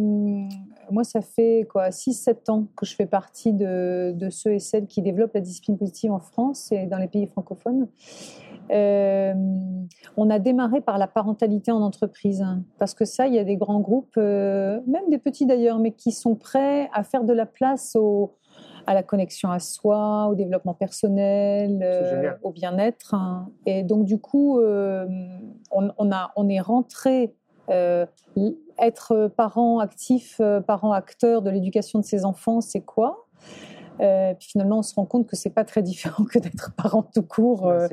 moi, 0.92 1.04
ça 1.04 1.22
fait 1.22 1.68
quoi 1.72 1.90
6-7 1.90 2.52
ans 2.52 2.68
que 2.78 2.86
je 2.86 2.96
fais 2.96 3.08
partie 3.08 3.54
de, 3.54 4.14
de 4.16 4.30
ceux 4.30 4.54
et 4.54 4.60
celles 4.60 4.86
qui 4.86 5.02
développent 5.02 5.34
la 5.34 5.42
discipline 5.42 5.78
positive 5.78 6.12
en 6.12 6.20
France 6.20 6.72
et 6.72 6.86
dans 6.86 7.00
les 7.00 7.08
pays 7.08 7.26
francophones. 7.26 7.88
Euh, 8.72 9.34
on 10.16 10.30
a 10.30 10.40
démarré 10.40 10.80
par 10.80 10.98
la 11.00 11.08
parentalité 11.08 11.72
en 11.72 11.82
entreprise, 11.82 12.42
hein, 12.44 12.64
parce 12.78 12.94
que 12.94 13.04
ça, 13.04 13.28
il 13.28 13.34
y 13.34 13.40
a 13.40 13.44
des 13.44 13.58
grands 13.58 13.80
groupes, 13.80 14.14
euh, 14.18 14.80
même 14.86 15.10
des 15.10 15.18
petits 15.18 15.46
d'ailleurs, 15.48 15.80
mais 15.80 15.92
qui 15.92 16.12
sont 16.12 16.36
prêts 16.36 16.90
à 16.94 17.04
faire 17.04 17.24
de 17.24 17.34
la 17.34 17.46
place 17.48 17.96
au, 17.96 18.36
à 18.86 18.94
la 18.94 19.02
connexion 19.04 19.50
à 19.50 19.60
soi, 19.60 20.28
au 20.30 20.36
développement 20.36 20.76
personnel, 20.76 21.80
euh, 21.82 22.32
au 22.44 22.52
bien-être. 22.52 23.16
hein. 23.16 23.50
Et 23.66 23.84
donc, 23.84 24.06
du 24.06 24.20
coup, 24.20 24.62
on, 24.62 25.90
on 25.98 26.12
a, 26.12 26.32
on 26.36 26.48
est 26.48 26.62
rentré 26.62 27.34
euh, 27.70 28.06
être 28.80 29.32
parent 29.36 29.80
actif, 29.80 30.38
euh, 30.40 30.62
parent 30.62 30.92
acteur 30.92 31.42
de 31.42 31.50
l'éducation 31.50 32.00
de 32.00 32.06
ses 32.06 32.26
enfants, 32.26 32.62
c'est 32.62 32.82
quoi? 32.82 33.26
Euh, 34.02 34.34
Puis 34.40 34.50
finalement, 34.50 34.80
on 34.80 34.82
se 34.82 34.96
rend 34.96 35.06
compte 35.06 35.28
que 35.28 35.36
c'est 35.36 35.52
pas 35.52 35.64
très 35.64 35.84
différent 35.84 36.24
que 36.32 36.40
d'être 36.40 36.74
parent 36.76 37.04
tout 37.04 37.22
court. 37.24 37.68
euh, 37.68 37.88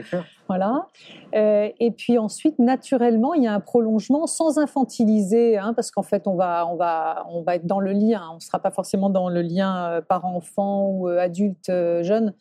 voilà. 0.49 0.87
Euh, 1.35 1.69
et 1.79 1.91
puis 1.91 2.19
ensuite, 2.19 2.59
naturellement, 2.59 3.35
il 3.35 3.45
y 3.45 3.47
a 3.47 3.53
un 3.53 3.61
prolongement 3.61 4.27
sans 4.27 4.59
infantiliser, 4.59 5.59
hein, 5.59 5.75
parce 5.75 5.91
qu'en 5.91 6.03
fait, 6.03 6.27
on 6.27 6.35
va, 6.37 6.67
on 6.67 6.77
va, 6.77 7.27
on 7.31 7.43
va 7.43 7.57
être 7.57 7.67
dans 7.67 7.81
le 7.81 7.93
lien. 7.93 8.23
On 8.33 8.37
ne 8.37 8.41
sera 8.41 8.59
pas 8.59 8.71
forcément 8.71 9.11
dans 9.11 9.29
le 9.29 9.43
lien 9.43 9.91
euh, 9.91 10.01
parent-enfant 10.01 10.87
ou 10.89 11.09
euh, 11.09 11.19
adulte-jeune. 11.19 12.33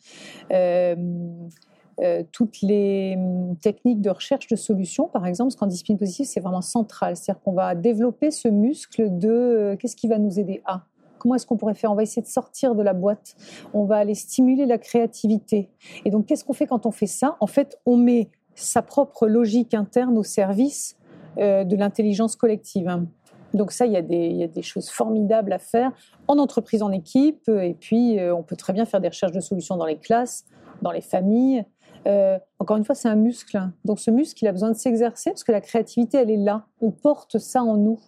Euh, 2.02 2.22
toutes 2.32 2.62
les 2.62 3.14
hum, 3.16 3.56
techniques 3.56 4.00
de 4.00 4.08
recherche 4.08 4.46
de 4.46 4.56
solutions, 4.56 5.06
par 5.08 5.26
exemple, 5.26 5.48
parce 5.48 5.56
qu'en 5.56 5.66
discipline 5.66 5.98
positive, 5.98 6.24
c'est 6.24 6.40
vraiment 6.40 6.62
central. 6.62 7.14
C'est-à-dire 7.14 7.42
qu'on 7.42 7.52
va 7.52 7.74
développer 7.74 8.30
ce 8.30 8.48
muscle 8.48 9.18
de 9.18 9.28
euh, 9.28 9.76
qu'est-ce 9.76 9.96
qui 9.96 10.08
va 10.08 10.18
nous 10.18 10.38
aider? 10.38 10.62
À 10.64 10.84
Comment 11.18 11.34
est-ce 11.34 11.46
qu'on 11.46 11.58
pourrait 11.58 11.74
faire? 11.74 11.92
On 11.92 11.94
va 11.94 12.02
essayer 12.02 12.22
de 12.22 12.26
sortir 12.26 12.74
de 12.74 12.82
la 12.82 12.94
boîte. 12.94 13.36
On 13.74 13.84
va 13.84 13.96
aller 13.96 14.14
stimuler 14.14 14.64
la 14.64 14.78
créativité. 14.78 15.68
Et 16.06 16.10
donc, 16.10 16.24
qu'est-ce 16.24 16.42
qu'on 16.46 16.54
fait 16.54 16.66
quand 16.66 16.86
on 16.86 16.90
fait 16.90 17.06
ça? 17.06 17.36
En 17.40 17.46
fait, 17.46 17.78
on 17.84 17.98
met 17.98 18.30
sa 18.54 18.80
propre 18.80 19.28
logique 19.28 19.74
interne 19.74 20.16
au 20.16 20.22
service 20.22 20.96
euh, 21.36 21.64
de 21.64 21.76
l'intelligence 21.76 22.36
collective. 22.36 22.88
hein. 22.88 23.06
Donc 23.52 23.72
ça, 23.72 23.84
il 23.84 23.92
y, 23.92 23.96
a 23.98 24.02
des, 24.02 24.28
il 24.28 24.36
y 24.36 24.44
a 24.44 24.46
des 24.46 24.62
choses 24.62 24.88
formidables 24.88 25.52
à 25.52 25.58
faire 25.58 25.92
en 26.26 26.38
entreprise, 26.38 26.82
en 26.82 26.92
équipe, 26.92 27.48
et 27.48 27.74
puis 27.74 28.16
on 28.32 28.44
peut 28.44 28.54
très 28.54 28.72
bien 28.72 28.84
faire 28.84 29.00
des 29.00 29.08
recherches 29.08 29.32
de 29.32 29.40
solutions 29.40 29.76
dans 29.76 29.86
les 29.86 29.96
classes, 29.96 30.44
dans 30.82 30.92
les 30.92 31.00
familles. 31.00 31.64
Euh, 32.06 32.38
encore 32.58 32.76
une 32.76 32.84
fois, 32.84 32.94
c'est 32.94 33.08
un 33.08 33.16
muscle. 33.16 33.56
hein. 33.56 33.72
Donc 33.84 34.00
ce 34.00 34.10
muscle, 34.10 34.42
il 34.44 34.48
a 34.48 34.52
besoin 34.52 34.70
de 34.70 34.76
s'exercer 34.76 35.30
parce 35.30 35.44
que 35.44 35.52
la 35.52 35.60
créativité, 35.60 36.18
elle 36.18 36.30
est 36.30 36.36
là. 36.36 36.66
On 36.80 36.90
porte 36.90 37.38
ça 37.38 37.62
en 37.62 37.76
nous. 37.76 37.98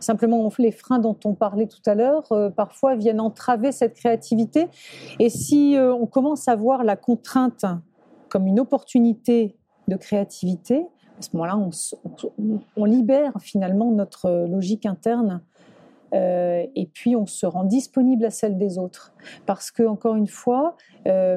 Simplement, 0.00 0.50
les 0.58 0.72
freins 0.72 0.98
dont 0.98 1.16
on 1.24 1.34
parlait 1.34 1.66
tout 1.66 1.80
à 1.86 1.94
l'heure, 1.94 2.30
euh, 2.32 2.50
parfois 2.50 2.96
viennent 2.96 3.20
entraver 3.20 3.72
cette 3.72 3.94
créativité. 3.94 4.68
Et 5.18 5.30
si 5.30 5.76
euh, 5.76 5.94
on 5.94 6.06
commence 6.06 6.48
à 6.48 6.56
voir 6.56 6.84
la 6.84 6.96
contrainte 6.96 7.64
comme 8.28 8.46
une 8.46 8.60
opportunité 8.60 9.56
de 9.88 9.96
créativité, 9.96 10.86
à 11.18 11.22
ce 11.22 11.30
moment-là, 11.34 11.58
on 12.76 12.84
libère 12.84 13.32
finalement 13.40 13.90
notre 13.90 14.46
logique 14.46 14.84
interne 14.84 15.40
euh, 16.16 16.66
et 16.74 16.86
puis 16.86 17.14
on 17.14 17.26
se 17.26 17.46
rend 17.46 17.64
disponible 17.64 18.24
à 18.24 18.30
celle 18.30 18.56
des 18.56 18.78
autres. 18.78 19.12
Parce 19.44 19.70
que, 19.70 19.82
encore 19.82 20.16
une 20.16 20.26
fois, 20.26 20.76
euh, 21.06 21.36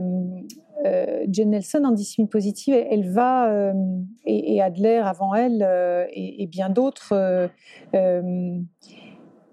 euh, 0.86 1.26
Nelson, 1.46 1.84
en 1.84 1.92
discipline 1.92 2.30
positive, 2.30 2.74
elle, 2.74 2.88
elle 2.92 3.10
va, 3.12 3.50
euh, 3.50 3.74
et, 4.26 4.56
et 4.56 4.62
Adler 4.62 5.02
avant 5.04 5.36
elle, 5.36 5.62
et, 6.13 6.48
bien 6.48 6.70
d'autres, 6.70 7.50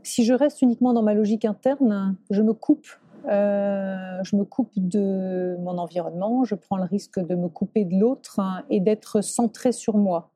si 0.02 0.24
je 0.24 0.32
reste 0.32 0.62
uniquement 0.62 0.92
dans 0.92 1.02
ma 1.02 1.14
logique 1.14 1.44
interne, 1.44 2.16
je 2.30 2.42
me 2.42 2.52
coupe. 2.52 2.86
je 3.26 4.36
me 4.36 4.44
coupe 4.44 4.70
de 4.76 5.56
mon 5.60 5.78
environnement, 5.78 6.44
je 6.44 6.54
prends 6.54 6.76
le 6.76 6.84
risque 6.84 7.18
de 7.18 7.34
me 7.34 7.48
couper 7.48 7.84
de 7.84 7.98
l'autre 7.98 8.38
hein, 8.38 8.62
et 8.70 8.78
d'être 8.78 9.20
centré 9.20 9.72
sur 9.72 9.96
moi. 9.96 10.30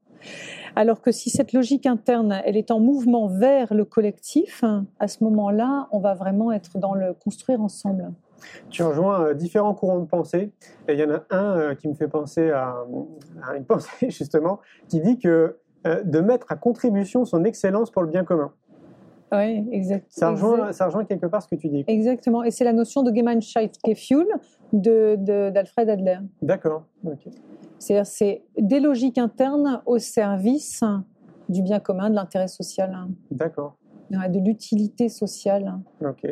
Alors 0.76 1.00
que 1.02 1.10
si 1.10 1.30
cette 1.30 1.52
logique 1.52 1.86
interne, 1.86 2.40
elle 2.44 2.56
est 2.56 2.70
en 2.70 2.80
mouvement 2.80 3.26
vers 3.26 3.74
le 3.74 3.84
collectif, 3.84 4.64
à 4.98 5.08
ce 5.08 5.24
moment-là, 5.24 5.88
on 5.92 5.98
va 5.98 6.14
vraiment 6.14 6.52
être 6.52 6.78
dans 6.78 6.94
le 6.94 7.12
construire 7.14 7.60
ensemble. 7.60 8.12
Tu 8.70 8.82
rejoins 8.82 9.20
euh, 9.20 9.34
différents 9.34 9.74
courants 9.74 9.98
de 9.98 10.06
pensée. 10.06 10.52
Et 10.88 10.94
il 10.94 10.98
y 10.98 11.04
en 11.04 11.10
a 11.10 11.22
un 11.30 11.56
euh, 11.58 11.74
qui 11.74 11.88
me 11.88 11.94
fait 11.94 12.08
penser 12.08 12.50
à, 12.50 12.74
à 13.46 13.56
une 13.56 13.64
pensée, 13.66 14.08
justement, 14.10 14.60
qui 14.88 15.00
dit 15.00 15.18
que 15.18 15.58
euh, 15.86 16.02
de 16.04 16.20
mettre 16.20 16.46
à 16.50 16.56
contribution 16.56 17.24
son 17.24 17.44
excellence 17.44 17.90
pour 17.90 18.02
le 18.02 18.08
bien 18.08 18.24
commun. 18.24 18.52
Oui, 19.32 19.68
exact. 19.72 20.06
Ça 20.08 20.30
rejoint, 20.30 20.56
exact- 20.58 20.72
ça 20.72 20.86
rejoint 20.86 21.04
quelque 21.04 21.26
part 21.26 21.42
ce 21.42 21.48
que 21.48 21.54
tu 21.54 21.68
dis. 21.68 21.84
Exactement. 21.86 22.42
Et 22.42 22.50
c'est 22.50 22.64
la 22.64 22.72
notion 22.72 23.02
de 23.02 23.14
Gemeinschaftgefühl 23.14 24.26
de, 24.72 25.16
de- 25.18 25.50
d'Alfred 25.50 25.88
Adler. 25.88 26.18
D'accord. 26.42 26.84
ok. 27.04 27.28
C'est-à-dire, 27.80 28.06
c'est 28.06 28.42
des 28.58 28.78
logiques 28.78 29.18
internes 29.18 29.82
au 29.86 29.98
service 29.98 30.84
du 31.48 31.62
bien 31.62 31.80
commun, 31.80 32.10
de 32.10 32.14
l'intérêt 32.14 32.46
social, 32.46 32.94
D'accord. 33.32 33.76
de 34.10 34.38
l'utilité 34.38 35.08
sociale 35.08 35.80
Ok. 36.00 36.24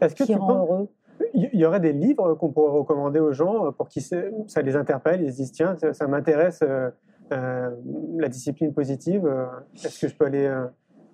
Est-ce 0.00 0.14
que 0.16 0.24
qui 0.24 0.32
tu 0.32 0.38
rend 0.38 0.46
penses 0.48 0.68
heureux. 0.68 0.88
il 1.34 1.50
y 1.60 1.64
aurait 1.64 1.80
des 1.80 1.92
livres 1.92 2.34
qu'on 2.34 2.50
pourrait 2.50 2.72
recommander 2.72 3.20
aux 3.20 3.32
gens 3.32 3.70
pour 3.72 3.88
qui 3.88 4.00
ça 4.00 4.62
les 4.62 4.74
interpelle, 4.74 5.22
ils 5.22 5.30
se 5.32 5.36
disent 5.36 5.52
tiens, 5.52 5.76
ça, 5.76 5.92
ça 5.92 6.08
m'intéresse 6.08 6.60
euh, 6.62 6.90
euh, 7.32 7.70
la 8.16 8.28
discipline 8.28 8.72
positive. 8.72 9.26
euh, 9.26 9.46
Est-ce 9.74 10.00
que 10.00 10.08
je 10.08 10.14
peux 10.16 10.24
aller 10.24 10.46
euh, 10.46 10.66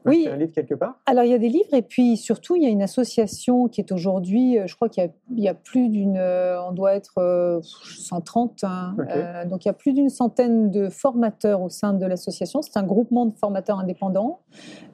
Oui. 0.06 0.20
acheter 0.20 0.30
un 0.30 0.36
livre 0.36 0.52
quelque 0.52 0.74
part? 0.74 0.94
Alors, 1.06 1.24
il 1.24 1.30
y 1.30 1.34
a 1.34 1.38
des 1.38 1.48
livres, 1.48 1.72
et 1.74 1.82
puis 1.82 2.16
surtout, 2.16 2.56
il 2.56 2.62
y 2.62 2.66
a 2.66 2.68
une 2.68 2.82
association 2.82 3.68
qui 3.68 3.80
est 3.80 3.92
aujourd'hui, 3.92 4.58
euh, 4.58 4.66
je 4.66 4.74
crois 4.76 4.88
qu'il 4.88 5.02
y 5.04 5.06
a- 5.06 5.10
il 5.36 5.42
y, 5.42 5.48
a 5.48 5.54
plus 5.54 5.88
d'une, 5.88 6.16
euh, 6.16 6.62
on 6.68 6.72
doit 6.72 6.94
être 6.94 7.18
euh, 7.18 7.60
130, 7.62 8.64
hein, 8.64 8.94
Ok. 8.98 9.06
euh, 9.10 9.44
donc 9.46 9.64
il 9.64 9.68
y 9.68 9.70
a 9.70 9.74
plus 9.74 9.92
d'une 9.92 10.08
centaine 10.10 10.70
de 10.70 10.88
formateurs 10.88 11.62
au 11.62 11.68
sein 11.68 11.92
de 11.92 12.06
l'association. 12.06 12.62
C'est 12.62 12.76
un 12.76 12.82
groupement 12.82 13.26
de 13.26 13.32
formateurs 13.34 13.78
indépendants 13.78 14.40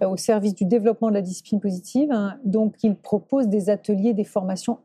euh, 0.02 0.08
au 0.08 0.16
service 0.16 0.54
du 0.54 0.64
développement 0.64 1.08
de 1.08 1.14
la 1.14 1.22
discipline 1.22 1.60
positive. 1.60 2.10
hein. 2.12 2.36
Donc, 2.44 2.74
ils 2.82 2.94
proposent 2.96 3.48
des 3.48 3.70
ateliers, 3.70 4.12
des 4.14 4.24
formations. 4.24 4.78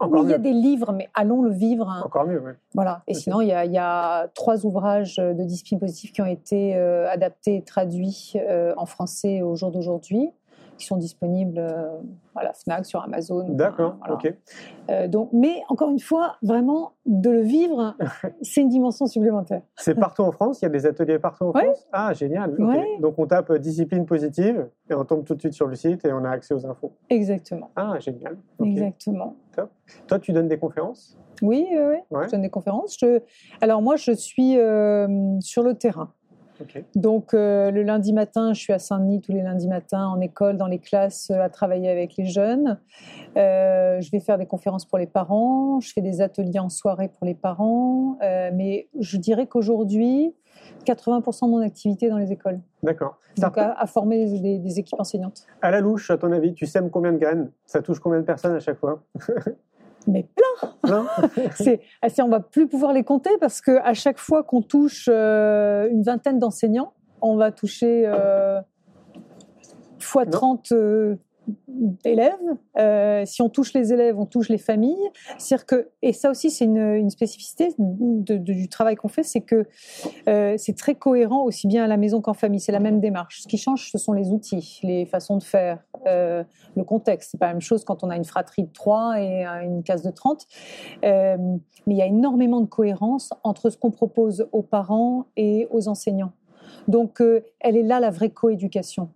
Encore 0.00 0.20
oui, 0.22 0.26
il 0.28 0.30
y 0.30 0.34
a 0.34 0.38
des 0.38 0.52
livres, 0.52 0.92
mais 0.92 1.08
allons 1.14 1.42
le 1.42 1.50
vivre. 1.50 1.88
hein. 1.88 2.02
Encore 2.04 2.26
mieux, 2.26 2.42
oui. 2.44 2.52
Voilà. 2.74 3.02
Et 3.06 3.14
sinon, 3.14 3.40
il 3.40 3.48
y, 3.48 3.52
a, 3.52 3.64
il 3.64 3.72
y 3.72 3.78
a 3.78 4.28
trois 4.34 4.66
ouvrages 4.66 5.16
de 5.16 5.42
discipline 5.44 5.78
positive 5.78 6.12
qui 6.12 6.20
ont 6.22 6.26
été 6.26 6.76
euh, 6.76 7.08
adaptés 7.10 7.56
et 7.56 7.62
traduits 7.62 8.32
euh, 8.36 8.74
en 8.76 8.86
français 8.86 9.42
au 9.42 9.54
jour 9.56 9.70
d'aujourd'hui, 9.70 10.30
qui 10.76 10.86
sont 10.86 10.96
disponibles 10.96 11.58
euh, 11.58 11.98
à 12.36 12.44
la 12.44 12.52
Fnac, 12.52 12.84
sur 12.86 13.02
Amazon. 13.02 13.48
D'accord, 13.50 13.96
Voilà. 14.00 14.14
ok. 14.14 14.34
Euh, 14.90 15.08
donc, 15.08 15.30
mais 15.32 15.62
encore 15.68 15.90
une 15.90 16.00
fois, 16.00 16.36
vraiment, 16.42 16.92
de 17.06 17.30
le 17.30 17.40
vivre, 17.42 17.94
c'est 18.42 18.60
une 18.62 18.68
dimension 18.68 19.06
supplémentaire. 19.06 19.62
C'est 19.76 19.94
partout 19.94 20.22
en 20.22 20.32
France? 20.32 20.60
Il 20.60 20.64
y 20.64 20.66
a 20.66 20.70
des 20.70 20.86
ateliers 20.86 21.18
partout 21.18 21.44
en 21.44 21.52
Ouais. 21.52 21.64
France? 21.64 21.86
Ah, 21.92 22.12
génial. 22.12 22.52
ok. 22.58 22.58
Ouais. 22.68 22.98
Donc 23.00 23.18
on 23.18 23.26
tape 23.26 23.50
euh, 23.50 23.58
discipline 23.58 24.04
positive 24.06 24.68
et 24.90 24.94
on 24.94 25.04
tombe 25.04 25.24
tout 25.24 25.34
de 25.34 25.40
suite 25.40 25.54
sur 25.54 25.66
le 25.66 25.74
site 25.76 26.04
et 26.04 26.12
on 26.12 26.24
a 26.24 26.30
accès 26.30 26.54
aux 26.54 26.66
infos. 26.66 26.92
Exactement. 27.10 27.70
Ah, 27.76 27.98
génial. 28.00 28.36
Exactement. 28.62 29.36
Toi, 30.06 30.18
tu 30.18 30.32
donnes 30.32 30.48
des 30.48 30.58
conférences? 30.58 31.16
Oui, 31.42 31.66
oui, 31.70 31.76
oui. 31.78 31.96
Ouais. 32.10 32.26
Je 32.26 32.30
donne 32.32 32.42
des 32.42 32.50
conférences. 32.50 32.96
Je... 33.00 33.20
Alors, 33.60 33.82
moi, 33.82 33.96
je 33.96 34.12
suis 34.12 34.56
euh, 34.58 35.38
sur 35.40 35.62
le 35.62 35.74
terrain. 35.74 36.10
Donc 36.94 37.34
euh, 37.34 37.70
le 37.70 37.82
lundi 37.82 38.12
matin, 38.12 38.52
je 38.52 38.60
suis 38.60 38.72
à 38.72 38.78
Saint-Denis 38.78 39.20
tous 39.20 39.32
les 39.32 39.42
lundis 39.42 39.68
matins 39.68 40.06
en 40.06 40.20
école, 40.20 40.56
dans 40.56 40.66
les 40.66 40.78
classes, 40.78 41.30
euh, 41.30 41.40
à 41.42 41.48
travailler 41.48 41.88
avec 41.90 42.16
les 42.16 42.26
jeunes. 42.26 42.78
Euh, 43.36 44.00
je 44.00 44.10
vais 44.10 44.20
faire 44.20 44.38
des 44.38 44.46
conférences 44.46 44.84
pour 44.84 44.98
les 44.98 45.06
parents, 45.06 45.80
je 45.80 45.92
fais 45.92 46.00
des 46.00 46.20
ateliers 46.20 46.58
en 46.60 46.68
soirée 46.68 47.08
pour 47.08 47.26
les 47.26 47.34
parents. 47.34 48.16
Euh, 48.22 48.50
mais 48.54 48.88
je 49.00 49.16
dirais 49.16 49.46
qu'aujourd'hui, 49.46 50.34
80% 50.86 51.46
de 51.46 51.50
mon 51.50 51.58
activité 51.62 52.08
dans 52.08 52.18
les 52.18 52.30
écoles. 52.30 52.60
D'accord. 52.82 53.18
Donc 53.38 53.58
à, 53.58 53.72
à 53.72 53.86
former 53.86 54.24
des, 54.26 54.38
des- 54.40 54.58
des 54.58 54.78
équipes 54.78 55.00
enseignantes. 55.00 55.42
À 55.62 55.70
la 55.72 55.80
louche, 55.80 56.10
à 56.10 56.16
ton 56.18 56.30
avis, 56.30 56.54
tu 56.54 56.66
sèmes 56.66 56.90
combien 56.90 57.12
de 57.12 57.18
graines? 57.18 57.50
Ça 57.66 57.82
touche 57.82 57.98
combien 57.98 58.20
de 58.20 58.24
personnes 58.24 58.54
à 58.54 58.60
chaque 58.60 58.78
fois? 58.78 59.02
Mais 60.06 60.26
plein 60.82 61.06
c'est, 61.54 61.80
ah, 62.02 62.08
c'est- 62.08 62.22
on 62.22 62.28
va 62.28 62.40
plus 62.40 62.66
pouvoir 62.68 62.92
les 62.92 63.04
compter 63.04 63.30
parce 63.40 63.60
que 63.60 63.78
à 63.82 63.94
chaque 63.94 64.18
fois 64.18 64.42
qu'on 64.42 64.60
touche 64.62 65.08
euh, 65.10 65.88
une 65.90 66.02
vingtaine 66.02 66.38
d'enseignants, 66.38 66.92
on 67.22 67.36
va 67.36 67.50
toucher 67.52 68.04
euh, 68.06 68.60
fois 69.98 70.24
Non. 70.26 70.30
30 70.30 70.72
euh, 70.72 71.16
élèves. 72.04 72.34
Euh, 72.78 73.24
si 73.26 73.42
on 73.42 73.48
touche 73.48 73.72
les 73.74 73.92
élèves, 73.92 74.18
on 74.18 74.26
touche 74.26 74.48
les 74.48 74.58
familles. 74.58 75.10
C'est-à-dire 75.38 75.66
que, 75.66 75.88
et 76.02 76.12
ça 76.12 76.30
aussi, 76.30 76.50
c'est 76.50 76.64
une, 76.64 77.10
spécificité 77.10 77.68
du 77.78 78.68
travail 78.68 78.96
qu'on 78.96 79.08
fait, 79.08 79.22
c'est 79.22 79.40
que 79.40 79.66
euh, 80.28 80.54
c'est 80.58 80.76
très 80.76 80.94
cohérent 80.94 81.44
aussi 81.44 81.66
bien 81.66 81.84
à 81.84 81.86
la 81.86 81.96
maison 81.96 82.20
qu'en 82.20 82.34
famille. 82.34 82.60
C'est 82.60 82.72
la 82.72 82.80
même 82.80 83.00
démarche. 83.00 83.42
Ce 83.42 83.48
qui 83.48 83.58
change, 83.58 83.90
ce 83.90 83.98
sont 83.98 84.12
les 84.12 84.30
outils, 84.30 84.80
les 84.82 85.06
façons 85.06 85.36
de 85.36 85.42
faire, 85.42 85.84
euh, 86.06 86.42
le 86.76 86.84
contexte. 86.84 87.30
C'est 87.32 87.38
pas 87.38 87.48
la 87.48 87.52
même 87.54 87.60
chose 87.60 87.84
quand 87.84 88.02
on 88.02 88.10
a 88.10 88.16
une 88.16 88.24
fratrie 88.24 88.64
de 88.64 88.72
3 88.72 89.20
et 89.20 89.44
une 89.44 89.82
classe 89.82 90.02
de 90.02 90.10
30. 90.10 90.46
Euh, 91.04 91.36
mais 91.86 91.94
il 91.94 91.98
y 91.98 92.02
a 92.02 92.06
énormément 92.06 92.60
de 92.60 92.66
cohérence 92.66 93.30
entre 93.42 93.70
ce 93.70 93.76
qu'on 93.76 93.90
propose 93.90 94.48
aux 94.52 94.62
parents 94.62 95.26
et 95.36 95.68
aux 95.70 95.88
enseignants. 95.88 96.32
Donc, 96.88 97.22
elle 97.60 97.76
est 97.76 97.82
là 97.82 98.00
la 98.00 98.10
vraie 98.10 98.30
coéducation. 98.30 99.10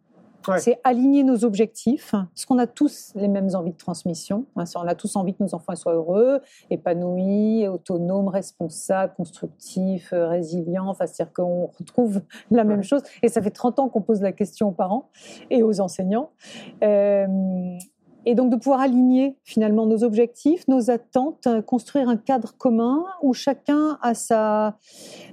Ouais. 0.49 0.59
C'est 0.61 0.81
aligner 0.85 1.25
nos 1.25 1.45
objectifs, 1.45 2.13
parce 2.13 2.45
qu'on 2.47 2.59
a 2.59 2.67
tous 2.67 3.13
les 3.15 3.29
mêmes 3.29 3.49
envies 3.55 3.73
de 3.73 3.77
transmission. 3.77 4.47
hein, 4.57 4.65
On 4.77 4.87
a 4.87 4.95
tous 4.95 5.17
envie 5.17 5.35
que 5.35 5.43
nos 5.43 5.55
enfants 5.55 5.75
soient 5.77 5.95
heureux, 5.95 6.41
épanouis, 6.71 7.67
autonomes, 7.69 8.29
responsables, 8.29 9.15
constructifs, 9.15 10.13
euh, 10.13 10.29
résilients. 10.29 10.89
Enfin, 10.89 11.07
c'est-à-dire 11.07 11.33
qu'on 11.33 11.67
retrouve 11.79 12.23
la 12.51 12.65
même 12.65 12.83
chose. 12.83 13.03
Et 13.23 13.29
ça 13.29 13.43
fait 13.43 13.51
30 13.51 13.79
ans 13.79 13.89
qu'on 13.89 14.03
pose 14.03 14.21
la 14.23 14.33
question 14.33 14.69
aux 14.69 14.73
parents 14.73 15.11
et 15.51 15.63
aux 15.63 15.81
enseignants. 15.81 16.31
Euh, 16.83 17.27
et 18.27 18.35
donc 18.35 18.51
de 18.51 18.57
pouvoir 18.57 18.81
aligner 18.81 19.37
finalement 19.45 19.87
nos 19.87 20.03
objectifs, 20.05 20.67
nos 20.69 20.91
attentes, 20.91 21.47
euh, 21.47 21.63
construire 21.63 22.09
un 22.09 22.17
cadre 22.17 22.55
commun 22.57 23.05
où 23.23 23.33
chacun 23.33 23.99
a 24.03 24.15
sa... 24.15 24.77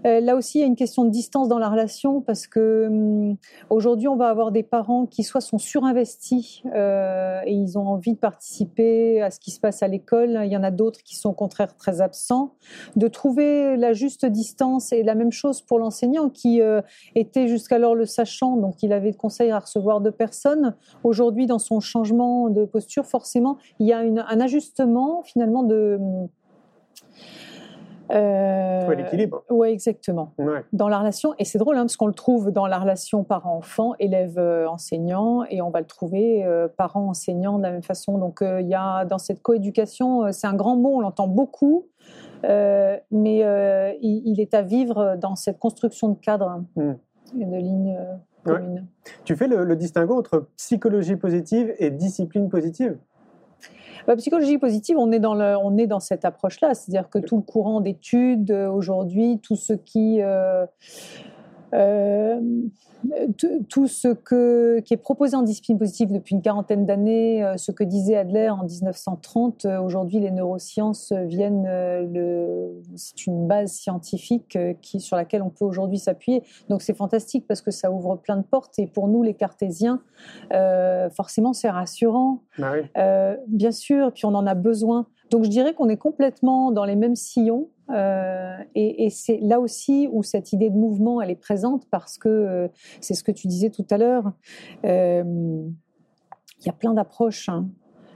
Euh, 0.05 0.19
là 0.19 0.35
aussi, 0.35 0.59
il 0.59 0.61
y 0.61 0.63
a 0.63 0.67
une 0.67 0.75
question 0.75 1.03
de 1.03 1.09
distance 1.09 1.47
dans 1.47 1.59
la 1.59 1.69
relation 1.69 2.21
parce 2.21 2.47
que 2.47 2.87
hum, 2.87 3.37
aujourd'hui, 3.69 4.07
on 4.07 4.15
va 4.15 4.29
avoir 4.29 4.51
des 4.51 4.63
parents 4.63 5.05
qui 5.05 5.23
soit 5.23 5.41
sont 5.41 5.57
surinvestis 5.57 6.63
euh, 6.73 7.41
et 7.45 7.53
ils 7.53 7.77
ont 7.77 7.87
envie 7.87 8.13
de 8.13 8.19
participer 8.19 9.21
à 9.21 9.31
ce 9.31 9.39
qui 9.39 9.51
se 9.51 9.59
passe 9.59 9.81
à 9.81 9.87
l'école. 9.87 10.41
Il 10.43 10.51
y 10.51 10.57
en 10.57 10.63
a 10.63 10.71
d'autres 10.71 11.01
qui 11.03 11.15
sont 11.15 11.29
au 11.29 11.33
contraire 11.33 11.75
très 11.75 12.01
absents. 12.01 12.53
De 12.95 13.07
trouver 13.07 13.77
la 13.77 13.93
juste 13.93 14.25
distance 14.25 14.91
et 14.93 15.03
la 15.03 15.15
même 15.15 15.31
chose 15.31 15.61
pour 15.61 15.79
l'enseignant 15.79 16.29
qui 16.29 16.61
était 17.15 17.47
jusqu'alors 17.47 17.95
le 17.95 18.05
sachant, 18.05 18.57
donc 18.57 18.83
il 18.83 18.93
avait 18.93 19.11
de 19.11 19.17
conseils 19.17 19.51
à 19.51 19.59
recevoir 19.59 20.01
de 20.01 20.09
personnes. 20.09 20.75
Aujourd'hui, 21.03 21.45
dans 21.45 21.59
son 21.59 21.79
changement 21.79 22.49
de 22.49 22.65
posture, 22.75 23.05
forcément, 23.05 23.53
il 23.79 23.87
y 23.87 23.93
a 23.93 23.99
une- 24.03 24.25
un 24.35 24.39
ajustement 24.47 25.21
finalement 25.23 25.63
de... 25.63 25.99
Euh, 28.11 28.81
Trouver 28.81 28.97
l'équilibre. 28.97 29.41
Ouais, 29.49 29.71
exactement. 29.73 30.27
Ouais. 30.37 30.63
Dans 30.73 30.87
la 30.89 30.99
relation, 30.99 31.33
et 31.39 31.45
c'est 31.45 31.57
drôle 31.57 31.75
hein, 31.77 31.81
parce 31.87 31.97
qu'on 31.97 32.05
le 32.05 32.13
trouve 32.13 32.51
dans 32.51 32.67
la 32.67 32.77
relation 32.77 33.23
parent-enfant, 33.23 33.93
élève-enseignant, 33.97 35.43
et 35.49 35.59
on 35.63 35.71
va 35.71 35.79
le 35.79 35.87
trouver 35.87 36.45
euh, 36.45 36.67
parent-enseignant 36.67 37.57
de 37.57 37.63
la 37.63 37.71
même 37.71 37.81
façon. 37.81 38.19
Donc 38.19 38.43
euh, 38.43 38.61
il 38.61 38.67
y 38.67 38.75
a 38.75 39.05
dans 39.05 39.17
cette 39.17 39.41
coéducation, 39.41 40.25
euh, 40.25 40.31
c'est 40.31 40.45
un 40.45 40.53
grand 40.53 40.75
mot, 40.75 40.97
on 40.97 40.99
l'entend 40.99 41.27
beaucoup, 41.27 41.87
euh, 42.43 42.95
mais 43.09 43.43
euh, 43.43 43.91
il, 44.01 44.21
il 44.25 44.39
est 44.39 44.53
à 44.53 44.61
vivre 44.61 45.15
dans 45.19 45.35
cette 45.35 45.57
construction 45.57 46.09
de 46.09 46.17
cadre 46.19 46.61
Mm. 46.75 46.93
et 47.41 47.45
de 47.45 47.57
lignes 47.57 47.97
Ouais. 48.45 48.81
Tu 49.23 49.35
fais 49.35 49.47
le, 49.47 49.63
le 49.63 49.75
distinguo 49.75 50.17
entre 50.17 50.47
psychologie 50.57 51.15
positive 51.15 51.73
et 51.79 51.89
discipline 51.89 52.49
positive? 52.49 52.97
La 54.07 54.15
psychologie 54.15 54.59
positive, 54.59 54.97
on 54.99 55.11
est 55.11 55.19
dans, 55.19 55.33
le, 55.33 55.57
on 55.57 55.77
est 55.77 55.87
dans 55.87 55.99
cette 55.99 56.25
approche-là, 56.25 56.75
c'est-à-dire 56.75 57.09
que 57.09 57.17
tout 57.17 57.37
le 57.37 57.41
courant 57.41 57.81
d'études 57.81 58.51
euh, 58.51 58.69
aujourd'hui, 58.69 59.39
tout 59.41 59.55
ce 59.55 59.73
qui, 59.73 60.21
euh, 60.21 60.65
euh, 61.73 62.39
tout- 63.69 63.87
ce 63.87 64.07
que, 64.13 64.79
qui 64.79 64.93
est 64.93 64.97
proposé 64.97 65.35
en 65.35 65.43
discipline 65.43 65.77
positive 65.77 66.11
depuis 66.11 66.33
une 66.35 66.41
quarantaine 66.41 66.85
d'années, 66.85 67.43
euh, 67.43 67.57
ce 67.57 67.71
que 67.71 67.83
disait 67.83 68.15
Adler 68.15 68.49
en 68.49 68.63
1930, 68.63 69.65
euh, 69.65 69.79
aujourd'hui 69.79 70.19
les 70.19 70.31
neurosciences 70.31 71.11
viennent, 71.11 71.65
le, 71.65 72.81
c'est 72.95 73.27
une 73.27 73.47
base 73.47 73.73
scientifique 73.73 74.57
qui, 74.81 74.99
sur 74.99 75.17
laquelle 75.17 75.41
on 75.43 75.49
peut 75.49 75.65
aujourd'hui 75.65 75.99
s'appuyer. 75.99 76.43
Donc 76.69 76.81
c'est 76.81 76.95
fantastique 76.95 77.45
parce 77.47 77.61
que 77.61 77.71
ça 77.71 77.91
ouvre 77.91 78.15
plein 78.15 78.37
de 78.37 78.43
portes 78.43 78.79
et 78.79 78.87
pour 78.87 79.07
nous 79.07 79.21
les 79.23 79.33
cartésiens, 79.35 80.01
euh, 80.53 81.09
forcément 81.09 81.53
c'est 81.53 81.69
rassurant. 81.69 82.41
Oui. 82.57 82.65
Euh, 82.97 83.35
bien 83.47 83.71
sûr, 83.71 84.11
puis 84.13 84.25
on 84.25 84.33
en 84.33 84.47
a 84.47 84.55
besoin. 84.55 85.07
Donc 85.31 85.43
je 85.43 85.49
dirais 85.49 85.73
qu'on 85.73 85.89
est 85.89 85.97
complètement 85.97 86.71
dans 86.71 86.85
les 86.85 86.95
mêmes 86.95 87.15
sillons. 87.15 87.67
Euh, 87.89 88.57
et 88.73 89.09
c'est 89.09 89.37
là 89.41 89.59
aussi 89.59 90.09
où 90.11 90.23
cette 90.23 90.53
idée 90.53 90.69
de 90.69 90.75
mouvement, 90.75 91.21
elle 91.21 91.29
est 91.31 91.35
présente 91.35 91.87
parce 91.89 92.17
que 92.17 92.29
euh, 92.29 92.67
c'est 93.01 93.13
ce 93.13 93.23
que 93.23 93.31
tu 93.31 93.47
disais 93.47 93.69
tout 93.69 93.85
à 93.89 93.97
l'heure. 93.97 94.31
Euh, 94.85 95.23
Il 96.59 96.65
y 96.65 96.69
a 96.69 96.73
plein 96.73 96.93
d'approches. 96.93 97.49
hein. 97.49 97.69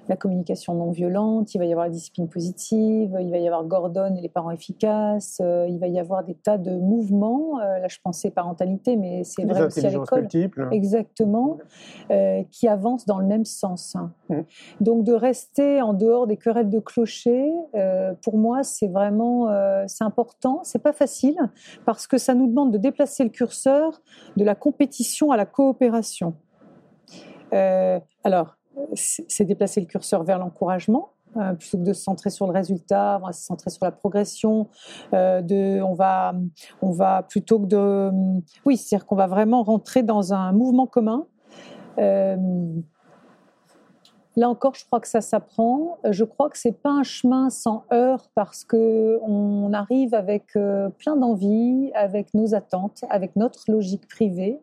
La 0.10 0.16
communication 0.16 0.74
non 0.74 0.90
violente, 0.90 1.54
il 1.54 1.60
va 1.60 1.66
y 1.66 1.72
avoir 1.72 1.86
la 1.86 1.92
discipline 1.92 2.28
positive, 2.28 3.16
il 3.20 3.30
va 3.30 3.38
y 3.38 3.46
avoir 3.46 3.64
Gordon 3.64 4.16
et 4.16 4.22
les 4.22 4.28
parents 4.28 4.50
efficaces, 4.50 5.40
euh, 5.40 5.68
il 5.70 5.78
va 5.78 5.86
y 5.86 6.00
avoir 6.00 6.24
des 6.24 6.34
tas 6.34 6.58
de 6.58 6.72
mouvements. 6.72 7.60
Euh, 7.60 7.78
là, 7.78 7.88
je 7.88 8.00
pensais 8.04 8.32
parentalité, 8.32 8.98
mais 8.98 9.24
c'est 9.24 9.46
vrai 9.46 9.62
aussi 9.62 9.86
à 9.86 9.90
l'école. 9.92 10.22
multiples. 10.22 10.68
Exactement, 10.72 11.60
euh, 12.10 12.42
qui 12.50 12.68
avancent 12.68 13.06
dans 13.06 13.20
le 13.20 13.28
même 13.28 13.46
sens. 13.46 13.96
Mhm. 14.30 14.46
Donc 14.82 15.04
de 15.04 15.14
rester 15.14 15.80
en 15.80 15.94
dehors 15.94 16.26
des 16.26 16.38
querelles 16.38 16.72
de 16.72 16.80
clochers, 16.80 17.54
pour 18.24 18.38
moi, 18.38 18.64
c'est 18.64 18.88
vraiment 18.88 19.48
c'est 19.88 20.04
important. 20.04 20.62
C'est 20.64 20.82
pas 20.82 20.94
facile 20.94 21.38
parce 21.86 22.08
que 22.08 22.18
ça 22.18 22.34
nous 22.34 22.48
demande 22.48 22.72
de 22.72 22.80
déplacer 22.80 23.24
le 23.24 23.30
curseur 23.30 24.02
de 24.38 24.44
la 24.44 24.56
compétition 24.56 25.32
à 25.32 25.38
la 25.38 25.46
coopération. 25.46 26.34
Alors, 27.52 28.59
c'est 28.94 29.46
déplacer 29.46 29.80
le 29.82 29.88
curseur 29.88 30.24
vers 30.24 30.40
l'encouragement, 30.40 31.10
Euh, 31.38 31.54
plutôt 31.54 31.78
que 31.78 31.84
de 31.84 31.94
se 31.94 32.02
centrer 32.02 32.32
sur 32.32 32.48
le 32.48 32.54
résultat, 32.54 33.20
on 33.22 33.28
va 33.28 33.34
se 33.34 33.44
centrer 33.44 33.70
sur 33.70 33.86
la 33.86 33.92
progression. 33.92 34.68
Euh, 35.14 35.44
de, 35.44 35.80
on 35.80 35.94
va, 35.94 36.34
on 36.82 36.90
va 36.90 37.22
plutôt 37.22 37.60
que 37.60 37.68
de, 37.68 38.12
oui, 38.66 38.78
c'est-à-dire 38.78 39.06
qu'on 39.06 39.16
va 39.16 39.28
vraiment 39.28 39.62
rentrer 39.62 40.02
dans 40.02 40.34
un 40.34 40.52
mouvement 40.54 40.88
commun. 40.88 41.28
Euh, 42.00 42.36
là 44.36 44.50
encore, 44.50 44.74
je 44.74 44.84
crois 44.86 45.00
que 45.00 45.08
ça 45.08 45.22
s'apprend. 45.22 46.00
Je 46.10 46.24
crois 46.24 46.50
que 46.50 46.58
c'est 46.58 46.82
pas 46.82 46.90
un 46.90 47.04
chemin 47.04 47.52
sans 47.52 47.84
heurts 47.94 48.32
parce 48.34 48.64
que 48.64 49.20
on 49.22 49.72
arrive 49.74 50.16
avec 50.16 50.58
plein 50.98 51.16
d'envie, 51.16 51.92
avec 51.94 52.34
nos 52.34 52.56
attentes, 52.56 53.06
avec 53.12 53.36
notre 53.36 53.70
logique 53.72 54.08
privée. 54.08 54.60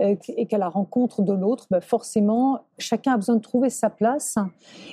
Euh, 0.00 0.14
et 0.36 0.46
qu'à 0.46 0.58
la 0.58 0.68
rencontre 0.68 1.22
de 1.22 1.32
l'autre, 1.32 1.66
ben 1.70 1.80
forcément, 1.80 2.60
chacun 2.78 3.14
a 3.14 3.16
besoin 3.16 3.36
de 3.36 3.40
trouver 3.40 3.70
sa 3.70 3.90
place. 3.90 4.36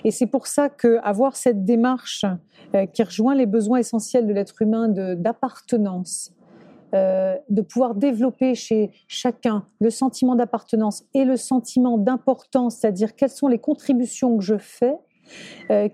Et 0.03 0.11
c'est 0.11 0.27
pour 0.27 0.47
ça 0.47 0.69
qu'avoir 0.69 1.35
cette 1.35 1.65
démarche 1.65 2.25
euh, 2.73 2.85
qui 2.85 3.03
rejoint 3.03 3.35
les 3.35 3.45
besoins 3.45 3.79
essentiels 3.79 4.27
de 4.27 4.33
l'être 4.33 4.61
humain 4.61 4.87
d'appartenance, 4.87 6.33
euh, 6.93 7.35
de 7.49 7.61
pouvoir 7.61 7.95
développer 7.95 8.55
chez 8.55 8.91
chacun 9.07 9.65
le 9.79 9.89
sentiment 9.89 10.35
d'appartenance 10.35 11.03
et 11.13 11.25
le 11.25 11.37
sentiment 11.37 11.97
d'importance, 11.97 12.77
c'est-à-dire 12.77 13.15
quelles 13.15 13.29
sont 13.29 13.47
les 13.47 13.59
contributions 13.59 14.37
que 14.37 14.43
je 14.43 14.57
fais, 14.57 14.95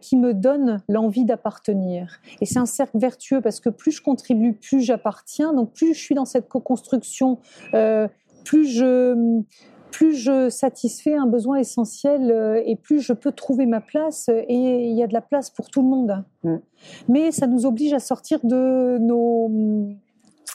qui 0.01 0.17
me 0.17 0.33
donnent 0.33 0.83
l'envie 0.89 1.23
d'appartenir. 1.23 2.19
Et 2.41 2.45
c'est 2.45 2.59
un 2.59 2.65
cercle 2.65 2.99
vertueux 2.99 3.39
parce 3.39 3.61
que 3.61 3.69
plus 3.69 3.93
je 3.93 4.01
contribue, 4.01 4.51
plus 4.51 4.81
j'appartiens. 4.81 5.53
Donc 5.53 5.71
plus 5.71 5.93
je 5.93 5.99
suis 6.01 6.15
dans 6.15 6.25
cette 6.25 6.49
co-construction 6.49 7.39
plus 8.43 8.65
je 8.65 9.41
plus 9.91 10.15
je 10.15 10.49
satisfais 10.49 11.15
un 11.15 11.27
besoin 11.27 11.57
essentiel 11.57 12.31
euh, 12.31 12.61
et 12.65 12.75
plus 12.75 13.01
je 13.01 13.13
peux 13.13 13.31
trouver 13.31 13.65
ma 13.65 13.81
place 13.81 14.29
et 14.29 14.87
il 14.89 14.97
y 14.97 15.03
a 15.03 15.07
de 15.07 15.13
la 15.13 15.21
place 15.21 15.49
pour 15.49 15.69
tout 15.69 15.81
le 15.81 15.89
monde. 15.89 16.23
Mm. 16.43 16.55
Mais 17.09 17.31
ça 17.31 17.45
nous 17.45 17.65
oblige 17.65 17.93
à 17.93 17.99
sortir 17.99 18.39
de 18.43 18.97
nos 18.99 19.49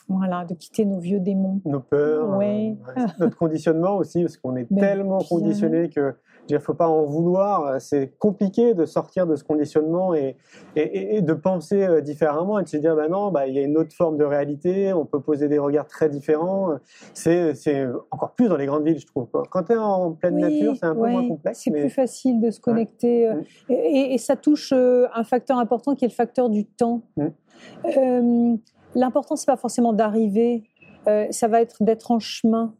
voilà, 0.08 0.44
de 0.44 0.54
quitter 0.54 0.84
nos 0.84 1.00
vieux 1.00 1.20
démons. 1.20 1.60
Nos 1.64 1.80
peurs, 1.80 2.40
euh, 2.40 2.74
notre 3.18 3.36
conditionnement 3.36 3.96
aussi, 3.96 4.22
parce 4.22 4.36
qu'on 4.36 4.56
est 4.56 4.68
tellement 4.78 5.18
conditionné 5.18 5.88
que 5.88 6.14
il 6.48 6.54
ne 6.54 6.58
faut 6.58 6.74
pas 6.74 6.88
en 6.88 7.04
vouloir. 7.04 7.80
C'est 7.80 8.16
compliqué 8.18 8.74
de 8.74 8.84
sortir 8.86 9.26
de 9.26 9.36
ce 9.36 9.44
conditionnement 9.44 10.14
et, 10.14 10.36
et, 10.76 11.20
de 11.22 11.34
penser 11.34 11.82
euh, 11.82 12.00
différemment 12.00 12.58
et 12.58 12.64
de 12.64 12.68
se 12.68 12.76
dire, 12.76 12.94
bah 12.96 13.08
non, 13.08 13.30
bah, 13.30 13.46
il 13.46 13.54
y 13.54 13.58
a 13.58 13.62
une 13.62 13.76
autre 13.76 13.94
forme 13.94 14.16
de 14.16 14.24
réalité, 14.24 14.92
on 14.92 15.04
peut 15.04 15.20
poser 15.20 15.48
des 15.48 15.58
regards 15.58 15.86
très 15.86 16.08
différents. 16.08 16.70
C'est 17.14 17.86
encore 18.10 18.32
plus 18.32 18.48
dans 18.48 18.56
les 18.56 18.66
grandes 18.66 18.84
villes, 18.84 18.98
je 18.98 19.06
trouve. 19.06 19.28
Quand 19.50 19.64
tu 19.64 19.72
es 19.72 19.76
en 19.76 20.12
pleine 20.12 20.38
nature, 20.38 20.74
c'est 20.78 20.86
un 20.86 20.94
peu 20.94 21.08
moins 21.08 21.28
complexe. 21.28 21.60
C'est 21.64 21.70
plus 21.70 21.90
facile 21.90 22.40
de 22.40 22.50
se 22.50 22.60
connecter. 22.60 23.28
Euh, 23.28 23.34
mm. 23.68 23.72
Et, 23.72 24.18
ça 24.18 24.36
touche 24.36 24.72
un 24.72 25.24
facteur 25.24 25.58
important 25.58 25.94
qui 25.94 26.04
est 26.04 26.08
le 26.08 26.14
facteur 26.14 26.48
du 26.48 26.64
temps. 26.64 27.02
Mm. 27.16 28.56
L'important, 28.96 29.36
c'est 29.36 29.46
pas 29.46 29.56
forcément 29.58 29.92
d'arriver, 29.92 30.64
euh, 31.06 31.26
ça 31.30 31.48
va 31.48 31.60
être 31.60 31.82
d'être 31.82 32.10
en 32.10 32.18
chemin. 32.18 32.74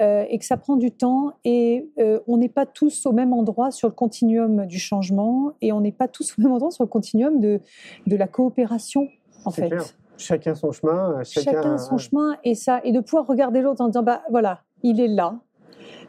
Euh, 0.00 0.24
et 0.28 0.38
que 0.38 0.44
ça 0.44 0.58
prend 0.58 0.76
du 0.76 0.90
temps 0.90 1.32
et 1.44 1.88
euh, 1.98 2.20
on 2.26 2.36
n'est 2.36 2.50
pas 2.50 2.66
tous 2.66 3.06
au 3.06 3.12
même 3.12 3.32
endroit 3.32 3.70
sur 3.70 3.88
le 3.88 3.94
continuum 3.94 4.66
du 4.66 4.78
changement 4.78 5.52
et 5.62 5.72
on 5.72 5.80
n'est 5.80 5.92
pas 5.92 6.06
tous 6.06 6.34
au 6.38 6.42
même 6.42 6.52
endroit 6.52 6.70
sur 6.70 6.84
le 6.84 6.88
continuum 6.88 7.40
de, 7.40 7.60
de 8.06 8.16
la 8.16 8.26
coopération 8.26 9.08
en 9.46 9.50
fait. 9.50 9.72
Chacun 10.18 10.54
son 10.54 10.70
chemin. 10.70 11.22
Chacun... 11.24 11.52
chacun 11.52 11.78
son 11.78 11.96
chemin 11.96 12.36
et 12.44 12.54
ça 12.54 12.80
et 12.84 12.92
de 12.92 13.00
pouvoir 13.00 13.26
regarder 13.26 13.62
l'autre 13.62 13.80
en 13.80 13.86
disant 13.86 14.02
bah 14.02 14.22
voilà 14.30 14.60
il 14.82 15.00
est 15.00 15.08
là 15.08 15.38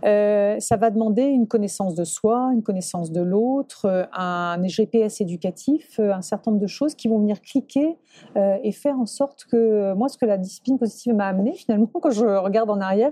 euh, 0.05 0.59
ça 0.59 0.77
va 0.77 0.91
demander 0.91 1.23
une 1.23 1.47
connaissance 1.47 1.95
de 1.95 2.03
soi, 2.03 2.51
une 2.53 2.63
connaissance 2.63 3.11
de 3.11 3.21
l'autre, 3.21 3.85
euh, 3.85 4.05
un 4.13 4.61
GPS 4.67 5.21
éducatif, 5.21 5.99
euh, 5.99 6.13
un 6.13 6.21
certain 6.21 6.51
nombre 6.51 6.61
de 6.61 6.67
choses 6.67 6.95
qui 6.95 7.07
vont 7.07 7.19
venir 7.19 7.41
cliquer 7.41 7.97
et 8.35 8.71
faire 8.71 8.99
en 8.99 9.05
sorte 9.05 9.45
que 9.45 9.93
moi, 9.93 10.09
ce 10.09 10.17
que 10.17 10.25
la 10.25 10.37
discipline 10.37 10.77
positive 10.77 11.13
m'a 11.13 11.27
amené 11.27 11.53
finalement, 11.55 11.89
quand 12.01 12.11
je 12.11 12.25
regarde 12.25 12.69
en 12.69 12.79
arrière, 12.79 13.11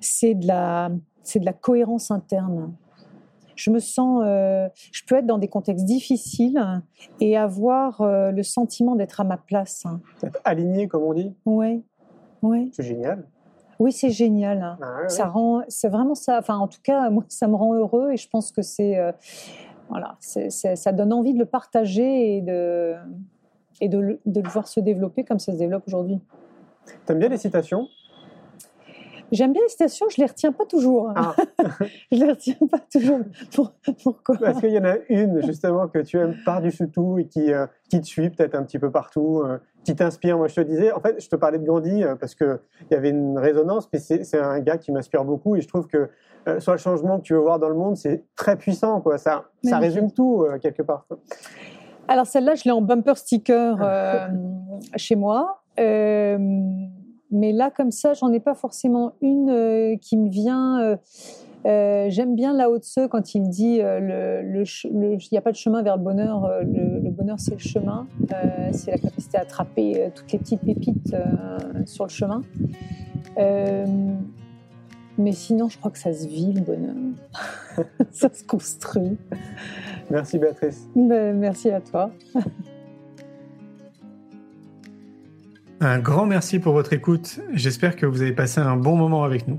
c'est 0.00 0.34
de 0.34 0.46
la, 0.46 0.90
c'est 1.22 1.40
de 1.40 1.44
la 1.44 1.52
cohérence 1.52 2.10
interne 2.10 2.72
je 3.56 3.70
me 3.70 3.78
sens, 3.78 4.22
je 4.24 5.04
peux 5.06 5.16
être 5.16 5.26
dans 5.26 5.36
des 5.36 5.48
contextes 5.48 5.84
difficiles 5.84 6.82
et 7.20 7.36
avoir 7.36 8.02
le 8.02 8.42
sentiment 8.42 8.96
d'être 8.96 9.20
à 9.20 9.24
ma 9.24 9.36
place. 9.36 9.84
Aligné, 10.44 10.88
comme 10.88 11.02
on 11.02 11.12
dit. 11.12 11.34
Oui, 11.44 11.84
oui. 12.40 12.70
C'est 12.72 12.84
génial. 12.84 13.26
Oui, 13.80 13.92
c'est 13.92 14.10
génial. 14.10 14.62
Hein. 14.62 14.78
Ah 14.82 15.08
ça 15.08 15.26
rend, 15.26 15.62
c'est 15.68 15.88
vraiment 15.88 16.14
ça. 16.14 16.38
Enfin, 16.38 16.58
en 16.58 16.68
tout 16.68 16.80
cas, 16.82 17.08
moi, 17.08 17.24
ça 17.28 17.48
me 17.48 17.56
rend 17.56 17.74
heureux 17.74 18.12
et 18.12 18.18
je 18.18 18.28
pense 18.28 18.52
que 18.52 18.60
c'est, 18.60 18.98
euh, 18.98 19.10
voilà, 19.88 20.16
ça 20.20 20.92
donne 20.92 21.12
envie 21.14 21.32
de 21.32 21.38
le 21.38 21.46
partager 21.46 22.36
et 22.36 22.42
de, 22.42 22.94
et 23.80 23.88
de 23.88 23.98
le, 23.98 24.20
de 24.26 24.42
le 24.42 24.48
voir 24.50 24.68
se 24.68 24.80
développer 24.80 25.24
comme 25.24 25.38
ça 25.38 25.52
se 25.52 25.56
développe 25.56 25.84
aujourd'hui. 25.86 26.20
T'aimes 27.06 27.18
bien 27.18 27.30
les 27.30 27.38
citations? 27.38 27.88
J'aime 29.32 29.52
bien 29.52 29.62
les 29.62 29.68
citations, 29.68 30.06
je 30.10 30.20
les 30.20 30.26
retiens 30.26 30.52
pas 30.52 30.66
toujours. 30.66 31.12
Ah. 31.14 31.34
je 32.12 32.18
les 32.18 32.30
retiens 32.30 32.56
pas 32.70 32.80
toujours. 32.80 33.20
pourquoi? 34.02 34.36
Parce 34.36 34.60
qu'il 34.60 34.72
y 34.72 34.78
en 34.78 34.84
a 34.84 34.96
une 35.08 35.40
justement 35.46 35.86
que 35.88 36.00
tu 36.00 36.18
aimes 36.18 36.36
par-dessus 36.44 36.90
tout 36.90 37.18
et 37.18 37.26
qui, 37.26 37.52
euh, 37.52 37.66
qui 37.88 38.00
te 38.00 38.06
suit 38.06 38.30
peut-être 38.30 38.56
un 38.56 38.64
petit 38.64 38.78
peu 38.78 38.90
partout, 38.90 39.42
euh, 39.44 39.58
qui 39.84 39.94
t'inspire. 39.94 40.36
Moi, 40.36 40.48
je 40.48 40.54
te 40.54 40.60
disais, 40.60 40.92
en 40.92 41.00
fait, 41.00 41.20
je 41.20 41.28
te 41.28 41.36
parlais 41.36 41.58
de 41.58 41.64
Gandhi 41.64 42.04
euh, 42.04 42.14
parce 42.16 42.34
que 42.34 42.60
il 42.90 42.94
y 42.94 42.96
avait 42.96 43.10
une 43.10 43.38
résonance, 43.38 43.88
mais 43.92 43.98
c'est 43.98 44.38
un 44.38 44.60
gars 44.60 44.78
qui 44.78 44.92
m'inspire 44.92 45.24
beaucoup 45.24 45.56
et 45.56 45.60
je 45.60 45.68
trouve 45.68 45.86
que 45.86 46.10
soit 46.58 46.74
le 46.74 46.78
changement 46.78 47.18
que 47.18 47.24
tu 47.24 47.34
veux 47.34 47.40
voir 47.40 47.58
dans 47.58 47.68
le 47.68 47.74
monde, 47.74 47.96
c'est 47.96 48.24
très 48.34 48.56
puissant, 48.56 49.00
quoi. 49.02 49.18
Ça, 49.18 49.44
ça 49.62 49.78
résume 49.78 50.10
tout 50.10 50.46
quelque 50.62 50.82
part. 50.82 51.06
Alors 52.08 52.26
celle-là, 52.26 52.54
je 52.54 52.64
l'ai 52.64 52.70
en 52.70 52.80
bumper 52.80 53.16
sticker 53.16 53.76
chez 54.96 55.16
moi. 55.16 55.62
Mais 57.30 57.52
là, 57.52 57.70
comme 57.70 57.92
ça, 57.92 58.12
j'en 58.14 58.32
ai 58.32 58.40
pas 58.40 58.54
forcément 58.54 59.14
une 59.20 59.50
euh, 59.50 59.96
qui 60.00 60.16
me 60.16 60.28
vient. 60.28 60.98
Euh, 61.66 61.90
euh, 62.00 62.06
j'aime 62.10 62.34
bien 62.34 62.54
Lao 62.54 62.78
Tse 62.78 63.00
quand 63.10 63.34
il 63.34 63.48
dit 63.48 63.80
il 63.80 64.64
n'y 65.32 65.38
a 65.38 65.40
pas 65.40 65.52
de 65.52 65.56
chemin 65.56 65.82
vers 65.82 65.96
le 65.96 66.02
bonheur, 66.02 66.48
le, 66.62 67.10
bonheur 67.10 67.38
c'est 67.38 67.52
le 67.52 67.58
chemin, 67.58 68.06
c'est 68.72 68.90
la 68.90 68.98
capacité 68.98 69.38
à 69.38 69.42
attraper 69.42 70.10
toutes 70.14 70.32
les 70.32 70.38
petites 70.38 70.60
pépites 70.60 71.14
sur 71.86 72.04
le 72.04 72.10
chemin. 72.10 72.42
mais 75.18 75.32
sinon, 75.32 75.68
je 75.68 75.78
crois 75.78 75.90
que 75.90 75.98
ça 75.98 76.12
se 76.12 76.26
vit 76.26 76.52
le 76.52 76.60
bonheur, 76.60 76.94
ça 78.12 78.32
se 78.32 78.44
construit. 78.44 79.18
Merci 80.10 80.38
Béatrice. 80.38 80.88
Ben, 80.96 81.36
merci 81.36 81.70
à 81.70 81.80
toi. 81.80 82.10
Un 85.82 85.98
grand 85.98 86.26
merci 86.26 86.58
pour 86.58 86.74
votre 86.74 86.92
écoute. 86.92 87.40
J'espère 87.52 87.96
que 87.96 88.04
vous 88.04 88.20
avez 88.20 88.32
passé 88.32 88.60
un 88.60 88.76
bon 88.76 88.96
moment 88.96 89.24
avec 89.24 89.48
nous. 89.48 89.58